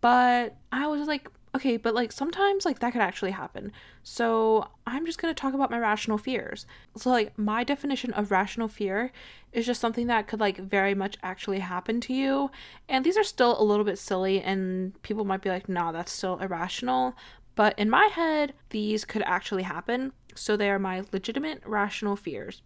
but 0.00 0.54
I 0.70 0.86
was 0.86 1.08
like, 1.08 1.28
okay, 1.56 1.76
but 1.76 1.94
like 1.94 2.12
sometimes 2.12 2.64
like 2.64 2.78
that 2.78 2.92
could 2.92 3.02
actually 3.02 3.32
happen. 3.32 3.72
So 4.02 4.68
I'm 4.86 5.04
just 5.04 5.18
to 5.34 5.34
talk 5.34 5.54
about 5.54 5.70
my 5.70 5.78
rational 5.78 6.18
fears. 6.18 6.66
So 6.96 7.10
like 7.10 7.36
my 7.36 7.64
definition 7.64 8.12
of 8.12 8.30
rational 8.30 8.68
fear 8.68 9.10
is 9.52 9.66
just 9.66 9.80
something 9.80 10.06
that 10.06 10.28
could 10.28 10.40
like 10.40 10.58
very 10.58 10.94
much 10.94 11.16
actually 11.22 11.58
happen 11.58 12.00
to 12.02 12.14
you. 12.14 12.50
And 12.88 13.04
these 13.04 13.16
are 13.16 13.24
still 13.24 13.60
a 13.60 13.64
little 13.64 13.84
bit 13.84 13.98
silly 13.98 14.40
and 14.40 15.00
people 15.02 15.24
might 15.24 15.42
be 15.42 15.50
like, 15.50 15.68
"Nah, 15.68 15.92
that's 15.92 16.12
still 16.12 16.38
irrational." 16.38 17.16
But 17.56 17.76
in 17.78 17.90
my 17.90 18.06
head, 18.12 18.52
these 18.70 19.04
could 19.04 19.22
actually 19.22 19.62
happen. 19.64 20.12
So 20.34 20.56
they 20.56 20.70
are 20.70 20.78
my 20.78 21.04
legitimate 21.12 21.62
rational 21.64 22.14
fears. 22.14 22.62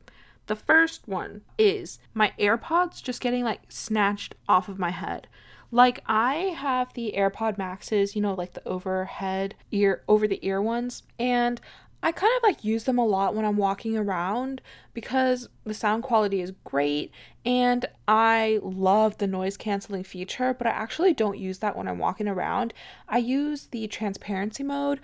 The 0.47 0.57
first 0.57 1.07
one 1.07 1.43
is 1.59 2.01
my 2.13 2.33
AirPods 2.39 3.01
just 3.03 3.21
getting 3.21 3.45
like 3.45 3.61
snatched 3.69 4.35
off 4.49 4.69
of 4.69 4.81
my 4.81 4.91
head. 4.91 5.29
Like 5.71 6.03
I 6.07 6.35
have 6.57 6.93
the 6.95 7.15
AirPod 7.17 7.59
Maxes, 7.59 8.17
you 8.17 8.23
know, 8.23 8.35
like 8.35 8.55
the 8.55 8.67
overhead 8.67 9.55
ear 9.71 10.03
over 10.09 10.27
the 10.27 10.45
ear 10.45 10.61
ones, 10.61 11.03
and 11.19 11.61
I 12.03 12.13
kind 12.13 12.33
of 12.37 12.43
like 12.43 12.65
use 12.65 12.85
them 12.85 12.99
a 12.99 13.05
lot 13.05 13.35
when 13.35 13.45
I'm 13.45 13.59
walking 13.59 13.97
around 13.97 14.63
because 14.95 15.49
the 15.65 15.75
sound 15.75 16.03
quality 16.03 16.41
is 16.41 16.53
great 16.65 17.13
and 17.45 17.85
I 18.09 18.59
love 18.63 19.19
the 19.19 19.27
noise 19.27 19.59
canceling 19.59 20.05
feature, 20.05 20.55
but 20.55 20.67
I 20.67 20.71
actually 20.71 21.13
don't 21.13 21.39
use 21.39 21.59
that 21.59 21.77
when 21.77 21.87
I'm 21.87 21.99
walking 21.99 22.27
around. 22.27 22.73
I 23.07 23.19
use 23.19 23.67
the 23.67 23.87
transparency 23.87 24.63
mode 24.63 25.01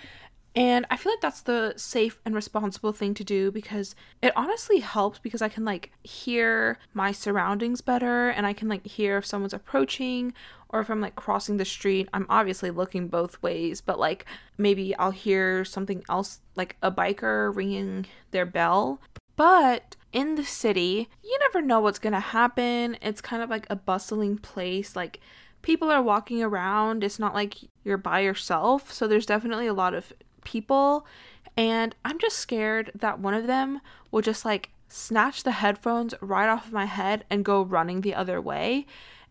and 0.56 0.86
I 0.90 0.96
feel 0.96 1.12
like 1.12 1.20
that's 1.20 1.42
the 1.42 1.74
safe 1.76 2.18
and 2.24 2.34
responsible 2.34 2.94
thing 2.94 3.12
to 3.14 3.24
do 3.24 3.52
because 3.52 3.94
it 4.22 4.32
honestly 4.34 4.78
helps 4.78 5.18
because 5.18 5.42
I 5.42 5.50
can 5.50 5.66
like 5.66 5.92
hear 6.02 6.78
my 6.94 7.12
surroundings 7.12 7.82
better 7.82 8.30
and 8.30 8.46
I 8.46 8.54
can 8.54 8.66
like 8.66 8.86
hear 8.86 9.18
if 9.18 9.26
someone's 9.26 9.52
approaching 9.52 10.32
or 10.70 10.80
if 10.80 10.88
I'm 10.88 11.02
like 11.02 11.14
crossing 11.14 11.58
the 11.58 11.66
street. 11.66 12.08
I'm 12.14 12.24
obviously 12.30 12.70
looking 12.70 13.08
both 13.08 13.40
ways, 13.42 13.82
but 13.82 13.98
like 13.98 14.24
maybe 14.56 14.96
I'll 14.96 15.10
hear 15.10 15.62
something 15.62 16.02
else 16.08 16.40
like 16.54 16.76
a 16.82 16.90
biker 16.90 17.54
ringing 17.54 18.06
their 18.30 18.46
bell. 18.46 18.98
But 19.36 19.94
in 20.14 20.36
the 20.36 20.44
city, 20.44 21.10
you 21.22 21.38
never 21.40 21.60
know 21.60 21.80
what's 21.80 21.98
going 21.98 22.14
to 22.14 22.20
happen. 22.20 22.96
It's 23.02 23.20
kind 23.20 23.42
of 23.42 23.50
like 23.50 23.66
a 23.68 23.76
bustling 23.76 24.38
place. 24.38 24.96
Like 24.96 25.20
people 25.60 25.90
are 25.90 26.02
walking 26.02 26.42
around. 26.42 27.04
It's 27.04 27.18
not 27.18 27.34
like 27.34 27.56
you're 27.84 27.98
by 27.98 28.20
yourself. 28.20 28.90
So 28.90 29.06
there's 29.06 29.26
definitely 29.26 29.66
a 29.66 29.74
lot 29.74 29.92
of 29.92 30.14
people 30.46 31.04
and 31.56 31.94
I'm 32.04 32.18
just 32.18 32.36
scared 32.36 32.90
that 32.94 33.18
one 33.18 33.34
of 33.34 33.46
them 33.46 33.80
will 34.10 34.22
just 34.22 34.44
like 34.44 34.70
snatch 34.88 35.42
the 35.42 35.52
headphones 35.52 36.14
right 36.20 36.48
off 36.48 36.66
of 36.66 36.72
my 36.72 36.84
head 36.84 37.24
and 37.28 37.44
go 37.44 37.62
running 37.62 38.00
the 38.00 38.14
other 38.14 38.40
way. 38.40 38.86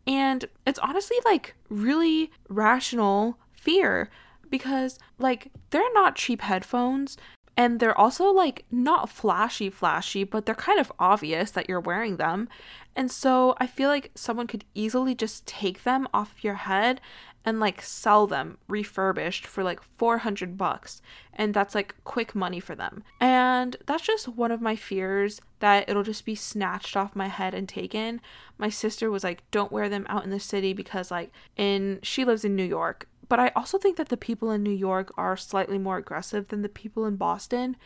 And 0.06 0.46
it's 0.68 0.80
honestly 0.80 1.18
like 1.24 1.56
really 1.70 2.32
rational 2.50 3.38
fear 3.54 4.10
because 4.50 5.00
like 5.18 5.52
they're 5.70 5.94
not 5.94 6.16
cheap 6.16 6.42
headphones 6.42 7.18
and 7.58 7.80
they're 7.80 7.98
also 7.98 8.32
like 8.32 8.66
not 8.72 9.10
flashy 9.10 9.70
flashy 9.70 10.24
but 10.24 10.46
they're 10.46 10.56
kind 10.56 10.80
of 10.80 10.92
obvious 11.00 11.52
that 11.52 11.70
you're 11.70 11.80
wearing 11.80 12.18
them 12.18 12.50
and 12.96 13.12
so 13.12 13.56
i 13.60 13.68
feel 13.68 13.90
like 13.90 14.12
someone 14.16 14.48
could 14.48 14.66
easily 14.74 15.16
just 15.16 15.46
take 15.46 15.84
them 15.84 16.08
off 16.14 16.44
your 16.44 16.56
head 16.56 17.00
and 17.46 17.60
like 17.60 17.82
sell 17.82 18.26
them 18.26 18.58
refurbished 18.68 19.46
for 19.46 19.64
like 19.64 19.80
400 19.98 20.58
bucks 20.58 21.02
and 21.32 21.54
that's 21.54 21.76
like 21.76 21.96
quick 22.04 22.34
money 22.34 22.60
for 22.60 22.76
them. 22.76 23.04
And 23.22 23.78
that's 23.86 24.06
just 24.06 24.28
one 24.28 24.52
of 24.52 24.62
my 24.62 24.76
fears 24.76 25.40
that 25.60 25.88
it'll 25.88 26.04
just 26.04 26.26
be 26.26 26.36
snatched 26.36 26.98
off 26.98 27.16
my 27.16 27.28
head 27.28 27.54
and 27.54 27.70
taken. 27.70 28.20
My 28.58 28.70
sister 28.70 29.12
was 29.12 29.24
like 29.24 29.44
don't 29.52 29.72
wear 29.72 29.90
them 29.90 30.06
out 30.10 30.24
in 30.24 30.32
the 30.32 30.40
city 30.40 30.74
because 30.74 31.12
like 31.12 31.32
in 31.56 32.00
she 32.02 32.26
lives 32.26 32.44
in 32.44 32.56
New 32.56 32.64
York, 32.64 33.08
but 33.28 33.40
I 33.40 33.52
also 33.56 33.78
think 33.78 33.98
that 33.98 34.10
the 34.10 34.18
people 34.18 34.52
in 34.52 34.64
New 34.64 34.72
York 34.72 35.14
are 35.18 35.38
slightly 35.38 35.78
more 35.78 35.98
aggressive 35.98 36.48
than 36.48 36.62
the 36.62 36.70
people 36.70 37.06
in 37.06 37.16
Boston. 37.16 37.78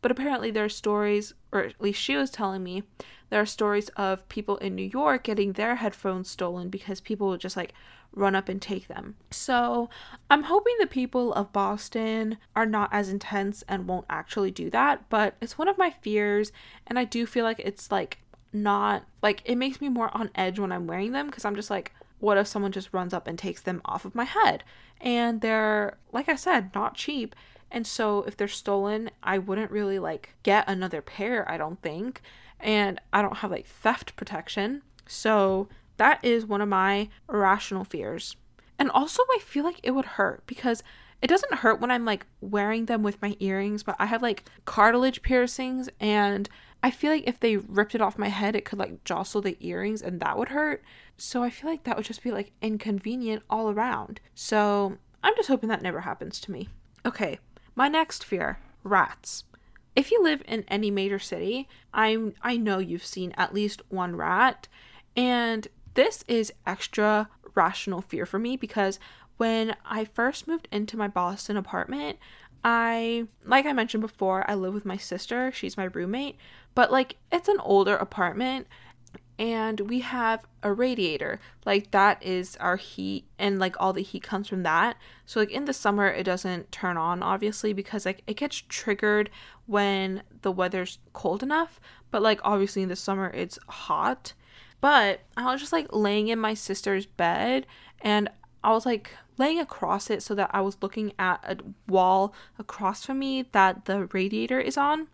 But 0.00 0.12
apparently 0.12 0.52
there 0.52 0.64
are 0.64 0.68
stories 0.68 1.34
or 1.50 1.64
at 1.64 1.80
least 1.80 2.00
she 2.00 2.16
was 2.16 2.30
telling 2.30 2.62
me 2.62 2.84
there 3.30 3.40
are 3.40 3.46
stories 3.46 3.88
of 3.90 4.28
people 4.28 4.56
in 4.58 4.74
New 4.74 4.84
York 4.84 5.24
getting 5.24 5.52
their 5.52 5.76
headphones 5.76 6.30
stolen 6.30 6.68
because 6.68 7.00
people 7.00 7.28
will 7.28 7.36
just 7.36 7.56
like 7.56 7.72
run 8.12 8.34
up 8.34 8.48
and 8.48 8.60
take 8.60 8.88
them. 8.88 9.16
So 9.30 9.90
I'm 10.30 10.44
hoping 10.44 10.74
the 10.78 10.86
people 10.86 11.32
of 11.34 11.52
Boston 11.52 12.38
are 12.56 12.66
not 12.66 12.90
as 12.92 13.08
intense 13.08 13.62
and 13.68 13.86
won't 13.86 14.06
actually 14.08 14.50
do 14.50 14.70
that, 14.70 15.08
but 15.08 15.34
it's 15.40 15.58
one 15.58 15.68
of 15.68 15.78
my 15.78 15.90
fears, 15.90 16.52
and 16.86 16.98
I 16.98 17.04
do 17.04 17.26
feel 17.26 17.44
like 17.44 17.60
it's 17.60 17.90
like 17.90 18.18
not 18.52 19.04
like 19.22 19.42
it 19.44 19.56
makes 19.56 19.80
me 19.80 19.88
more 19.88 20.10
on 20.16 20.30
edge 20.34 20.58
when 20.58 20.72
I'm 20.72 20.86
wearing 20.86 21.12
them 21.12 21.26
because 21.26 21.44
I'm 21.44 21.56
just 21.56 21.70
like, 21.70 21.92
what 22.20 22.38
if 22.38 22.46
someone 22.46 22.72
just 22.72 22.92
runs 22.92 23.14
up 23.14 23.26
and 23.26 23.38
takes 23.38 23.62
them 23.62 23.80
off 23.84 24.04
of 24.04 24.14
my 24.14 24.24
head? 24.24 24.64
And 25.00 25.40
they're, 25.40 25.98
like 26.12 26.28
I 26.28 26.36
said, 26.36 26.74
not 26.74 26.94
cheap. 26.94 27.34
And 27.70 27.86
so 27.86 28.22
if 28.22 28.36
they're 28.36 28.48
stolen, 28.48 29.10
I 29.22 29.38
wouldn't 29.38 29.70
really 29.70 29.98
like 29.98 30.34
get 30.42 30.68
another 30.68 31.02
pair, 31.02 31.48
I 31.50 31.56
don't 31.56 31.80
think. 31.82 32.22
And 32.58 33.00
I 33.12 33.22
don't 33.22 33.38
have 33.38 33.50
like 33.50 33.66
theft 33.66 34.16
protection. 34.16 34.82
So 35.06 35.68
that 35.96 36.24
is 36.24 36.46
one 36.46 36.60
of 36.60 36.68
my 36.68 37.08
irrational 37.28 37.84
fears. 37.84 38.36
And 38.78 38.90
also, 38.90 39.22
I 39.34 39.40
feel 39.40 39.64
like 39.64 39.80
it 39.82 39.90
would 39.90 40.04
hurt 40.04 40.44
because 40.46 40.82
it 41.20 41.26
doesn't 41.26 41.54
hurt 41.54 41.80
when 41.80 41.90
I'm 41.90 42.04
like 42.04 42.26
wearing 42.40 42.86
them 42.86 43.02
with 43.02 43.20
my 43.20 43.36
earrings, 43.40 43.82
but 43.82 43.96
I 43.98 44.06
have 44.06 44.22
like 44.22 44.44
cartilage 44.64 45.22
piercings 45.22 45.88
and 45.98 46.48
I 46.82 46.90
feel 46.90 47.10
like 47.10 47.26
if 47.26 47.40
they 47.40 47.56
ripped 47.56 47.94
it 47.94 48.00
off 48.00 48.18
my 48.18 48.28
head, 48.28 48.54
it 48.54 48.64
could 48.64 48.78
like 48.78 49.04
jostle 49.04 49.40
the 49.40 49.56
earrings 49.60 50.00
and 50.00 50.20
that 50.20 50.38
would 50.38 50.50
hurt. 50.50 50.82
So 51.16 51.42
I 51.42 51.50
feel 51.50 51.68
like 51.68 51.84
that 51.84 51.96
would 51.96 52.06
just 52.06 52.22
be 52.22 52.30
like 52.30 52.52
inconvenient 52.62 53.42
all 53.50 53.70
around. 53.70 54.20
So 54.34 54.98
I'm 55.22 55.34
just 55.36 55.48
hoping 55.48 55.68
that 55.70 55.82
never 55.82 56.00
happens 56.00 56.40
to 56.40 56.52
me. 56.52 56.68
Okay, 57.04 57.38
my 57.74 57.88
next 57.88 58.24
fear 58.24 58.60
rats. 58.84 59.44
If 59.96 60.12
you 60.12 60.22
live 60.22 60.42
in 60.46 60.64
any 60.68 60.90
major 60.92 61.18
city, 61.18 61.68
I'm 61.92 62.34
I 62.42 62.56
know 62.56 62.78
you've 62.78 63.04
seen 63.04 63.32
at 63.36 63.54
least 63.54 63.82
one 63.88 64.14
rat 64.14 64.68
and 65.16 65.66
this 65.94 66.22
is 66.28 66.52
extra 66.64 67.28
rational 67.54 68.00
fear 68.00 68.24
for 68.24 68.38
me 68.38 68.56
because 68.56 69.00
when 69.36 69.74
I 69.84 70.04
first 70.04 70.46
moved 70.46 70.68
into 70.70 70.96
my 70.96 71.08
Boston 71.08 71.56
apartment, 71.56 72.18
I 72.64 73.26
like 73.44 73.66
I 73.66 73.72
mentioned 73.72 74.00
before, 74.02 74.48
I 74.50 74.54
live 74.54 74.74
with 74.74 74.84
my 74.84 74.96
sister, 74.96 75.52
she's 75.52 75.76
my 75.76 75.84
roommate, 75.84 76.36
but 76.74 76.90
like 76.90 77.16
it's 77.30 77.48
an 77.48 77.58
older 77.60 77.96
apartment 77.96 78.66
and 79.38 79.80
we 79.80 80.00
have 80.00 80.44
a 80.62 80.72
radiator. 80.72 81.38
Like 81.64 81.92
that 81.92 82.22
is 82.22 82.56
our 82.56 82.76
heat 82.76 83.24
and 83.38 83.58
like 83.58 83.76
all 83.78 83.92
the 83.92 84.02
heat 84.02 84.22
comes 84.22 84.48
from 84.48 84.64
that. 84.64 84.96
So 85.26 85.40
like 85.40 85.52
in 85.52 85.64
the 85.64 85.72
summer 85.72 86.08
it 86.08 86.24
doesn't 86.24 86.72
turn 86.72 86.96
on 86.96 87.22
obviously 87.22 87.72
because 87.72 88.04
like 88.04 88.22
it 88.26 88.36
gets 88.36 88.62
triggered 88.68 89.30
when 89.66 90.22
the 90.42 90.52
weather's 90.52 90.98
cold 91.12 91.42
enough. 91.42 91.80
But 92.10 92.22
like 92.22 92.40
obviously 92.42 92.82
in 92.82 92.88
the 92.88 92.96
summer 92.96 93.30
it's 93.30 93.58
hot. 93.68 94.34
But 94.80 95.20
i 95.36 95.50
was 95.52 95.60
just 95.60 95.72
like 95.72 95.88
laying 95.90 96.28
in 96.28 96.38
my 96.38 96.54
sister's 96.54 97.06
bed 97.06 97.66
and 98.00 98.28
i 98.62 98.72
was 98.72 98.86
like 98.86 99.10
laying 99.36 99.58
across 99.58 100.10
it 100.10 100.22
so 100.22 100.34
that 100.34 100.50
i 100.52 100.60
was 100.60 100.76
looking 100.80 101.12
at 101.18 101.40
a 101.44 101.56
wall 101.90 102.34
across 102.58 103.04
from 103.04 103.18
me 103.18 103.44
that 103.52 103.84
the 103.84 104.06
radiator 104.06 104.60
is 104.60 104.76
on 104.76 105.08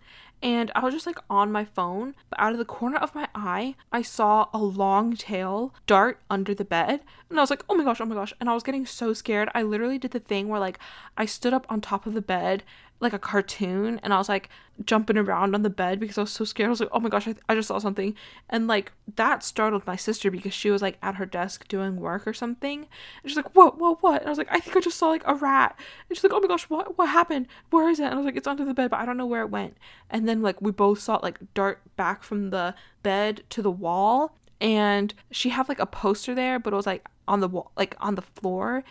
and 0.44 0.70
I 0.74 0.84
was 0.84 0.92
just 0.92 1.06
like 1.06 1.18
on 1.30 1.50
my 1.50 1.64
phone, 1.64 2.14
but 2.28 2.38
out 2.38 2.52
of 2.52 2.58
the 2.58 2.66
corner 2.66 2.98
of 2.98 3.14
my 3.14 3.28
eye, 3.34 3.76
I 3.90 4.02
saw 4.02 4.48
a 4.52 4.58
long 4.58 5.16
tail 5.16 5.72
dart 5.86 6.20
under 6.28 6.54
the 6.54 6.66
bed. 6.66 7.00
And 7.30 7.38
I 7.38 7.42
was 7.42 7.48
like, 7.48 7.64
oh 7.66 7.74
my 7.74 7.82
gosh, 7.82 7.98
oh 8.02 8.04
my 8.04 8.14
gosh. 8.14 8.34
And 8.38 8.50
I 8.50 8.52
was 8.52 8.62
getting 8.62 8.84
so 8.84 9.14
scared. 9.14 9.48
I 9.54 9.62
literally 9.62 9.98
did 9.98 10.10
the 10.10 10.20
thing 10.20 10.48
where 10.48 10.60
like 10.60 10.78
I 11.16 11.24
stood 11.24 11.54
up 11.54 11.64
on 11.70 11.80
top 11.80 12.04
of 12.04 12.12
the 12.12 12.20
bed 12.20 12.62
like 13.00 13.12
a 13.12 13.18
cartoon 13.18 14.00
and 14.02 14.12
I 14.12 14.18
was 14.18 14.28
like 14.28 14.48
jumping 14.84 15.16
around 15.16 15.54
on 15.54 15.62
the 15.62 15.70
bed 15.70 16.00
because 16.00 16.18
I 16.18 16.22
was 16.22 16.32
so 16.32 16.44
scared. 16.44 16.68
I 16.68 16.70
was 16.70 16.80
like, 16.80 16.88
oh 16.92 17.00
my 17.00 17.08
gosh, 17.08 17.28
I, 17.28 17.32
th- 17.32 17.44
I 17.48 17.54
just 17.54 17.68
saw 17.68 17.78
something. 17.78 18.14
And 18.48 18.66
like 18.66 18.92
that 19.16 19.42
startled 19.42 19.86
my 19.86 19.96
sister 19.96 20.30
because 20.30 20.54
she 20.54 20.70
was 20.70 20.82
like 20.82 20.98
at 21.02 21.16
her 21.16 21.26
desk 21.26 21.68
doing 21.68 21.96
work 21.96 22.26
or 22.26 22.32
something. 22.32 22.86
And 23.22 23.30
she's 23.30 23.36
like, 23.36 23.54
what, 23.54 23.78
what, 23.78 24.02
what? 24.02 24.20
And 24.20 24.26
I 24.26 24.30
was 24.30 24.38
like, 24.38 24.48
I 24.50 24.60
think 24.60 24.76
I 24.76 24.80
just 24.80 24.98
saw 24.98 25.08
like 25.08 25.26
a 25.26 25.34
rat. 25.34 25.78
And 26.08 26.16
she's 26.16 26.24
like, 26.24 26.32
oh 26.32 26.40
my 26.40 26.48
gosh, 26.48 26.64
what, 26.64 26.98
what 26.98 27.08
happened? 27.08 27.46
Where 27.70 27.88
is 27.88 28.00
it? 28.00 28.04
And 28.04 28.14
I 28.14 28.16
was 28.16 28.26
like, 28.26 28.36
it's 28.36 28.48
under 28.48 28.64
the 28.64 28.74
bed, 28.74 28.90
but 28.90 29.00
I 29.00 29.06
don't 29.06 29.16
know 29.16 29.26
where 29.26 29.42
it 29.42 29.50
went. 29.50 29.76
And 30.10 30.28
then 30.28 30.42
like 30.42 30.60
we 30.60 30.70
both 30.70 31.00
saw 31.00 31.16
it 31.16 31.22
like 31.22 31.38
dart 31.54 31.80
back 31.96 32.22
from 32.22 32.50
the 32.50 32.74
bed 33.02 33.42
to 33.50 33.62
the 33.62 33.70
wall. 33.70 34.36
And 34.60 35.12
she 35.30 35.50
had 35.50 35.68
like 35.68 35.80
a 35.80 35.86
poster 35.86 36.34
there, 36.34 36.58
but 36.58 36.72
it 36.72 36.76
was 36.76 36.86
like 36.86 37.06
on 37.28 37.40
the 37.40 37.48
wall, 37.48 37.70
like 37.76 37.96
on 38.00 38.14
the 38.14 38.22
floor 38.22 38.82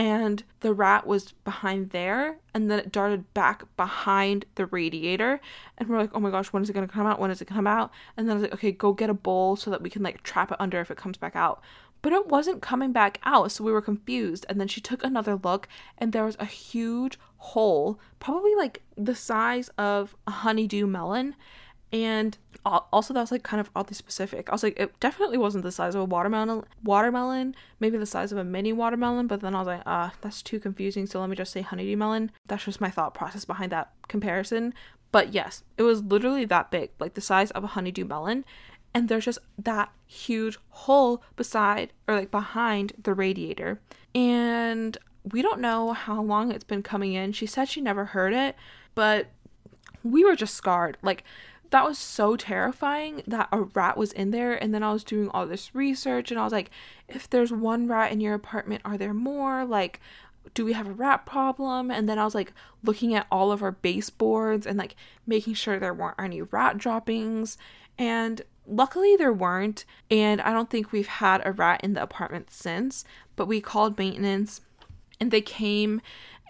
and 0.00 0.44
the 0.60 0.72
rat 0.72 1.06
was 1.06 1.32
behind 1.44 1.90
there 1.90 2.38
and 2.54 2.70
then 2.70 2.78
it 2.78 2.90
darted 2.90 3.34
back 3.34 3.64
behind 3.76 4.46
the 4.54 4.64
radiator 4.64 5.38
and 5.76 5.90
we're 5.90 5.98
like 5.98 6.10
oh 6.14 6.20
my 6.20 6.30
gosh 6.30 6.46
when 6.46 6.62
is 6.62 6.70
it 6.70 6.72
going 6.72 6.88
to 6.88 6.92
come 6.92 7.06
out? 7.06 7.20
When 7.20 7.30
is 7.30 7.42
it 7.42 7.44
come 7.44 7.66
out? 7.66 7.90
And 8.16 8.26
then 8.26 8.32
i 8.32 8.34
was 8.40 8.42
like 8.44 8.54
okay 8.54 8.72
go 8.72 8.94
get 8.94 9.10
a 9.10 9.14
bowl 9.14 9.56
so 9.56 9.70
that 9.70 9.82
we 9.82 9.90
can 9.90 10.02
like 10.02 10.22
trap 10.22 10.50
it 10.50 10.56
under 10.58 10.80
if 10.80 10.90
it 10.90 10.96
comes 10.96 11.18
back 11.18 11.36
out. 11.36 11.60
But 12.00 12.14
it 12.14 12.28
wasn't 12.28 12.62
coming 12.62 12.92
back 12.92 13.20
out 13.24 13.52
so 13.52 13.62
we 13.62 13.72
were 13.72 13.82
confused 13.82 14.46
and 14.48 14.58
then 14.58 14.68
she 14.68 14.80
took 14.80 15.04
another 15.04 15.36
look 15.36 15.68
and 15.98 16.14
there 16.14 16.24
was 16.24 16.36
a 16.40 16.46
huge 16.46 17.18
hole 17.36 18.00
probably 18.20 18.54
like 18.54 18.82
the 18.96 19.14
size 19.14 19.68
of 19.76 20.16
a 20.26 20.30
honeydew 20.30 20.86
melon 20.86 21.36
and 21.92 22.36
also 22.64 23.14
that 23.14 23.20
was 23.20 23.32
like 23.32 23.42
kind 23.42 23.60
of 23.60 23.70
oddly 23.74 23.94
specific. 23.94 24.48
I 24.48 24.52
was 24.52 24.62
like, 24.62 24.78
it 24.78 24.98
definitely 25.00 25.38
wasn't 25.38 25.64
the 25.64 25.72
size 25.72 25.94
of 25.94 26.02
a 26.02 26.04
watermelon. 26.04 26.64
Watermelon, 26.84 27.54
maybe 27.80 27.96
the 27.96 28.06
size 28.06 28.32
of 28.32 28.38
a 28.38 28.44
mini 28.44 28.72
watermelon, 28.72 29.26
but 29.26 29.40
then 29.40 29.54
I 29.54 29.58
was 29.58 29.66
like, 29.66 29.82
ah, 29.86 30.12
that's 30.20 30.42
too 30.42 30.60
confusing. 30.60 31.06
So 31.06 31.20
let 31.20 31.30
me 31.30 31.36
just 31.36 31.52
say 31.52 31.62
honeydew 31.62 31.96
melon. 31.96 32.30
That's 32.46 32.64
just 32.64 32.80
my 32.80 32.90
thought 32.90 33.14
process 33.14 33.44
behind 33.44 33.72
that 33.72 33.92
comparison. 34.08 34.74
But 35.10 35.32
yes, 35.32 35.64
it 35.76 35.82
was 35.82 36.02
literally 36.02 36.44
that 36.44 36.70
big, 36.70 36.90
like 37.00 37.14
the 37.14 37.20
size 37.20 37.50
of 37.52 37.64
a 37.64 37.68
honeydew 37.68 38.04
melon. 38.04 38.44
And 38.92 39.08
there's 39.08 39.24
just 39.24 39.38
that 39.58 39.90
huge 40.06 40.58
hole 40.68 41.22
beside 41.36 41.92
or 42.06 42.14
like 42.14 42.30
behind 42.30 42.92
the 43.02 43.14
radiator. 43.14 43.80
And 44.14 44.96
we 45.32 45.42
don't 45.42 45.60
know 45.60 45.92
how 45.92 46.22
long 46.22 46.52
it's 46.52 46.64
been 46.64 46.82
coming 46.82 47.14
in. 47.14 47.32
She 47.32 47.46
said 47.46 47.68
she 47.68 47.80
never 47.80 48.06
heard 48.06 48.32
it, 48.32 48.56
but 48.94 49.28
we 50.02 50.24
were 50.24 50.36
just 50.36 50.54
scarred. 50.54 50.96
Like 51.02 51.24
that 51.70 51.84
was 51.84 51.98
so 51.98 52.36
terrifying 52.36 53.22
that 53.26 53.48
a 53.52 53.62
rat 53.62 53.96
was 53.96 54.12
in 54.12 54.30
there 54.30 54.54
and 54.54 54.74
then 54.74 54.82
i 54.82 54.92
was 54.92 55.04
doing 55.04 55.28
all 55.30 55.46
this 55.46 55.74
research 55.74 56.30
and 56.30 56.38
i 56.40 56.44
was 56.44 56.52
like 56.52 56.70
if 57.08 57.28
there's 57.28 57.52
one 57.52 57.86
rat 57.86 58.12
in 58.12 58.20
your 58.20 58.34
apartment 58.34 58.82
are 58.84 58.96
there 58.96 59.14
more? 59.14 59.64
Like 59.64 60.00
do 60.54 60.64
we 60.64 60.72
have 60.72 60.86
a 60.86 60.92
rat 60.92 61.26
problem? 61.26 61.90
And 61.90 62.08
then 62.08 62.18
i 62.18 62.24
was 62.24 62.34
like 62.34 62.52
looking 62.82 63.14
at 63.14 63.26
all 63.30 63.52
of 63.52 63.62
our 63.62 63.72
baseboards 63.72 64.66
and 64.66 64.78
like 64.78 64.96
making 65.26 65.54
sure 65.54 65.78
there 65.78 65.94
weren't 65.94 66.18
any 66.18 66.42
rat 66.42 66.78
droppings 66.78 67.58
and 67.98 68.42
luckily 68.66 69.16
there 69.16 69.32
weren't 69.32 69.84
and 70.10 70.40
i 70.40 70.52
don't 70.52 70.70
think 70.70 70.92
we've 70.92 71.08
had 71.08 71.42
a 71.44 71.52
rat 71.52 71.80
in 71.82 71.94
the 71.94 72.02
apartment 72.02 72.50
since 72.50 73.04
but 73.34 73.46
we 73.46 73.60
called 73.60 73.98
maintenance 73.98 74.60
and 75.18 75.30
they 75.30 75.40
came 75.40 76.00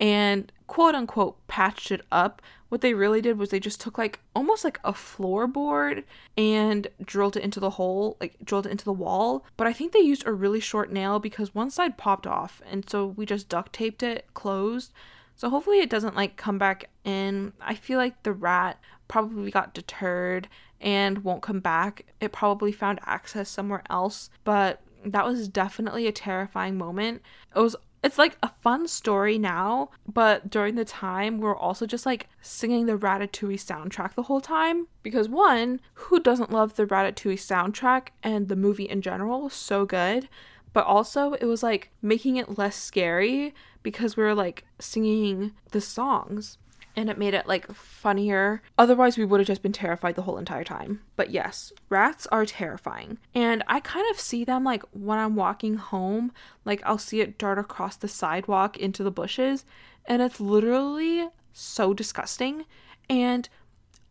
and 0.01 0.53
quote 0.66 0.95
unquote 0.95 1.37
patched 1.49 1.91
it 1.91 2.03
up 2.12 2.43
what 2.71 2.81
they 2.81 2.95
really 2.95 3.21
did 3.21 3.37
was 3.37 3.51
they 3.51 3.61
just 3.61 3.81
took 3.81 3.99
like 3.99 4.21
almost 4.35 4.64
like 4.64 4.81
a 4.83 4.93
floorboard 4.93 6.05
and 6.39 6.87
drilled 7.05 7.37
it 7.37 7.43
into 7.43 7.61
the 7.61 7.71
hole, 7.71 8.16
like 8.21 8.37
drilled 8.43 8.66
it 8.66 8.71
into 8.71 8.85
the 8.85 8.93
wall. 8.93 9.45
But 9.59 9.66
I 9.66 9.75
think 9.75 9.93
they 9.93 9.99
used 9.99 10.27
a 10.27 10.33
really 10.33 10.61
short 10.61 10.91
nail 10.91 11.18
because 11.18 11.55
one 11.55 11.71
side 11.71 11.99
popped 11.99 12.27
off, 12.27 12.62
and 12.71 12.89
so 12.89 13.07
we 13.07 13.27
just 13.27 13.49
duct 13.49 13.73
taped 13.75 14.03
it 14.03 14.27
closed. 14.33 14.93
So 15.37 15.51
hopefully 15.51 15.81
it 15.81 15.91
doesn't 15.91 16.16
like 16.16 16.37
come 16.37 16.59
back 16.59 16.89
in. 17.05 17.53
I 17.61 17.75
feel 17.75 17.99
like 17.99 18.23
the 18.23 18.33
rat 18.33 18.79
probably 19.09 19.51
got 19.51 19.75
deterred 19.75 20.49
and 20.81 21.25
won't 21.25 21.43
come 21.43 21.61
back. 21.61 22.07
It 22.21 22.33
probably 22.33 22.73
found 22.73 23.01
access 23.05 23.51
somewhere 23.51 23.83
else, 23.91 24.31
but 24.45 24.81
that 25.05 25.27
was 25.27 25.49
definitely 25.49 26.07
a 26.07 26.12
terrifying 26.12 26.79
moment. 26.79 27.23
It 27.55 27.59
was 27.59 27.75
it's 28.03 28.19
like 28.19 28.39
a 28.43 28.51
fun 28.63 28.89
story 28.89 29.39
now, 29.39 29.91
but 30.11 30.49
during 30.49 30.75
the 30.75 30.85
time, 30.85 31.39
we 31.39 31.47
are 31.47 31.57
also 31.57 31.87
just 31.87 32.07
like 32.07 32.29
singing 32.41 32.87
the 32.87 32.97
Ratatouille 32.97 33.63
soundtrack 33.63 34.15
the 34.15 34.25
whole 34.25 34.41
time. 34.41 34.87
Because 35.03 35.29
one, 35.29 35.81
who 35.95 36.19
doesn't 36.21 36.53
love 36.53 36.77
the 36.77 36.87
Ratatouille 36.87 37.35
soundtrack 37.35 38.09
and 38.23 38.49
the 38.49 38.57
movie 38.57 38.89
in 38.89 39.03
general? 39.03 39.51
So 39.51 39.85
good. 39.85 40.29
But 40.73 40.87
also, 40.87 41.33
it 41.35 41.45
was 41.45 41.63
like 41.63 41.91
making 42.01 42.37
it 42.37 42.57
less 42.57 42.77
scary 42.77 43.55
because 43.83 44.17
we 44.17 44.23
were 44.23 44.35
like 44.35 44.65
singing 44.79 45.53
the 45.73 45.81
songs 45.81 46.59
and 46.97 47.09
it 47.09 47.18
made 47.18 47.34
it 47.34 47.47
like 47.47 47.72
funnier. 47.72 48.62
Otherwise, 48.76 49.16
we 49.16 49.24
would 49.24 49.41
have 49.41 49.47
just 49.47 49.62
been 49.62 49.72
terrified 49.72 50.14
the 50.14 50.22
whole 50.22 50.38
entire 50.38 50.64
time. 50.64 51.01
But 51.16 51.30
yes, 51.30 51.72
rats 51.88 52.26
are 52.28 52.45
terrifying. 52.45 53.18
And 53.34 53.62
I 53.66 53.80
kind 53.80 54.07
of 54.11 54.20
see 54.20 54.45
them 54.45 54.64
like 54.64 54.82
when 54.93 55.18
I'm 55.18 55.36
walking 55.36 55.76
home, 55.76 56.32
like 56.64 56.82
I'll 56.84 56.99
see 56.99 57.20
it 57.20 57.38
dart 57.38 57.59
across 57.59 57.97
the 57.97 58.09
sidewalk 58.09 58.76
into 58.76 59.03
the 59.03 59.11
bushes, 59.11 59.64
and 60.07 60.20
it's 60.22 60.41
literally 60.41 61.28
so 61.53 61.95
disgusting. 61.95 62.64
And 63.09 63.49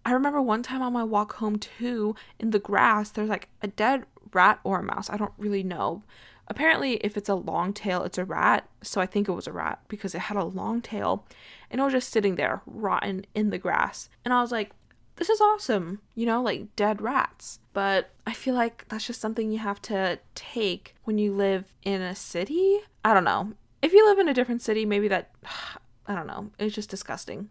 I 0.05 0.11
remember 0.11 0.41
one 0.41 0.63
time 0.63 0.82
on 0.82 0.93
my 0.93 1.03
walk 1.03 1.34
home 1.36 1.57
too, 1.57 2.15
in 2.39 2.51
the 2.51 2.59
grass, 2.59 3.09
there's 3.09 3.30
like 3.30 3.49
a 3.61 3.67
dead 3.67 4.05
rat 4.34 4.59
or 4.63 4.80
a 4.80 4.84
mouse. 4.84 5.09
I 5.09 5.17
don't 5.17 5.34
really 5.38 5.63
know. 5.63 6.03
Apparently, 6.50 6.93
if 6.95 7.16
it's 7.16 7.30
a 7.30 7.36
long 7.36 7.74
tail, 7.74 8.04
it's 8.04 8.18
a 8.18 8.26
rat. 8.26 8.68
So 8.82 9.00
I 9.00 9.06
think 9.06 9.28
it 9.30 9.34
was 9.34 9.47
a 9.47 9.52
rat 9.52 9.80
because 9.88 10.16
it 10.16 10.20
had 10.22 10.38
a 10.38 10.43
long 10.43 10.82
tail 10.82 11.26
and 11.70 11.80
it 11.80 11.84
was 11.84 11.93
just 11.93 12.12
sitting 12.12 12.36
there, 12.36 12.62
rotten 12.66 13.26
in 13.36 13.52
the 13.52 13.60
grass. 13.60 14.10
And 14.26 14.34
I 14.34 14.41
was 14.41 14.52
like, 14.52 14.72
this 15.18 15.30
is 15.30 15.41
awesome, 15.41 16.00
you 16.16 16.26
know, 16.26 16.41
like 16.41 16.76
dead 16.76 17.02
rats. 17.02 17.60
But 17.74 18.10
I 18.26 18.34
feel 18.34 18.56
like 18.56 18.86
that's 18.88 19.06
just 19.06 19.22
something 19.22 19.52
you 19.52 19.60
have 19.60 19.82
to 19.84 20.20
take 20.34 20.95
when 21.04 21.18
you 21.18 21.34
live 21.34 21.74
in 21.84 22.02
a 22.02 22.16
city. 22.16 22.80
I 23.06 23.14
don't 23.14 23.26
know. 23.26 23.54
If 23.82 23.93
you 23.93 24.06
live 24.08 24.18
in 24.18 24.28
a 24.28 24.34
different 24.34 24.62
city, 24.62 24.86
maybe 24.86 25.08
that, 25.10 25.32
I 26.08 26.16
don't 26.16 26.28
know, 26.28 26.50
it's 26.58 26.74
just 26.74 26.89
disgusting. 26.89 27.50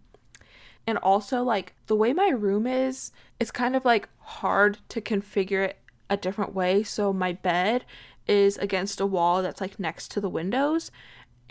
And 0.86 0.98
also, 0.98 1.42
like, 1.42 1.74
the 1.86 1.94
way 1.94 2.14
my 2.14 2.30
room 2.30 2.66
is, 2.66 3.12
it's 3.38 3.50
kind 3.50 3.76
of 3.76 3.84
like 3.84 4.08
hard 4.18 4.78
to 4.88 5.02
configure 5.02 5.64
it 5.66 5.78
a 6.08 6.16
different 6.16 6.54
way. 6.54 6.82
So 6.82 7.12
my 7.12 7.34
bed 7.34 7.84
is 8.28 8.56
against 8.58 9.00
a 9.00 9.06
wall 9.06 9.42
that's 9.42 9.60
like 9.60 9.80
next 9.80 10.10
to 10.12 10.20
the 10.20 10.28
windows, 10.28 10.90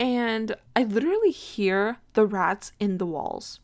and 0.00 0.54
I 0.74 0.84
literally 0.84 1.32
hear 1.32 1.98
the 2.14 2.24
rats 2.24 2.72
in 2.78 2.98
the 2.98 3.06
walls. 3.06 3.60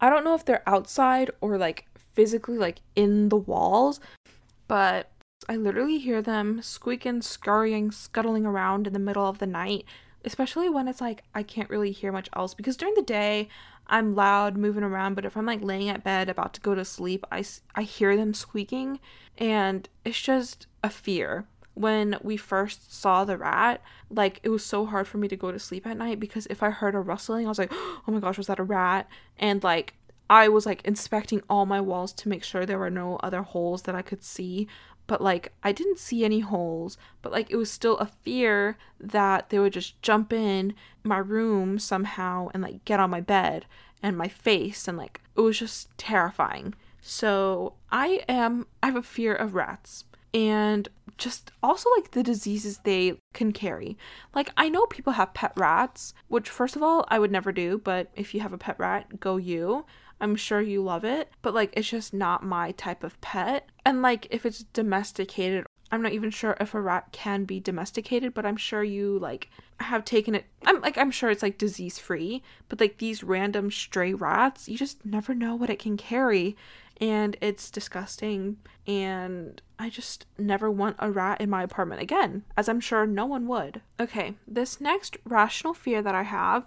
I 0.00 0.08
don't 0.08 0.24
know 0.24 0.34
if 0.34 0.44
they're 0.44 0.68
outside 0.68 1.30
or 1.40 1.58
like 1.58 1.86
physically 2.14 2.56
like 2.56 2.80
in 2.94 3.28
the 3.28 3.36
walls, 3.36 4.00
but 4.68 5.10
I 5.48 5.56
literally 5.56 5.98
hear 5.98 6.22
them 6.22 6.62
squeaking, 6.62 7.22
scurrying, 7.22 7.90
scuttling 7.90 8.46
around 8.46 8.86
in 8.86 8.92
the 8.92 8.98
middle 8.98 9.26
of 9.26 9.38
the 9.38 9.46
night. 9.46 9.84
especially 10.24 10.68
when 10.68 10.88
it's 10.88 11.00
like 11.00 11.22
I 11.34 11.42
can't 11.42 11.70
really 11.70 11.92
hear 11.92 12.12
much 12.12 12.28
else 12.34 12.52
because 12.52 12.76
during 12.76 12.94
the 12.94 13.02
day 13.02 13.48
I'm 13.86 14.16
loud 14.16 14.56
moving 14.56 14.82
around, 14.82 15.14
but 15.14 15.24
if 15.24 15.36
I'm 15.36 15.46
like 15.46 15.62
laying 15.62 15.88
at 15.88 16.02
bed 16.02 16.28
about 16.28 16.52
to 16.54 16.60
go 16.60 16.74
to 16.74 16.84
sleep, 16.84 17.24
I, 17.30 17.44
I 17.76 17.82
hear 17.82 18.16
them 18.16 18.34
squeaking 18.34 18.98
and 19.38 19.88
it's 20.04 20.20
just 20.20 20.66
a 20.82 20.90
fear. 20.90 21.46
When 21.76 22.18
we 22.22 22.36
first 22.36 22.92
saw 22.92 23.24
the 23.24 23.36
rat, 23.36 23.82
like 24.10 24.40
it 24.42 24.48
was 24.48 24.64
so 24.64 24.86
hard 24.86 25.06
for 25.06 25.18
me 25.18 25.28
to 25.28 25.36
go 25.36 25.52
to 25.52 25.58
sleep 25.58 25.86
at 25.86 25.96
night 25.96 26.18
because 26.18 26.46
if 26.46 26.62
I 26.62 26.70
heard 26.70 26.94
a 26.94 27.00
rustling, 27.00 27.46
I 27.46 27.48
was 27.48 27.58
like, 27.58 27.72
oh 27.72 28.02
my 28.06 28.18
gosh, 28.18 28.38
was 28.38 28.46
that 28.48 28.58
a 28.58 28.64
rat? 28.64 29.08
And 29.38 29.62
like 29.62 29.94
I 30.28 30.48
was 30.48 30.66
like 30.66 30.84
inspecting 30.84 31.42
all 31.48 31.66
my 31.66 31.80
walls 31.80 32.12
to 32.14 32.28
make 32.28 32.42
sure 32.42 32.64
there 32.64 32.78
were 32.78 32.90
no 32.90 33.16
other 33.16 33.42
holes 33.42 33.82
that 33.82 33.94
I 33.94 34.02
could 34.02 34.24
see 34.24 34.66
but 35.06 35.20
like 35.20 35.52
I 35.62 35.72
didn't 35.72 35.98
see 35.98 36.24
any 36.24 36.40
holes, 36.40 36.98
but 37.22 37.32
like 37.32 37.50
it 37.50 37.56
was 37.56 37.70
still 37.70 37.96
a 37.98 38.06
fear 38.06 38.76
that 39.00 39.50
they 39.50 39.58
would 39.58 39.72
just 39.72 40.00
jump 40.02 40.32
in 40.32 40.74
my 41.02 41.18
room 41.18 41.78
somehow 41.78 42.48
and 42.52 42.62
like 42.62 42.84
get 42.84 43.00
on 43.00 43.10
my 43.10 43.20
bed 43.20 43.66
and 44.02 44.16
my 44.16 44.28
face 44.28 44.88
and 44.88 44.98
like 44.98 45.20
it 45.36 45.40
was 45.40 45.58
just 45.58 45.96
terrifying. 45.96 46.74
So 47.00 47.74
I 47.90 48.24
am 48.28 48.66
I 48.82 48.86
have 48.86 48.96
a 48.96 49.02
fear 49.02 49.34
of 49.34 49.54
rats 49.54 50.04
and 50.34 50.88
just 51.18 51.50
also 51.62 51.88
like 51.96 52.10
the 52.10 52.22
diseases 52.22 52.78
they 52.78 53.20
can 53.32 53.52
carry. 53.52 53.96
Like 54.34 54.50
I 54.56 54.68
know 54.68 54.86
people 54.86 55.14
have 55.14 55.34
pet 55.34 55.52
rats, 55.56 56.14
which 56.28 56.50
first 56.50 56.76
of 56.76 56.82
all 56.82 57.04
I 57.08 57.18
would 57.18 57.30
never 57.30 57.52
do, 57.52 57.78
but 57.78 58.10
if 58.14 58.34
you 58.34 58.40
have 58.40 58.52
a 58.52 58.58
pet 58.58 58.76
rat, 58.78 59.20
go 59.20 59.36
you. 59.36 59.84
I'm 60.20 60.36
sure 60.36 60.60
you 60.60 60.82
love 60.82 61.04
it, 61.04 61.30
but 61.42 61.54
like 61.54 61.72
it's 61.76 61.88
just 61.88 62.14
not 62.14 62.42
my 62.42 62.72
type 62.72 63.04
of 63.04 63.20
pet. 63.20 63.68
And 63.84 64.02
like 64.02 64.26
if 64.30 64.46
it's 64.46 64.64
domesticated, 64.64 65.66
I'm 65.92 66.02
not 66.02 66.12
even 66.12 66.30
sure 66.30 66.56
if 66.58 66.74
a 66.74 66.80
rat 66.80 67.12
can 67.12 67.44
be 67.44 67.60
domesticated, 67.60 68.34
but 68.34 68.46
I'm 68.46 68.56
sure 68.56 68.82
you 68.82 69.18
like 69.18 69.50
have 69.80 70.04
taken 70.04 70.34
it. 70.34 70.46
I'm 70.64 70.80
like 70.80 70.98
I'm 70.98 71.10
sure 71.10 71.30
it's 71.30 71.42
like 71.42 71.58
disease 71.58 71.98
free, 71.98 72.42
but 72.68 72.80
like 72.80 72.98
these 72.98 73.22
random 73.22 73.70
stray 73.70 74.14
rats, 74.14 74.68
you 74.68 74.76
just 74.76 75.04
never 75.04 75.34
know 75.34 75.54
what 75.54 75.70
it 75.70 75.78
can 75.78 75.96
carry 75.96 76.56
and 77.00 77.36
it's 77.40 77.70
disgusting 77.70 78.56
and 78.86 79.60
I 79.78 79.90
just 79.90 80.26
never 80.38 80.70
want 80.70 80.96
a 80.98 81.10
rat 81.10 81.40
in 81.40 81.50
my 81.50 81.62
apartment 81.62 82.00
again, 82.00 82.44
as 82.56 82.68
I'm 82.68 82.80
sure 82.80 83.06
no 83.06 83.26
one 83.26 83.46
would. 83.46 83.82
Okay, 84.00 84.34
this 84.46 84.80
next 84.80 85.16
rational 85.24 85.74
fear 85.74 86.02
that 86.02 86.14
I 86.14 86.22
have 86.22 86.66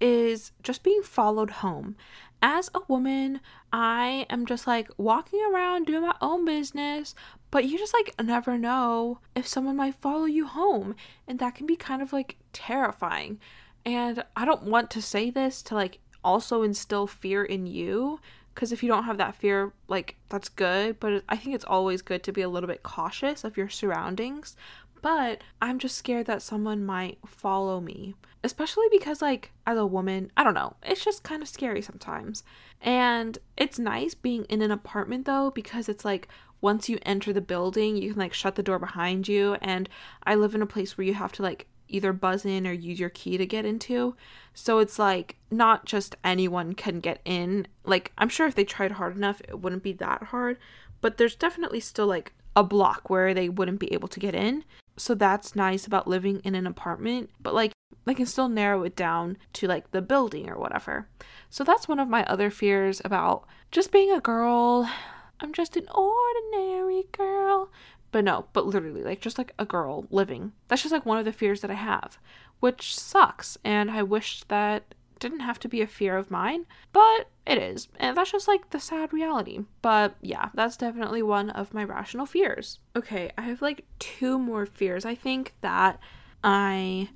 is 0.00 0.52
just 0.62 0.82
being 0.82 1.02
followed 1.02 1.50
home 1.50 1.96
as 2.44 2.70
a 2.74 2.80
woman, 2.88 3.40
I 3.72 4.26
am 4.28 4.44
just 4.44 4.66
like 4.66 4.90
walking 4.98 5.40
around 5.50 5.86
doing 5.86 6.02
my 6.02 6.14
own 6.20 6.44
business, 6.44 7.14
but 7.50 7.64
you 7.64 7.78
just 7.78 7.94
like 7.94 8.14
never 8.22 8.58
know 8.58 9.18
if 9.34 9.48
someone 9.48 9.76
might 9.76 9.94
follow 9.94 10.26
you 10.26 10.46
home, 10.46 10.94
and 11.26 11.38
that 11.38 11.54
can 11.54 11.66
be 11.66 11.74
kind 11.74 12.02
of 12.02 12.12
like 12.12 12.36
terrifying. 12.52 13.40
And 13.86 14.24
I 14.36 14.44
don't 14.44 14.64
want 14.64 14.90
to 14.90 15.00
say 15.00 15.30
this 15.30 15.62
to 15.62 15.74
like 15.74 16.00
also 16.22 16.62
instill 16.62 17.06
fear 17.06 17.42
in 17.42 17.66
you 17.66 18.20
because 18.54 18.72
if 18.72 18.82
you 18.82 18.88
don't 18.88 19.04
have 19.04 19.18
that 19.18 19.34
fear, 19.34 19.72
like 19.88 20.16
that's 20.28 20.48
good, 20.48 21.00
but 21.00 21.24
I 21.28 21.36
think 21.36 21.54
it's 21.54 21.64
always 21.64 22.02
good 22.02 22.22
to 22.24 22.32
be 22.32 22.42
a 22.42 22.48
little 22.48 22.68
bit 22.68 22.82
cautious 22.82 23.44
of 23.44 23.56
your 23.56 23.68
surroundings. 23.68 24.56
But 25.02 25.42
I'm 25.60 25.78
just 25.78 25.98
scared 25.98 26.26
that 26.26 26.40
someone 26.40 26.84
might 26.84 27.18
follow 27.26 27.80
me 27.80 28.14
especially 28.44 28.84
because 28.92 29.22
like 29.22 29.50
as 29.66 29.78
a 29.78 29.86
woman 29.86 30.30
i 30.36 30.44
don't 30.44 30.54
know 30.54 30.76
it's 30.84 31.02
just 31.02 31.24
kind 31.24 31.42
of 31.42 31.48
scary 31.48 31.80
sometimes 31.80 32.44
and 32.80 33.38
it's 33.56 33.78
nice 33.78 34.14
being 34.14 34.44
in 34.44 34.60
an 34.60 34.70
apartment 34.70 35.24
though 35.24 35.50
because 35.50 35.88
it's 35.88 36.04
like 36.04 36.28
once 36.60 36.88
you 36.88 36.98
enter 37.02 37.32
the 37.32 37.40
building 37.40 37.96
you 37.96 38.12
can 38.12 38.20
like 38.20 38.34
shut 38.34 38.54
the 38.54 38.62
door 38.62 38.78
behind 38.78 39.26
you 39.26 39.56
and 39.62 39.88
i 40.24 40.34
live 40.34 40.54
in 40.54 40.62
a 40.62 40.66
place 40.66 40.96
where 40.96 41.06
you 41.06 41.14
have 41.14 41.32
to 41.32 41.42
like 41.42 41.66
either 41.88 42.12
buzz 42.12 42.44
in 42.44 42.66
or 42.66 42.72
use 42.72 42.98
your 42.98 43.10
key 43.10 43.36
to 43.36 43.46
get 43.46 43.64
into 43.64 44.16
so 44.52 44.78
it's 44.78 44.98
like 44.98 45.36
not 45.50 45.84
just 45.84 46.16
anyone 46.24 46.74
can 46.74 47.00
get 47.00 47.20
in 47.24 47.66
like 47.84 48.12
i'm 48.18 48.28
sure 48.28 48.46
if 48.46 48.54
they 48.54 48.64
tried 48.64 48.92
hard 48.92 49.16
enough 49.16 49.40
it 49.48 49.60
wouldn't 49.60 49.82
be 49.82 49.92
that 49.92 50.22
hard 50.24 50.58
but 51.00 51.16
there's 51.16 51.36
definitely 51.36 51.80
still 51.80 52.06
like 52.06 52.32
a 52.56 52.62
block 52.62 53.10
where 53.10 53.34
they 53.34 53.48
wouldn't 53.48 53.80
be 53.80 53.92
able 53.92 54.08
to 54.08 54.20
get 54.20 54.34
in 54.34 54.64
so 54.96 55.14
that's 55.14 55.56
nice 55.56 55.86
about 55.86 56.06
living 56.06 56.40
in 56.44 56.54
an 56.54 56.66
apartment 56.66 57.30
but 57.40 57.54
like 57.54 57.72
I 58.06 58.14
can 58.14 58.26
still 58.26 58.48
narrow 58.48 58.82
it 58.82 58.96
down 58.96 59.36
to 59.54 59.66
like 59.66 59.90
the 59.90 60.02
building 60.02 60.48
or 60.48 60.58
whatever. 60.58 61.08
So 61.50 61.64
that's 61.64 61.88
one 61.88 61.98
of 61.98 62.08
my 62.08 62.24
other 62.24 62.50
fears 62.50 63.00
about 63.04 63.44
just 63.70 63.92
being 63.92 64.10
a 64.10 64.20
girl. 64.20 64.88
I'm 65.40 65.52
just 65.52 65.76
an 65.76 65.88
ordinary 65.94 67.04
girl. 67.12 67.70
But 68.14 68.22
no, 68.22 68.46
but 68.52 68.64
literally, 68.64 69.02
like 69.02 69.20
just 69.20 69.38
like 69.38 69.52
a 69.58 69.64
girl 69.64 70.06
living. 70.08 70.52
That's 70.68 70.82
just 70.82 70.92
like 70.92 71.04
one 71.04 71.18
of 71.18 71.24
the 71.24 71.32
fears 71.32 71.62
that 71.62 71.70
I 71.72 71.74
have, 71.74 72.16
which 72.60 72.96
sucks. 72.96 73.58
And 73.64 73.90
I 73.90 74.04
wish 74.04 74.44
that 74.44 74.94
didn't 75.18 75.40
have 75.40 75.58
to 75.58 75.68
be 75.68 75.82
a 75.82 75.88
fear 75.88 76.16
of 76.16 76.30
mine, 76.30 76.64
but 76.92 77.28
it 77.44 77.58
is. 77.58 77.88
And 77.98 78.16
that's 78.16 78.30
just 78.30 78.46
like 78.46 78.70
the 78.70 78.78
sad 78.78 79.12
reality. 79.12 79.64
But 79.82 80.14
yeah, 80.20 80.50
that's 80.54 80.76
definitely 80.76 81.24
one 81.24 81.50
of 81.50 81.74
my 81.74 81.82
rational 81.82 82.24
fears. 82.24 82.78
Okay, 82.94 83.32
I 83.36 83.42
have 83.42 83.60
like 83.60 83.84
two 83.98 84.38
more 84.38 84.64
fears 84.64 85.04
I 85.04 85.16
think 85.16 85.54
that 85.62 85.98
I 86.44 87.08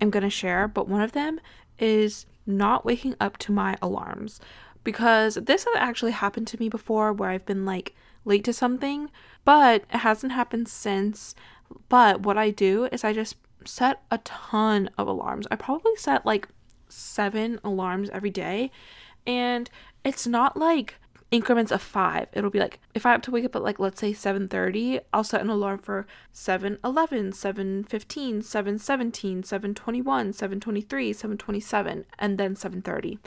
am 0.00 0.10
to 0.10 0.30
share, 0.30 0.68
but 0.68 0.88
one 0.88 1.02
of 1.02 1.12
them 1.12 1.38
is 1.78 2.24
not 2.46 2.86
waking 2.86 3.14
up 3.20 3.36
to 3.36 3.52
my 3.52 3.76
alarms 3.82 4.40
because 4.84 5.34
this 5.34 5.64
has 5.64 5.76
actually 5.76 6.12
happened 6.12 6.46
to 6.46 6.58
me 6.58 6.70
before 6.70 7.12
where 7.12 7.28
I've 7.28 7.44
been 7.44 7.66
like 7.66 7.94
late 8.26 8.44
to 8.44 8.52
something, 8.52 9.10
but 9.44 9.84
it 9.92 9.98
hasn't 9.98 10.32
happened 10.32 10.68
since. 10.68 11.34
But 11.88 12.20
what 12.20 12.36
I 12.36 12.50
do 12.50 12.88
is 12.92 13.04
I 13.04 13.12
just 13.12 13.36
set 13.64 14.02
a 14.10 14.18
ton 14.18 14.90
of 14.98 15.08
alarms. 15.08 15.46
I 15.50 15.56
probably 15.56 15.96
set 15.96 16.26
like 16.26 16.48
seven 16.88 17.58
alarms 17.64 18.10
every 18.10 18.30
day, 18.30 18.70
and 19.26 19.70
it's 20.04 20.26
not 20.26 20.56
like 20.56 20.96
increments 21.30 21.72
of 21.72 21.82
five. 21.82 22.28
It'll 22.32 22.50
be 22.50 22.60
like 22.60 22.80
if 22.94 23.04
I 23.04 23.10
have 23.12 23.22
to 23.22 23.30
wake 23.30 23.44
up 23.44 23.56
at 23.56 23.62
like 23.62 23.78
let's 23.78 24.00
say 24.00 24.12
7:30, 24.12 25.00
I'll 25.12 25.24
set 25.24 25.40
an 25.40 25.50
alarm 25.50 25.78
for 25.78 26.06
7:11, 26.32 27.34
7:15, 27.34 28.42
7:17, 28.42 29.42
7:21, 29.42 30.32
7:23, 30.32 31.14
7:27, 31.14 32.04
and 32.18 32.38
then 32.38 32.54
7:30. 32.54 33.18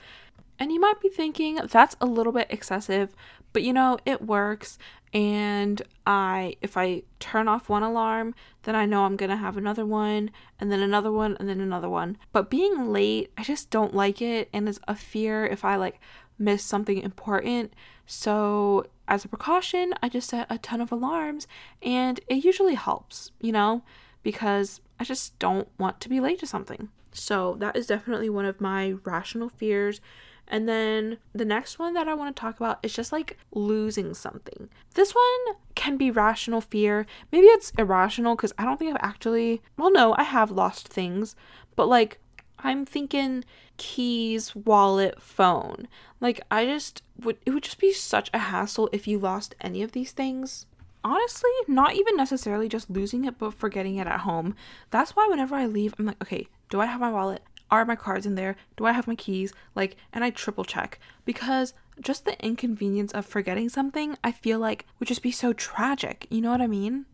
And 0.62 0.74
you 0.74 0.80
might 0.80 1.00
be 1.00 1.10
thinking 1.10 1.60
that's 1.70 1.95
a 2.02 2.06
little 2.06 2.34
bit 2.34 2.47
excessive, 2.50 3.16
but 3.54 3.64
you 3.64 3.74
know, 3.74 3.97
it 4.06 4.22
works 4.22 4.78
and 5.14 5.82
I 6.06 6.56
if 6.62 6.78
I 6.78 7.04
turn 7.20 7.47
off 7.47 7.70
one 7.70 7.84
alarm, 7.84 8.36
then 8.64 8.76
I 8.76 8.86
know 8.86 9.06
I'm 9.06 9.16
going 9.16 9.32
to 9.32 9.38
have 9.38 9.58
another 9.58 9.86
one 9.86 10.32
and 10.60 10.72
then 10.72 10.82
another 10.82 11.12
one 11.12 11.36
and 11.39 11.50
then 11.50 11.60
another 11.60 11.89
one. 11.89 12.18
But 12.32 12.50
being 12.50 12.91
late, 12.91 13.32
I 13.38 13.43
just 13.43 13.70
don't 13.70 13.95
like 13.95 14.22
it 14.22 14.50
and 14.54 14.70
it's 14.70 14.80
a 14.88 14.95
fear 14.95 15.45
if 15.45 15.66
I 15.66 15.76
like 15.76 16.00
miss 16.39 16.64
something 16.64 16.97
important. 17.00 17.74
So, 18.06 18.88
as 19.08 19.26
a 19.26 19.28
precaution, 19.28 19.93
I 20.02 20.10
just 20.10 20.30
set 20.30 20.47
a 20.50 20.58
ton 20.58 20.82
of 20.82 20.91
alarms 20.91 21.47
and 21.82 22.20
it 22.28 22.43
usually 22.43 22.76
helps, 22.76 23.32
you 23.39 23.52
know, 23.52 23.84
because 24.24 24.82
I 25.00 25.04
just 25.04 25.38
don't 25.38 25.68
want 25.78 26.00
to 26.02 26.10
be 26.10 26.20
late 26.20 26.39
to 26.39 26.47
something. 26.47 26.89
So, 27.12 27.56
that 27.60 27.76
is 27.76 27.88
definitely 27.88 28.30
one 28.30 28.45
of 28.45 28.62
my 28.62 28.95
rational 29.04 29.50
fears. 29.50 30.02
And 30.50 30.68
then 30.68 31.18
the 31.34 31.45
next 31.45 31.78
one 31.78 31.93
that 31.93 32.08
I 32.08 32.16
want 32.16 32.36
to 32.36 32.39
talk 32.39 32.58
about 32.58 32.80
is 32.82 32.93
just 32.93 33.12
like 33.12 33.38
losing 33.54 34.14
something. 34.16 34.70
This 34.95 35.14
one 35.14 35.56
can 35.76 35.95
be 35.95 36.10
rational 36.10 36.60
fear. 36.60 37.06
Maybe 37.32 37.47
it's 37.47 37.72
irrational 37.78 38.36
because 38.36 38.54
I 38.58 38.66
don't 38.66 38.78
think 38.78 38.91
I've 38.91 39.08
actually, 39.08 39.62
well, 39.78 39.91
no, 39.91 40.16
I 40.18 40.24
have 40.24 40.50
lost 40.50 40.88
things, 40.88 41.36
but 41.76 41.88
like 41.88 42.20
I'm 42.58 42.86
thinking 42.86 43.45
keys, 43.78 44.56
wallet, 44.56 45.22
phone. 45.22 45.88
Like 46.20 46.41
I 46.50 46.66
just 46.66 47.04
would 47.20 47.38
it 47.45 47.52
would 47.52 47.64
just 47.64 47.80
be 47.80 47.93
such 47.93 48.30
a 48.34 48.39
hassle 48.39 48.89
if 48.91 49.08
you 49.08 49.20
lost 49.20 49.56
any 49.62 49.84
of 49.84 49.91
these 49.91 50.12
things. 50.12 50.66
Honestly, 51.02 51.52
not 51.68 51.93
even 51.93 52.18
necessarily 52.18 52.68
just 52.68 52.89
losing 52.89 53.24
it 53.24 53.38
but 53.38 53.54
forgetting 53.54 53.95
it 53.95 54.08
at 54.08 54.22
home. 54.22 54.56
That's 54.89 55.16
why 55.16 55.28
whenever 55.30 55.56
I 55.56 55.66
leave, 55.66 55.93
I'm 55.97 56.06
like, 56.06 56.22
okay, 56.22 56.47
do 56.70 56.82
I 56.82 56.88
have 56.88 57.00
my 57.00 57.12
wallet? 57.12 57.41
Are 57.72 57.86
my 57.86 57.95
cards 57.95 58.26
in 58.26 58.36
there? 58.36 58.55
Do 58.78 58.86
I 58.86 58.93
have 58.93 59.07
my 59.07 59.15
keys? 59.15 59.53
Like, 59.76 59.95
and 60.11 60.24
I 60.24 60.30
triple 60.30 60.65
check 60.65 60.99
because 61.26 61.74
just 61.99 62.26
the 62.26 62.41
inconvenience 62.43 63.11
of 63.11 63.26
forgetting 63.26 63.70
something, 63.70 64.17
I 64.24 64.32
feel 64.32 64.59
like 64.59 64.86
would 64.99 65.07
just 65.07 65.22
be 65.22 65.32
so 65.32 65.53
tragic. 65.53 66.26
You 66.30 66.41
know 66.41 66.51
what 66.51 66.61
I 66.61 66.67
mean? 66.67 67.05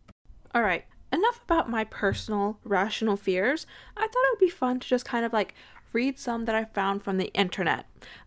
All 0.53 0.61
right, 0.61 0.85
enough 1.11 1.41
about 1.43 1.69
my 1.69 1.83
personal 1.83 2.59
rational 2.63 3.17
fears. 3.17 3.65
I 3.97 4.01
thought 4.01 4.07
it 4.07 4.31
would 4.33 4.45
be 4.45 4.49
fun 4.49 4.79
to 4.79 4.87
just 4.87 5.05
kind 5.05 5.25
of 5.25 5.33
like 5.33 5.53
read 5.95 6.19
some 6.19 6.45
that 6.45 6.55
I 6.55 6.65
found 6.65 7.03
from 7.03 7.17
the 7.17 7.33
internet. 7.33 7.85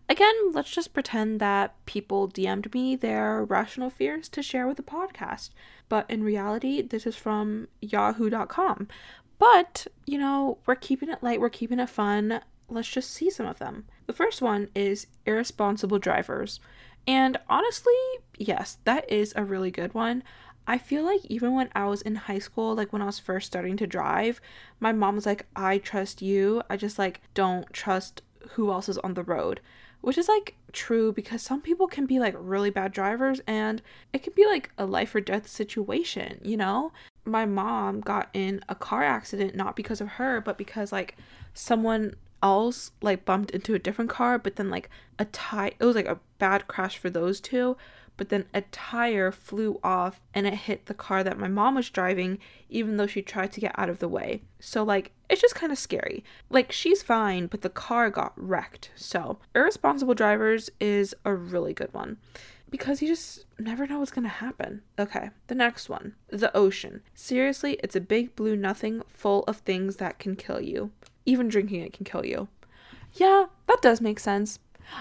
Again, 0.09 0.51
let's 0.53 0.71
just 0.71 0.91
pretend 0.91 1.39
that 1.39 1.75
people 1.85 2.27
DM'd 2.27 2.73
me 2.73 2.95
their 2.95 3.43
rational 3.43 3.91
fears 3.91 4.27
to 4.29 4.41
share 4.41 4.67
with 4.67 4.77
the 4.77 4.83
podcast. 4.83 5.51
But 5.87 6.09
in 6.09 6.23
reality, 6.23 6.81
this 6.81 7.05
is 7.05 7.15
from 7.15 7.67
yahoo.com. 7.79 8.87
But, 9.39 9.87
you 10.05 10.17
know, 10.17 10.59
we're 10.65 10.75
keeping 10.75 11.09
it 11.09 11.23
light, 11.23 11.39
we're 11.39 11.49
keeping 11.49 11.79
it 11.79 11.89
fun. 11.89 12.41
Let's 12.67 12.89
just 12.89 13.11
see 13.11 13.31
some 13.31 13.47
of 13.47 13.57
them. 13.57 13.85
The 14.05 14.13
first 14.13 14.41
one 14.41 14.69
is 14.75 15.07
irresponsible 15.25 15.97
drivers. 15.97 16.59
And 17.07 17.39
honestly, 17.49 17.93
yes, 18.37 18.77
that 18.83 19.09
is 19.09 19.33
a 19.35 19.43
really 19.43 19.71
good 19.71 19.93
one. 19.93 20.23
I 20.67 20.77
feel 20.77 21.03
like 21.03 21.25
even 21.25 21.55
when 21.55 21.69
I 21.73 21.85
was 21.87 22.03
in 22.03 22.13
high 22.13 22.37
school, 22.37 22.75
like 22.75 22.93
when 22.93 23.01
I 23.01 23.05
was 23.05 23.17
first 23.17 23.47
starting 23.47 23.75
to 23.77 23.87
drive, 23.87 24.39
my 24.79 24.91
mom 24.91 25.15
was 25.15 25.25
like, 25.25 25.47
I 25.55 25.79
trust 25.79 26.21
you. 26.21 26.61
I 26.69 26.77
just 26.77 26.99
like 26.99 27.21
don't 27.33 27.71
trust 27.73 28.21
who 28.51 28.71
else 28.71 28.87
is 28.87 28.99
on 28.99 29.15
the 29.15 29.23
road. 29.23 29.61
Which 30.01 30.17
is 30.17 30.27
like 30.29 30.55
true 30.71 31.11
because 31.11 31.41
some 31.41 31.61
people 31.61 31.87
can 31.87 32.05
be 32.05 32.19
like 32.19 32.35
really 32.37 32.69
bad 32.69 32.91
drivers 32.91 33.41
and 33.47 33.81
it 34.13 34.21
can 34.21 34.33
be 34.35 34.45
like 34.45 34.69
a 34.77 34.85
life 34.85 35.15
or 35.15 35.21
death 35.21 35.47
situation, 35.47 36.39
you 36.43 36.55
know? 36.55 36.91
My 37.29 37.45
mom 37.45 38.01
got 38.01 38.29
in 38.33 38.61
a 38.67 38.75
car 38.75 39.03
accident 39.03 39.55
not 39.55 39.75
because 39.75 40.01
of 40.01 40.07
her, 40.09 40.41
but 40.41 40.57
because 40.57 40.91
like 40.91 41.15
someone 41.53 42.15
else 42.41 42.91
like 43.01 43.25
bumped 43.25 43.51
into 43.51 43.75
a 43.75 43.79
different 43.79 44.09
car, 44.09 44.37
but 44.37 44.55
then 44.55 44.69
like 44.69 44.89
a 45.17 45.25
tire 45.25 45.71
it 45.79 45.85
was 45.85 45.95
like 45.95 46.07
a 46.07 46.19
bad 46.37 46.67
crash 46.67 46.97
for 46.97 47.09
those 47.09 47.39
two 47.39 47.75
but 48.19 48.27
then 48.27 48.43
a 48.53 48.59
tire 48.63 49.31
flew 49.31 49.79
off 49.81 50.19
and 50.33 50.45
it 50.45 50.53
hit 50.53 50.87
the 50.87 50.93
car 50.93 51.23
that 51.23 51.39
my 51.39 51.47
mom 51.47 51.75
was 51.75 51.89
driving, 51.89 52.37
even 52.69 52.97
though 52.97 53.07
she 53.07 53.21
tried 53.21 53.53
to 53.53 53.61
get 53.61 53.73
out 53.79 53.87
of 53.87 53.99
the 53.99 54.09
way. 54.09 54.41
So, 54.59 54.83
like, 54.83 55.13
it's 55.29 55.39
just 55.39 55.55
kind 55.55 55.71
of 55.71 55.77
scary. 55.77 56.25
Like, 56.49 56.69
she's 56.73 57.01
fine, 57.01 57.47
but 57.47 57.61
the 57.61 57.69
car 57.69 58.09
got 58.09 58.33
wrecked. 58.35 58.91
So, 58.93 59.39
irresponsible 59.55 60.15
drivers 60.15 60.69
is 60.81 61.15
a 61.23 61.33
really 61.33 61.73
good 61.73 61.93
one 61.93 62.17
because 62.69 63.01
you 63.01 63.07
just 63.07 63.45
never 63.57 63.87
know 63.87 63.99
what's 63.99 64.11
gonna 64.11 64.27
happen. 64.27 64.81
Okay, 64.97 65.29
the 65.47 65.55
next 65.55 65.89
one 65.89 66.15
the 66.27 66.55
ocean. 66.55 67.01
Seriously, 67.13 67.77
it's 67.83 67.95
a 67.95 68.01
big 68.01 68.35
blue 68.35 68.55
nothing 68.55 69.01
full 69.09 69.43
of 69.43 69.57
things 69.57 69.97
that 69.97 70.19
can 70.19 70.35
kill 70.35 70.61
you. 70.61 70.91
Even 71.25 71.47
drinking 71.47 71.81
it 71.81 71.93
can 71.93 72.05
kill 72.05 72.25
you. 72.25 72.47
Yeah, 73.13 73.45
that 73.67 73.81
does 73.81 74.01
make 74.01 74.19
sense. 74.19 74.59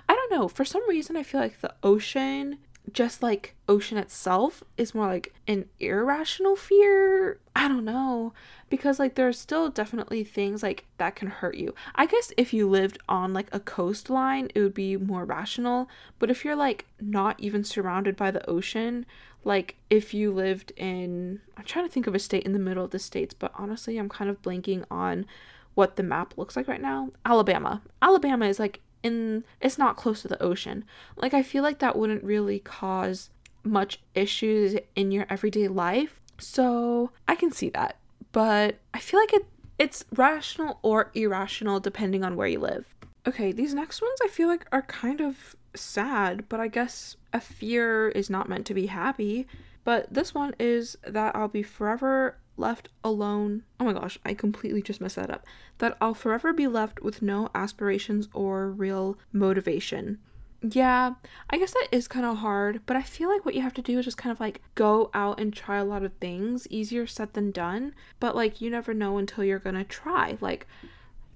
I 0.08 0.14
don't 0.14 0.30
know, 0.30 0.48
for 0.48 0.64
some 0.64 0.86
reason, 0.88 1.16
I 1.16 1.22
feel 1.22 1.40
like 1.40 1.60
the 1.60 1.74
ocean 1.82 2.58
just 2.92 3.22
like 3.22 3.54
ocean 3.68 3.98
itself 3.98 4.62
is 4.76 4.94
more 4.94 5.06
like 5.06 5.34
an 5.46 5.66
irrational 5.80 6.56
fear. 6.56 7.38
I 7.54 7.68
don't 7.68 7.84
know. 7.84 8.32
Because 8.70 8.98
like 8.98 9.14
there 9.14 9.28
are 9.28 9.32
still 9.32 9.68
definitely 9.70 10.24
things 10.24 10.62
like 10.62 10.84
that 10.98 11.16
can 11.16 11.28
hurt 11.28 11.56
you. 11.56 11.74
I 11.94 12.06
guess 12.06 12.32
if 12.36 12.52
you 12.52 12.68
lived 12.68 12.98
on 13.08 13.32
like 13.32 13.48
a 13.52 13.60
coastline, 13.60 14.50
it 14.54 14.60
would 14.60 14.74
be 14.74 14.96
more 14.96 15.24
rational. 15.24 15.88
But 16.18 16.30
if 16.30 16.44
you're 16.44 16.56
like 16.56 16.86
not 17.00 17.38
even 17.40 17.64
surrounded 17.64 18.16
by 18.16 18.30
the 18.30 18.48
ocean, 18.48 19.06
like 19.44 19.76
if 19.90 20.12
you 20.12 20.32
lived 20.32 20.72
in 20.76 21.40
I'm 21.56 21.64
trying 21.64 21.86
to 21.86 21.92
think 21.92 22.06
of 22.06 22.14
a 22.14 22.18
state 22.18 22.44
in 22.44 22.52
the 22.52 22.58
middle 22.58 22.84
of 22.84 22.90
the 22.90 22.98
states, 22.98 23.34
but 23.34 23.52
honestly 23.56 23.98
I'm 23.98 24.08
kind 24.08 24.30
of 24.30 24.42
blanking 24.42 24.84
on 24.90 25.26
what 25.74 25.96
the 25.96 26.02
map 26.02 26.34
looks 26.36 26.56
like 26.56 26.68
right 26.68 26.82
now. 26.82 27.10
Alabama. 27.24 27.82
Alabama 28.02 28.46
is 28.46 28.58
like 28.58 28.80
in 29.02 29.44
it's 29.60 29.78
not 29.78 29.96
close 29.96 30.22
to 30.22 30.28
the 30.28 30.42
ocean. 30.42 30.84
Like 31.16 31.34
I 31.34 31.42
feel 31.42 31.62
like 31.62 31.78
that 31.78 31.96
wouldn't 31.96 32.24
really 32.24 32.58
cause 32.58 33.30
much 33.64 34.00
issues 34.14 34.76
in 34.94 35.10
your 35.10 35.26
everyday 35.28 35.68
life. 35.68 36.20
So, 36.40 37.10
I 37.26 37.34
can 37.34 37.50
see 37.50 37.68
that. 37.70 37.96
But 38.32 38.78
I 38.94 39.00
feel 39.00 39.20
like 39.20 39.32
it 39.32 39.46
it's 39.78 40.04
rational 40.14 40.78
or 40.82 41.10
irrational 41.14 41.80
depending 41.80 42.24
on 42.24 42.36
where 42.36 42.48
you 42.48 42.58
live. 42.58 42.94
Okay, 43.26 43.52
these 43.52 43.74
next 43.74 44.00
ones 44.02 44.18
I 44.22 44.28
feel 44.28 44.48
like 44.48 44.66
are 44.72 44.82
kind 44.82 45.20
of 45.20 45.54
sad, 45.74 46.48
but 46.48 46.60
I 46.60 46.68
guess 46.68 47.16
a 47.32 47.40
fear 47.40 48.08
is 48.08 48.30
not 48.30 48.48
meant 48.48 48.66
to 48.66 48.74
be 48.74 48.86
happy. 48.86 49.46
But 49.84 50.12
this 50.12 50.34
one 50.34 50.54
is 50.58 50.98
that 51.06 51.34
I'll 51.36 51.48
be 51.48 51.62
forever 51.62 52.36
left 52.58 52.88
alone. 53.04 53.62
Oh 53.78 53.84
my 53.84 53.92
gosh, 53.92 54.18
I 54.24 54.34
completely 54.34 54.82
just 54.82 55.00
messed 55.00 55.16
that 55.16 55.30
up. 55.30 55.46
That 55.78 55.96
I'll 56.00 56.14
forever 56.14 56.52
be 56.52 56.66
left 56.66 57.02
with 57.02 57.22
no 57.22 57.48
aspirations 57.54 58.28
or 58.32 58.70
real 58.70 59.18
motivation. 59.32 60.18
Yeah, 60.60 61.14
I 61.50 61.58
guess 61.58 61.72
that 61.72 61.88
is 61.92 62.08
kind 62.08 62.26
of 62.26 62.38
hard, 62.38 62.80
but 62.84 62.96
I 62.96 63.02
feel 63.02 63.28
like 63.28 63.44
what 63.44 63.54
you 63.54 63.62
have 63.62 63.74
to 63.74 63.82
do 63.82 63.98
is 63.98 64.04
just 64.04 64.16
kind 64.16 64.32
of 64.32 64.40
like 64.40 64.60
go 64.74 65.08
out 65.14 65.38
and 65.38 65.54
try 65.54 65.78
a 65.78 65.84
lot 65.84 66.02
of 66.02 66.12
things. 66.14 66.66
Easier 66.68 67.06
said 67.06 67.34
than 67.34 67.52
done, 67.52 67.94
but 68.18 68.34
like 68.34 68.60
you 68.60 68.68
never 68.68 68.92
know 68.92 69.18
until 69.18 69.44
you're 69.44 69.60
gonna 69.60 69.84
try. 69.84 70.36
Like 70.40 70.66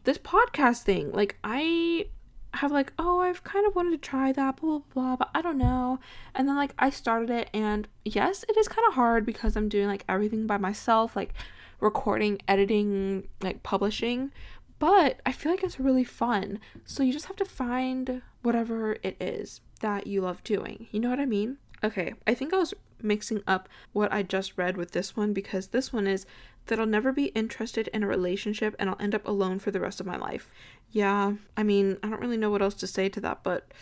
this 0.03 0.18
podcast 0.18 0.83
thing, 0.83 1.12
like 1.12 1.39
I 1.45 2.07
have 2.55 2.72
like, 2.72 2.92
oh, 2.98 3.20
I've 3.20 3.44
kind 3.44 3.66
of 3.66 3.74
wanted 3.74 3.90
to 3.92 4.09
try 4.09 4.32
that, 4.32 4.61
blah, 4.61 4.78
blah, 4.78 4.82
blah, 4.94 5.16
but 5.16 5.30
I 5.34 5.42
don't 5.42 5.59
know. 5.59 5.98
And 6.34 6.48
then 6.48 6.57
like 6.57 6.74
I 6.78 6.90
started 6.90 7.30
it, 7.30 7.50
and 7.55 7.88
yes, 8.05 8.44
it 8.48 8.57
is 8.57 8.68
kind 8.68 8.86
of 8.88 8.94
hard 8.94 9.24
because 9.24 9.57
I'm 9.57 9.68
doing 9.68 9.88
like 9.88 10.05
everything 10.09 10.46
by 10.46 10.59
myself, 10.59 11.16
like 11.16 11.34
recording, 11.80 12.40
editing, 12.46 13.28
like 13.40 13.62
publishing. 13.62 14.30
But 14.78 15.20
I 15.24 15.32
feel 15.32 15.53
like 15.53 15.62
it's 15.62 15.78
really 15.78 16.05
fun. 16.05 16.59
So 16.84 17.03
you 17.03 17.12
just 17.12 17.26
have 17.26 17.36
to 17.36 17.44
find 17.44 18.22
whatever 18.42 18.96
it 19.03 19.16
is 19.20 19.61
that 19.80 20.07
you 20.07 20.22
love 20.22 20.42
doing. 20.42 20.88
You 20.90 21.00
know 21.00 21.11
what 21.11 21.20
I 21.20 21.26
mean? 21.26 21.59
Okay, 21.84 22.14
I 22.26 22.34
think 22.34 22.53
I 22.53 22.59
was 22.59 22.74
mixing 23.00 23.42
up 23.46 23.68
what 23.92 24.12
I 24.12 24.22
just 24.22 24.57
read 24.57 24.76
with 24.76 24.92
this 24.92 25.16
one 25.16 25.32
because 25.32 25.68
this 25.68 25.92
one 25.92 26.07
is 26.07 26.26
that 26.66 26.78
I'll 26.78 26.86
never 26.86 27.12
be 27.12 27.26
interested 27.26 27.88
in 27.88 28.03
a 28.03 28.07
relationship 28.07 28.76
and 28.78 28.88
I'll 28.88 28.96
end 29.00 29.14
up 29.14 29.26
alone 29.26 29.59
for 29.59 29.70
the 29.70 29.80
rest 29.80 30.00
of 30.00 30.07
my 30.07 30.16
life. 30.16 30.50
Yeah, 30.93 31.32
I 31.57 31.62
mean, 31.62 31.97
I 32.03 32.09
don't 32.09 32.20
really 32.20 32.36
know 32.36 32.51
what 32.51 32.62
else 32.62 32.74
to 32.74 32.86
say 32.86 33.09
to 33.09 33.20
that, 33.22 33.43
but 33.43 33.72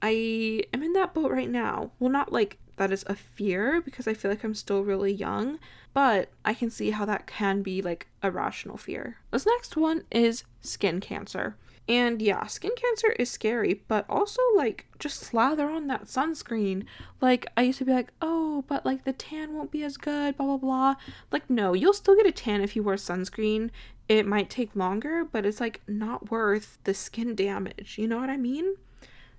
I 0.00 0.64
am 0.72 0.82
in 0.82 0.94
that 0.94 1.12
boat 1.14 1.30
right 1.30 1.50
now. 1.50 1.90
Well, 1.98 2.10
not 2.10 2.32
like 2.32 2.58
that 2.76 2.90
is 2.92 3.04
a 3.06 3.14
fear 3.14 3.82
because 3.82 4.08
I 4.08 4.14
feel 4.14 4.30
like 4.30 4.42
I'm 4.42 4.54
still 4.54 4.82
really 4.82 5.12
young, 5.12 5.58
but 5.92 6.30
I 6.44 6.54
can 6.54 6.70
see 6.70 6.90
how 6.90 7.04
that 7.04 7.26
can 7.26 7.62
be 7.62 7.82
like 7.82 8.06
a 8.22 8.30
rational 8.30 8.78
fear. 8.78 9.18
This 9.30 9.46
next 9.46 9.76
one 9.76 10.04
is 10.10 10.44
skin 10.62 11.00
cancer. 11.00 11.56
And 11.88 12.20
yeah, 12.20 12.46
skin 12.46 12.72
cancer 12.76 13.12
is 13.12 13.30
scary, 13.30 13.82
but 13.88 14.04
also 14.10 14.42
like 14.54 14.86
just 14.98 15.20
slather 15.20 15.70
on 15.70 15.86
that 15.86 16.04
sunscreen. 16.04 16.84
Like 17.20 17.46
I 17.56 17.62
used 17.62 17.78
to 17.78 17.86
be 17.86 17.92
like, 17.92 18.12
"Oh, 18.20 18.62
but 18.68 18.84
like 18.84 19.04
the 19.04 19.14
tan 19.14 19.54
won't 19.54 19.70
be 19.70 19.82
as 19.82 19.96
good, 19.96 20.36
blah 20.36 20.46
blah 20.46 20.56
blah." 20.58 20.94
Like 21.32 21.48
no, 21.48 21.72
you'll 21.72 21.94
still 21.94 22.14
get 22.14 22.26
a 22.26 22.32
tan 22.32 22.60
if 22.60 22.76
you 22.76 22.82
wear 22.82 22.96
sunscreen. 22.96 23.70
It 24.08 24.26
might 24.26 24.48
take 24.48 24.74
longer, 24.74 25.24
but 25.24 25.44
it's 25.44 25.60
like 25.60 25.82
not 25.86 26.30
worth 26.30 26.78
the 26.84 26.94
skin 26.94 27.34
damage. 27.34 27.98
You 27.98 28.08
know 28.08 28.18
what 28.18 28.30
I 28.30 28.38
mean? 28.38 28.76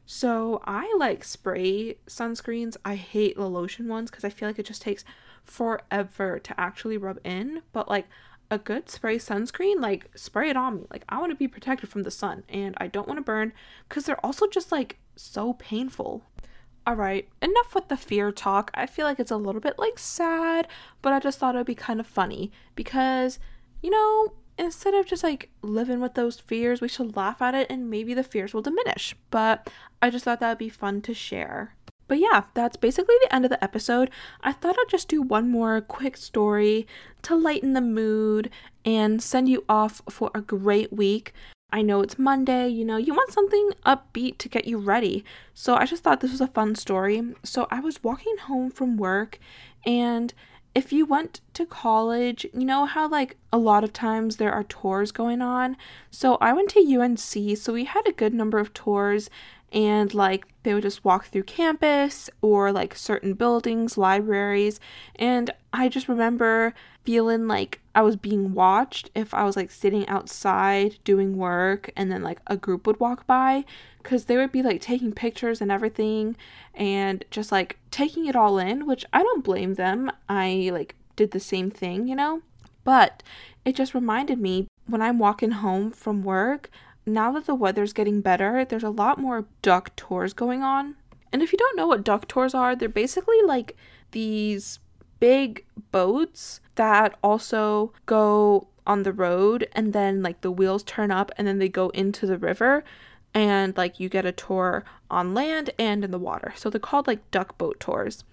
So, 0.06 0.62
I 0.66 0.94
like 0.98 1.24
spray 1.24 1.98
sunscreens. 2.08 2.78
I 2.84 2.96
hate 2.96 3.36
the 3.36 3.50
lotion 3.50 3.88
ones 3.88 4.12
cuz 4.12 4.24
I 4.24 4.30
feel 4.30 4.48
like 4.50 4.60
it 4.60 4.66
just 4.66 4.82
takes 4.82 5.04
forever 5.44 6.40
to 6.40 6.60
actually 6.60 6.98
rub 6.98 7.20
in, 7.24 7.64
but 7.74 7.90
like 7.90 8.08
a 8.52 8.58
good 8.58 8.90
spray 8.90 9.18
sunscreen, 9.18 9.80
like 9.80 10.10
spray 10.16 10.50
it 10.50 10.58
on 10.58 10.78
me. 10.78 10.88
Like 10.92 11.04
I 11.10 11.20
want 11.20 11.32
to 11.32 11.36
be 11.36 11.48
protected 11.48 11.90
from 11.90 12.04
the 12.04 12.12
sun 12.12 12.44
and 12.50 12.76
I 12.78 12.88
don't 12.88 13.08
want 13.08 13.18
to 13.18 13.24
burn 13.24 13.54
cuz 13.90 14.06
they're 14.06 14.26
also 14.26 14.48
just 14.48 14.72
like 14.72 15.00
so 15.16 15.54
painful. 15.54 16.24
All 16.88 16.96
right, 16.96 17.28
enough 17.42 17.76
with 17.76 17.88
the 17.88 17.98
fear 17.98 18.32
talk. 18.32 18.72
I 18.74 18.86
feel 18.86 19.06
like 19.06 19.20
it's 19.20 19.32
a 19.32 19.38
little 19.38 19.62
bit 19.62 19.78
like 19.78 20.00
sad, 20.00 20.68
but 21.02 21.14
I 21.14 21.20
just 21.20 21.38
thought 21.40 21.56
it 21.56 21.60
would 21.60 21.68
be 21.68 21.76
kind 21.76 22.00
of 22.00 22.08
funny 22.08 22.52
because 22.76 23.40
you 23.82 23.90
know, 23.90 24.34
instead 24.60 24.94
of 24.94 25.06
just 25.06 25.24
like 25.24 25.50
living 25.62 26.02
with 26.02 26.14
those 26.14 26.40
fears, 26.40 26.82
we 26.82 26.88
should 26.88 27.16
laugh 27.16 27.42
at 27.42 27.56
it 27.56 27.68
and 27.70 27.90
maybe 27.90 28.14
the 28.14 28.24
fears 28.24 28.54
will 28.54 28.62
diminish. 28.62 29.16
But 29.32 29.70
I 30.02 30.10
just 30.10 30.26
thought 30.26 30.40
that 30.42 30.50
would 30.50 30.58
be 30.58 30.70
fun 30.70 31.02
to 31.04 31.14
share. 31.14 31.76
But 32.08 32.20
yeah, 32.20 32.44
that's 32.56 32.76
basically 32.76 33.16
the 33.22 33.34
end 33.34 33.46
of 33.46 33.52
the 33.52 33.64
episode. 33.64 34.10
I 34.42 34.52
thought 34.52 34.76
I'd 34.78 34.90
just 34.90 35.08
do 35.08 35.22
one 35.22 35.50
more 35.50 35.80
quick 35.80 36.18
story 36.18 36.88
to 37.22 37.36
lighten 37.36 37.74
the 37.74 37.82
mood 37.82 38.50
and 38.84 39.22
send 39.22 39.48
you 39.48 39.64
off 39.70 40.02
for 40.10 40.32
a 40.34 40.42
great 40.42 40.92
week. 40.92 41.34
I 41.72 41.84
know 41.84 42.02
it's 42.02 42.18
Monday, 42.18 42.68
you 42.68 42.84
know, 42.84 42.98
you 42.98 43.14
want 43.14 43.32
something 43.32 43.72
upbeat 43.86 44.40
to 44.40 44.50
get 44.50 44.66
you 44.66 44.80
ready. 44.80 45.24
So 45.54 45.76
I 45.76 45.86
just 45.86 46.04
thought 46.04 46.20
this 46.20 46.32
was 46.32 46.42
a 46.42 46.48
fun 46.48 46.74
story. 46.74 47.36
So 47.44 47.68
I 47.70 47.80
was 47.80 48.04
walking 48.04 48.38
home 48.38 48.72
from 48.72 48.98
work 48.98 49.38
and 49.86 50.34
if 50.80 50.94
you 50.94 51.06
went 51.06 51.42
to 51.54 51.66
college, 51.66 52.46
you 52.54 52.64
know 52.64 52.86
how 52.86 53.06
like 53.06 53.36
a 53.52 53.58
lot 53.58 53.84
of 53.84 53.92
times 53.92 54.38
there 54.38 54.54
are 54.54 54.64
tours 54.64 55.12
going 55.12 55.42
on. 55.42 55.76
So 56.10 56.38
I 56.40 56.54
went 56.54 56.70
to 56.70 56.80
UNC, 56.80 57.58
so 57.58 57.74
we 57.74 57.84
had 57.84 58.08
a 58.08 58.14
good 58.14 58.34
number 58.34 58.60
of 58.60 58.74
tours 58.74 59.30
and 59.74 60.14
like 60.14 60.48
they 60.64 60.74
would 60.74 60.84
just 60.84 61.04
walk 61.04 61.26
through 61.26 61.44
campus 61.44 62.30
or 62.42 62.72
like 62.72 62.96
certain 62.96 63.34
buildings, 63.34 63.98
libraries, 63.98 64.80
and 65.18 65.52
I 65.74 65.90
just 65.90 66.08
remember 66.08 66.74
feeling 67.04 67.46
like 67.46 67.82
I 67.94 68.02
was 68.02 68.16
being 68.16 68.54
watched 68.54 69.10
if 69.14 69.34
I 69.34 69.44
was 69.44 69.58
like 69.58 69.72
sitting 69.72 70.08
outside 70.08 70.98
doing 71.04 71.36
work 71.36 71.92
and 71.98 72.10
then 72.10 72.24
like 72.24 72.40
a 72.48 72.56
group 72.56 72.88
would 72.88 73.02
walk 73.02 73.28
by 73.28 73.66
cuz 74.04 74.26
they 74.26 74.38
would 74.38 74.52
be 74.52 74.64
like 74.64 74.82
taking 74.82 75.12
pictures 75.12 75.62
and 75.62 75.72
everything 75.72 76.36
and 76.74 77.26
just 77.32 77.52
like 77.52 77.78
taking 77.92 78.26
it 78.26 78.36
all 78.36 78.58
in, 78.58 78.86
which 78.86 79.06
I 79.14 79.24
don't 79.24 79.44
blame 79.44 79.76
them. 79.76 80.12
I 80.28 80.70
like 80.74 80.96
did 81.16 81.32
the 81.32 81.40
same 81.40 81.70
thing, 81.70 82.08
you 82.08 82.16
know? 82.16 82.42
But 82.84 83.24
it 83.66 83.76
just 83.76 83.94
reminded 83.94 84.40
me 84.40 84.68
when 84.88 85.02
I'm 85.02 85.20
walking 85.20 85.52
home 85.52 85.92
from 85.92 86.24
work, 86.24 86.70
now 87.06 87.32
that 87.34 87.46
the 87.46 87.56
weather's 87.56 87.94
getting 87.94 88.22
better, 88.22 88.66
there's 88.66 88.84
a 88.84 88.90
lot 88.90 89.20
more 89.20 89.46
duck 89.62 89.96
tours 89.96 90.34
going 90.34 90.64
on. 90.64 90.96
And 91.32 91.42
if 91.42 91.52
you 91.52 91.58
don't 91.58 91.76
know 91.76 91.88
what 91.88 92.04
duck 92.04 92.28
tours 92.28 92.54
are, 92.54 92.76
they're 92.76 92.90
basically 92.90 93.42
like 93.44 93.76
these 94.12 94.80
big 95.20 95.66
boats 95.92 96.62
that 96.76 97.18
also 97.24 97.94
go 98.06 98.68
on 98.88 99.04
the 99.04 99.14
road 99.14 99.68
and 99.74 99.94
then 99.94 100.24
like 100.24 100.42
the 100.42 100.52
wheels 100.52 100.82
turn 100.84 101.12
up 101.12 101.32
and 101.38 101.48
then 101.48 101.60
they 101.60 101.70
go 101.70 101.90
into 101.90 102.26
the 102.26 102.38
river 102.38 102.84
and 103.34 103.76
like 103.78 104.00
you 104.00 104.10
get 104.10 104.26
a 104.26 104.32
tour 104.32 104.84
on 105.10 105.34
land 105.34 105.72
and 105.78 106.04
in 106.04 106.12
the 106.12 106.20
water. 106.20 106.54
So 106.56 106.70
they're 106.70 106.80
called 106.80 107.08
like 107.08 107.32
duck 107.32 107.58
boat 107.58 107.80
tours. 107.80 108.24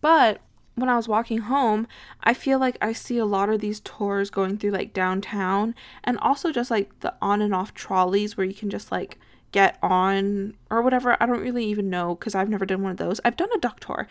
But 0.00 0.40
when 0.74 0.88
I 0.88 0.96
was 0.96 1.08
walking 1.08 1.38
home, 1.38 1.86
I 2.22 2.34
feel 2.34 2.58
like 2.58 2.78
I 2.80 2.92
see 2.92 3.18
a 3.18 3.24
lot 3.24 3.50
of 3.50 3.60
these 3.60 3.80
tours 3.80 4.30
going 4.30 4.56
through 4.56 4.70
like 4.70 4.92
downtown 4.92 5.74
and 6.04 6.18
also 6.18 6.52
just 6.52 6.70
like 6.70 6.98
the 7.00 7.14
on 7.20 7.42
and 7.42 7.54
off 7.54 7.74
trolleys 7.74 8.36
where 8.36 8.46
you 8.46 8.54
can 8.54 8.70
just 8.70 8.90
like 8.90 9.18
get 9.52 9.78
on 9.82 10.54
or 10.70 10.82
whatever. 10.82 11.16
I 11.20 11.26
don't 11.26 11.40
really 11.40 11.64
even 11.66 11.90
know 11.90 12.14
because 12.14 12.34
I've 12.34 12.48
never 12.48 12.66
done 12.66 12.82
one 12.82 12.92
of 12.92 12.98
those. 12.98 13.20
I've 13.24 13.36
done 13.36 13.50
a 13.54 13.58
duck 13.58 13.80
tour, 13.80 14.08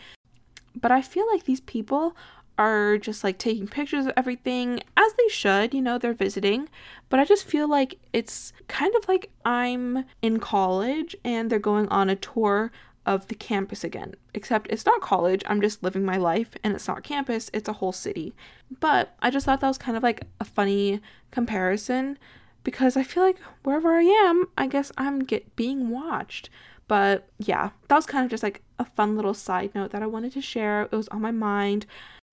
but 0.74 0.90
I 0.90 1.02
feel 1.02 1.26
like 1.32 1.44
these 1.44 1.60
people 1.60 2.16
are 2.60 2.98
just 2.98 3.24
like 3.24 3.38
taking 3.38 3.66
pictures 3.66 4.04
of 4.04 4.12
everything 4.18 4.80
as 4.94 5.12
they 5.14 5.28
should, 5.28 5.72
you 5.72 5.80
know, 5.80 5.96
they're 5.96 6.12
visiting. 6.12 6.68
But 7.08 7.18
I 7.18 7.24
just 7.24 7.46
feel 7.46 7.66
like 7.66 7.98
it's 8.12 8.52
kind 8.68 8.94
of 8.94 9.08
like 9.08 9.30
I'm 9.46 10.04
in 10.20 10.38
college 10.40 11.16
and 11.24 11.48
they're 11.48 11.58
going 11.58 11.88
on 11.88 12.10
a 12.10 12.16
tour 12.16 12.70
of 13.06 13.28
the 13.28 13.34
campus 13.34 13.82
again. 13.82 14.14
Except 14.34 14.66
it's 14.70 14.84
not 14.84 15.00
college, 15.00 15.42
I'm 15.46 15.62
just 15.62 15.82
living 15.82 16.04
my 16.04 16.18
life 16.18 16.50
and 16.62 16.74
it's 16.74 16.86
not 16.86 17.02
campus, 17.02 17.50
it's 17.54 17.68
a 17.68 17.72
whole 17.72 17.92
city. 17.92 18.34
But 18.78 19.16
I 19.20 19.30
just 19.30 19.46
thought 19.46 19.62
that 19.62 19.66
was 19.66 19.78
kind 19.78 19.96
of 19.96 20.02
like 20.02 20.24
a 20.38 20.44
funny 20.44 21.00
comparison 21.30 22.18
because 22.62 22.94
I 22.94 23.02
feel 23.04 23.22
like 23.22 23.38
wherever 23.62 23.96
I 23.96 24.02
am, 24.02 24.48
I 24.58 24.66
guess 24.66 24.92
I'm 24.98 25.20
get 25.20 25.56
being 25.56 25.88
watched. 25.88 26.50
But 26.88 27.26
yeah, 27.38 27.70
that 27.88 27.96
was 27.96 28.04
kind 28.04 28.22
of 28.24 28.30
just 28.30 28.42
like 28.42 28.60
a 28.78 28.84
fun 28.84 29.16
little 29.16 29.32
side 29.32 29.74
note 29.74 29.92
that 29.92 30.02
I 30.02 30.06
wanted 30.06 30.32
to 30.34 30.42
share. 30.42 30.82
It 30.82 30.92
was 30.92 31.08
on 31.08 31.22
my 31.22 31.30
mind. 31.30 31.86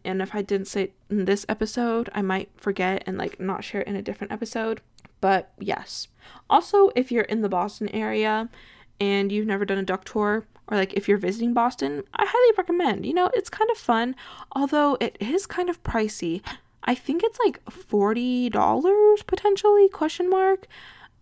And 0.07 0.21
if 0.21 0.33
I 0.33 0.41
didn't 0.41 0.67
say 0.67 0.93
in 1.09 1.25
this 1.25 1.45
episode, 1.49 2.09
I 2.13 2.21
might 2.21 2.49
forget 2.55 3.03
and 3.05 3.17
like 3.17 3.39
not 3.39 3.63
share 3.63 3.81
it 3.81 3.87
in 3.87 3.95
a 3.95 4.01
different 4.01 4.33
episode. 4.33 4.81
But 5.19 5.51
yes. 5.59 6.07
Also, 6.49 6.91
if 6.95 7.11
you're 7.11 7.23
in 7.23 7.41
the 7.41 7.49
Boston 7.49 7.89
area 7.89 8.49
and 8.99 9.31
you've 9.31 9.47
never 9.47 9.65
done 9.65 9.77
a 9.77 9.83
duck 9.83 10.05
tour, 10.05 10.45
or 10.67 10.77
like 10.77 10.93
if 10.93 11.07
you're 11.07 11.17
visiting 11.17 11.53
Boston, 11.53 12.03
I 12.13 12.25
highly 12.27 12.55
recommend. 12.57 13.05
You 13.05 13.13
know, 13.13 13.29
it's 13.33 13.49
kind 13.49 13.69
of 13.69 13.77
fun, 13.77 14.15
although 14.53 14.97
it 14.99 15.17
is 15.19 15.45
kind 15.45 15.69
of 15.69 15.83
pricey. 15.83 16.41
I 16.83 16.95
think 16.95 17.21
it's 17.23 17.39
like 17.39 17.63
$40 17.65 19.27
potentially 19.27 19.89
question 19.89 20.29
mark. 20.29 20.67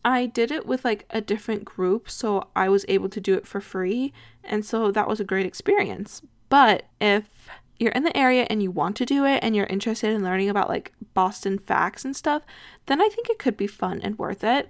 I 0.03 0.27
did 0.27 0.51
it 0.51 0.67
with 0.67 0.85
like 0.85 1.05
a 1.09 1.21
different 1.21 1.65
group, 1.65 2.09
so 2.09 2.49
I 2.55 2.69
was 2.69 2.85
able 2.87 3.09
to 3.09 3.19
do 3.19 3.33
it 3.33 3.47
for 3.47 3.59
free, 3.59 4.13
and 4.43 4.63
so 4.63 4.91
that 4.91 5.07
was 5.07 5.19
a 5.19 5.23
great 5.23 5.47
experience. 5.47 6.21
But 6.49 6.83
if 7.01 7.49
you're 7.77 7.91
in 7.91 8.03
the 8.03 8.15
area 8.15 8.47
and 8.49 8.63
you 8.63 8.71
want 8.71 8.95
to 8.97 9.05
do 9.05 9.25
it 9.25 9.39
and 9.43 9.55
you're 9.55 9.65
interested 9.65 10.11
in 10.11 10.23
learning 10.23 10.49
about 10.49 10.69
like 10.69 10.93
Boston 11.13 11.59
facts 11.59 12.05
and 12.05 12.15
stuff, 12.15 12.43
then 12.85 13.01
I 13.01 13.09
think 13.09 13.29
it 13.29 13.39
could 13.39 13.57
be 13.57 13.67
fun 13.67 13.99
and 14.01 14.17
worth 14.17 14.43
it. 14.43 14.69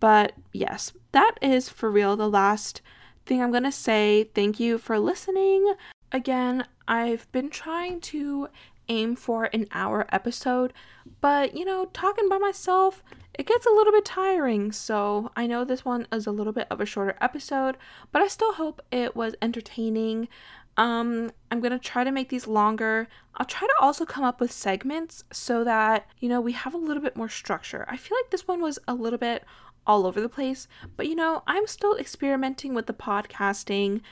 But 0.00 0.32
yes, 0.52 0.92
that 1.12 1.34
is 1.42 1.68
for 1.68 1.90
real 1.90 2.16
the 2.16 2.28
last 2.28 2.80
thing 3.26 3.42
I'm 3.42 3.50
going 3.50 3.64
to 3.64 3.72
say. 3.72 4.24
Thank 4.34 4.58
you 4.58 4.78
for 4.78 4.98
listening. 4.98 5.74
Again, 6.10 6.66
I've 6.88 7.30
been 7.32 7.50
trying 7.50 8.00
to 8.00 8.48
aim 8.88 9.14
for 9.14 9.48
an 9.52 9.66
hour 9.70 10.06
episode, 10.10 10.72
but 11.20 11.56
you 11.56 11.64
know, 11.64 11.86
talking 11.92 12.28
by 12.28 12.38
myself, 12.38 13.02
it 13.34 13.46
gets 13.46 13.64
a 13.64 13.70
little 13.70 13.92
bit 13.92 14.04
tiring. 14.04 14.72
So 14.72 15.30
I 15.36 15.46
know 15.46 15.64
this 15.64 15.84
one 15.84 16.06
is 16.12 16.26
a 16.26 16.32
little 16.32 16.52
bit 16.52 16.66
of 16.70 16.80
a 16.80 16.86
shorter 16.86 17.16
episode, 17.20 17.76
but 18.10 18.20
I 18.20 18.26
still 18.26 18.54
hope 18.54 18.82
it 18.90 19.14
was 19.14 19.36
entertaining. 19.40 20.28
Um, 20.76 21.30
I'm 21.50 21.60
gonna 21.60 21.78
try 21.78 22.04
to 22.04 22.10
make 22.10 22.28
these 22.28 22.46
longer. 22.46 23.08
I'll 23.36 23.46
try 23.46 23.66
to 23.66 23.74
also 23.80 24.04
come 24.04 24.24
up 24.24 24.40
with 24.40 24.52
segments 24.52 25.24
so 25.32 25.64
that, 25.64 26.06
you 26.18 26.28
know, 26.28 26.40
we 26.40 26.52
have 26.52 26.74
a 26.74 26.78
little 26.78 27.02
bit 27.02 27.16
more 27.16 27.28
structure. 27.28 27.84
I 27.88 27.96
feel 27.96 28.16
like 28.18 28.30
this 28.30 28.48
one 28.48 28.60
was 28.60 28.78
a 28.88 28.94
little 28.94 29.18
bit 29.18 29.44
all 29.86 30.06
over 30.06 30.20
the 30.20 30.28
place, 30.28 30.68
but 30.96 31.06
you 31.06 31.14
know, 31.14 31.42
I'm 31.46 31.66
still 31.66 31.96
experimenting 31.96 32.74
with 32.74 32.86
the 32.86 32.92
podcasting. 32.92 34.02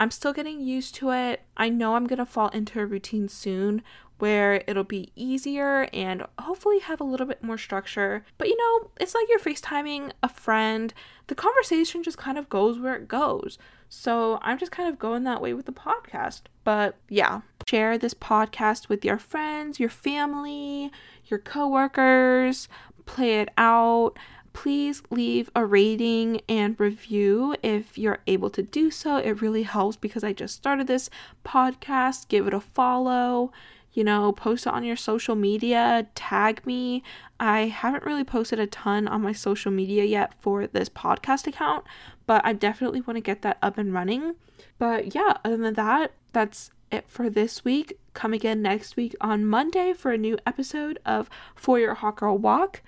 I'm 0.00 0.10
still 0.10 0.32
getting 0.32 0.60
used 0.60 0.94
to 0.96 1.10
it. 1.10 1.42
I 1.56 1.68
know 1.68 1.94
I'm 1.94 2.06
gonna 2.06 2.26
fall 2.26 2.48
into 2.48 2.80
a 2.80 2.86
routine 2.86 3.28
soon 3.28 3.82
where 4.18 4.62
it'll 4.66 4.84
be 4.84 5.12
easier 5.14 5.88
and 5.92 6.24
hopefully 6.38 6.80
have 6.80 7.00
a 7.00 7.04
little 7.04 7.26
bit 7.26 7.42
more 7.42 7.58
structure. 7.58 8.24
But 8.36 8.48
you 8.48 8.56
know, 8.56 8.90
it's 9.00 9.14
like 9.14 9.26
you're 9.28 9.38
FaceTiming 9.38 10.12
a 10.22 10.28
friend. 10.28 10.92
The 11.28 11.34
conversation 11.34 12.02
just 12.02 12.18
kind 12.18 12.38
of 12.38 12.48
goes 12.48 12.78
where 12.78 12.96
it 12.96 13.08
goes. 13.08 13.58
So 13.88 14.38
I'm 14.42 14.58
just 14.58 14.72
kind 14.72 14.88
of 14.88 14.98
going 14.98 15.24
that 15.24 15.40
way 15.40 15.54
with 15.54 15.66
the 15.66 15.72
podcast. 15.72 16.42
But 16.64 16.96
yeah, 17.08 17.40
share 17.66 17.96
this 17.96 18.14
podcast 18.14 18.88
with 18.88 19.04
your 19.04 19.18
friends, 19.18 19.80
your 19.80 19.88
family, 19.88 20.90
your 21.26 21.38
coworkers, 21.38 22.68
play 23.06 23.40
it 23.40 23.48
out. 23.56 24.12
Please 24.52 25.02
leave 25.10 25.50
a 25.54 25.64
rating 25.64 26.40
and 26.48 26.78
review 26.80 27.54
if 27.62 27.96
you're 27.96 28.18
able 28.26 28.50
to 28.50 28.62
do 28.62 28.90
so. 28.90 29.16
It 29.16 29.40
really 29.40 29.62
helps 29.62 29.96
because 29.96 30.24
I 30.24 30.32
just 30.32 30.56
started 30.56 30.86
this 30.86 31.08
podcast. 31.44 32.28
Give 32.28 32.46
it 32.46 32.54
a 32.54 32.60
follow 32.60 33.52
you 33.98 34.04
know, 34.04 34.30
post 34.30 34.64
it 34.64 34.72
on 34.72 34.84
your 34.84 34.94
social 34.94 35.34
media, 35.34 36.06
tag 36.14 36.64
me. 36.64 37.02
I 37.40 37.62
haven't 37.62 38.06
really 38.06 38.22
posted 38.22 38.60
a 38.60 38.66
ton 38.68 39.08
on 39.08 39.22
my 39.22 39.32
social 39.32 39.72
media 39.72 40.04
yet 40.04 40.40
for 40.40 40.68
this 40.68 40.88
podcast 40.88 41.48
account, 41.48 41.84
but 42.24 42.40
I 42.44 42.52
definitely 42.52 43.00
want 43.00 43.16
to 43.16 43.20
get 43.20 43.42
that 43.42 43.58
up 43.60 43.76
and 43.76 43.92
running. 43.92 44.36
But 44.78 45.16
yeah, 45.16 45.38
other 45.44 45.56
than 45.56 45.74
that, 45.74 46.12
that's 46.32 46.70
it 46.92 47.06
for 47.08 47.28
this 47.28 47.64
week. 47.64 47.98
Come 48.14 48.32
again 48.32 48.62
next 48.62 48.96
week 48.96 49.16
on 49.20 49.44
Monday 49.44 49.92
for 49.92 50.12
a 50.12 50.18
new 50.18 50.38
episode 50.46 51.00
of 51.04 51.28
For 51.56 51.80
Your 51.80 51.94
Hot 51.94 52.14
Girl 52.14 52.38
Walk. 52.38 52.82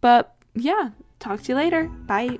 But 0.00 0.32
yeah, 0.54 0.90
talk 1.18 1.42
to 1.42 1.48
you 1.48 1.56
later. 1.56 1.88
Bye. 2.06 2.38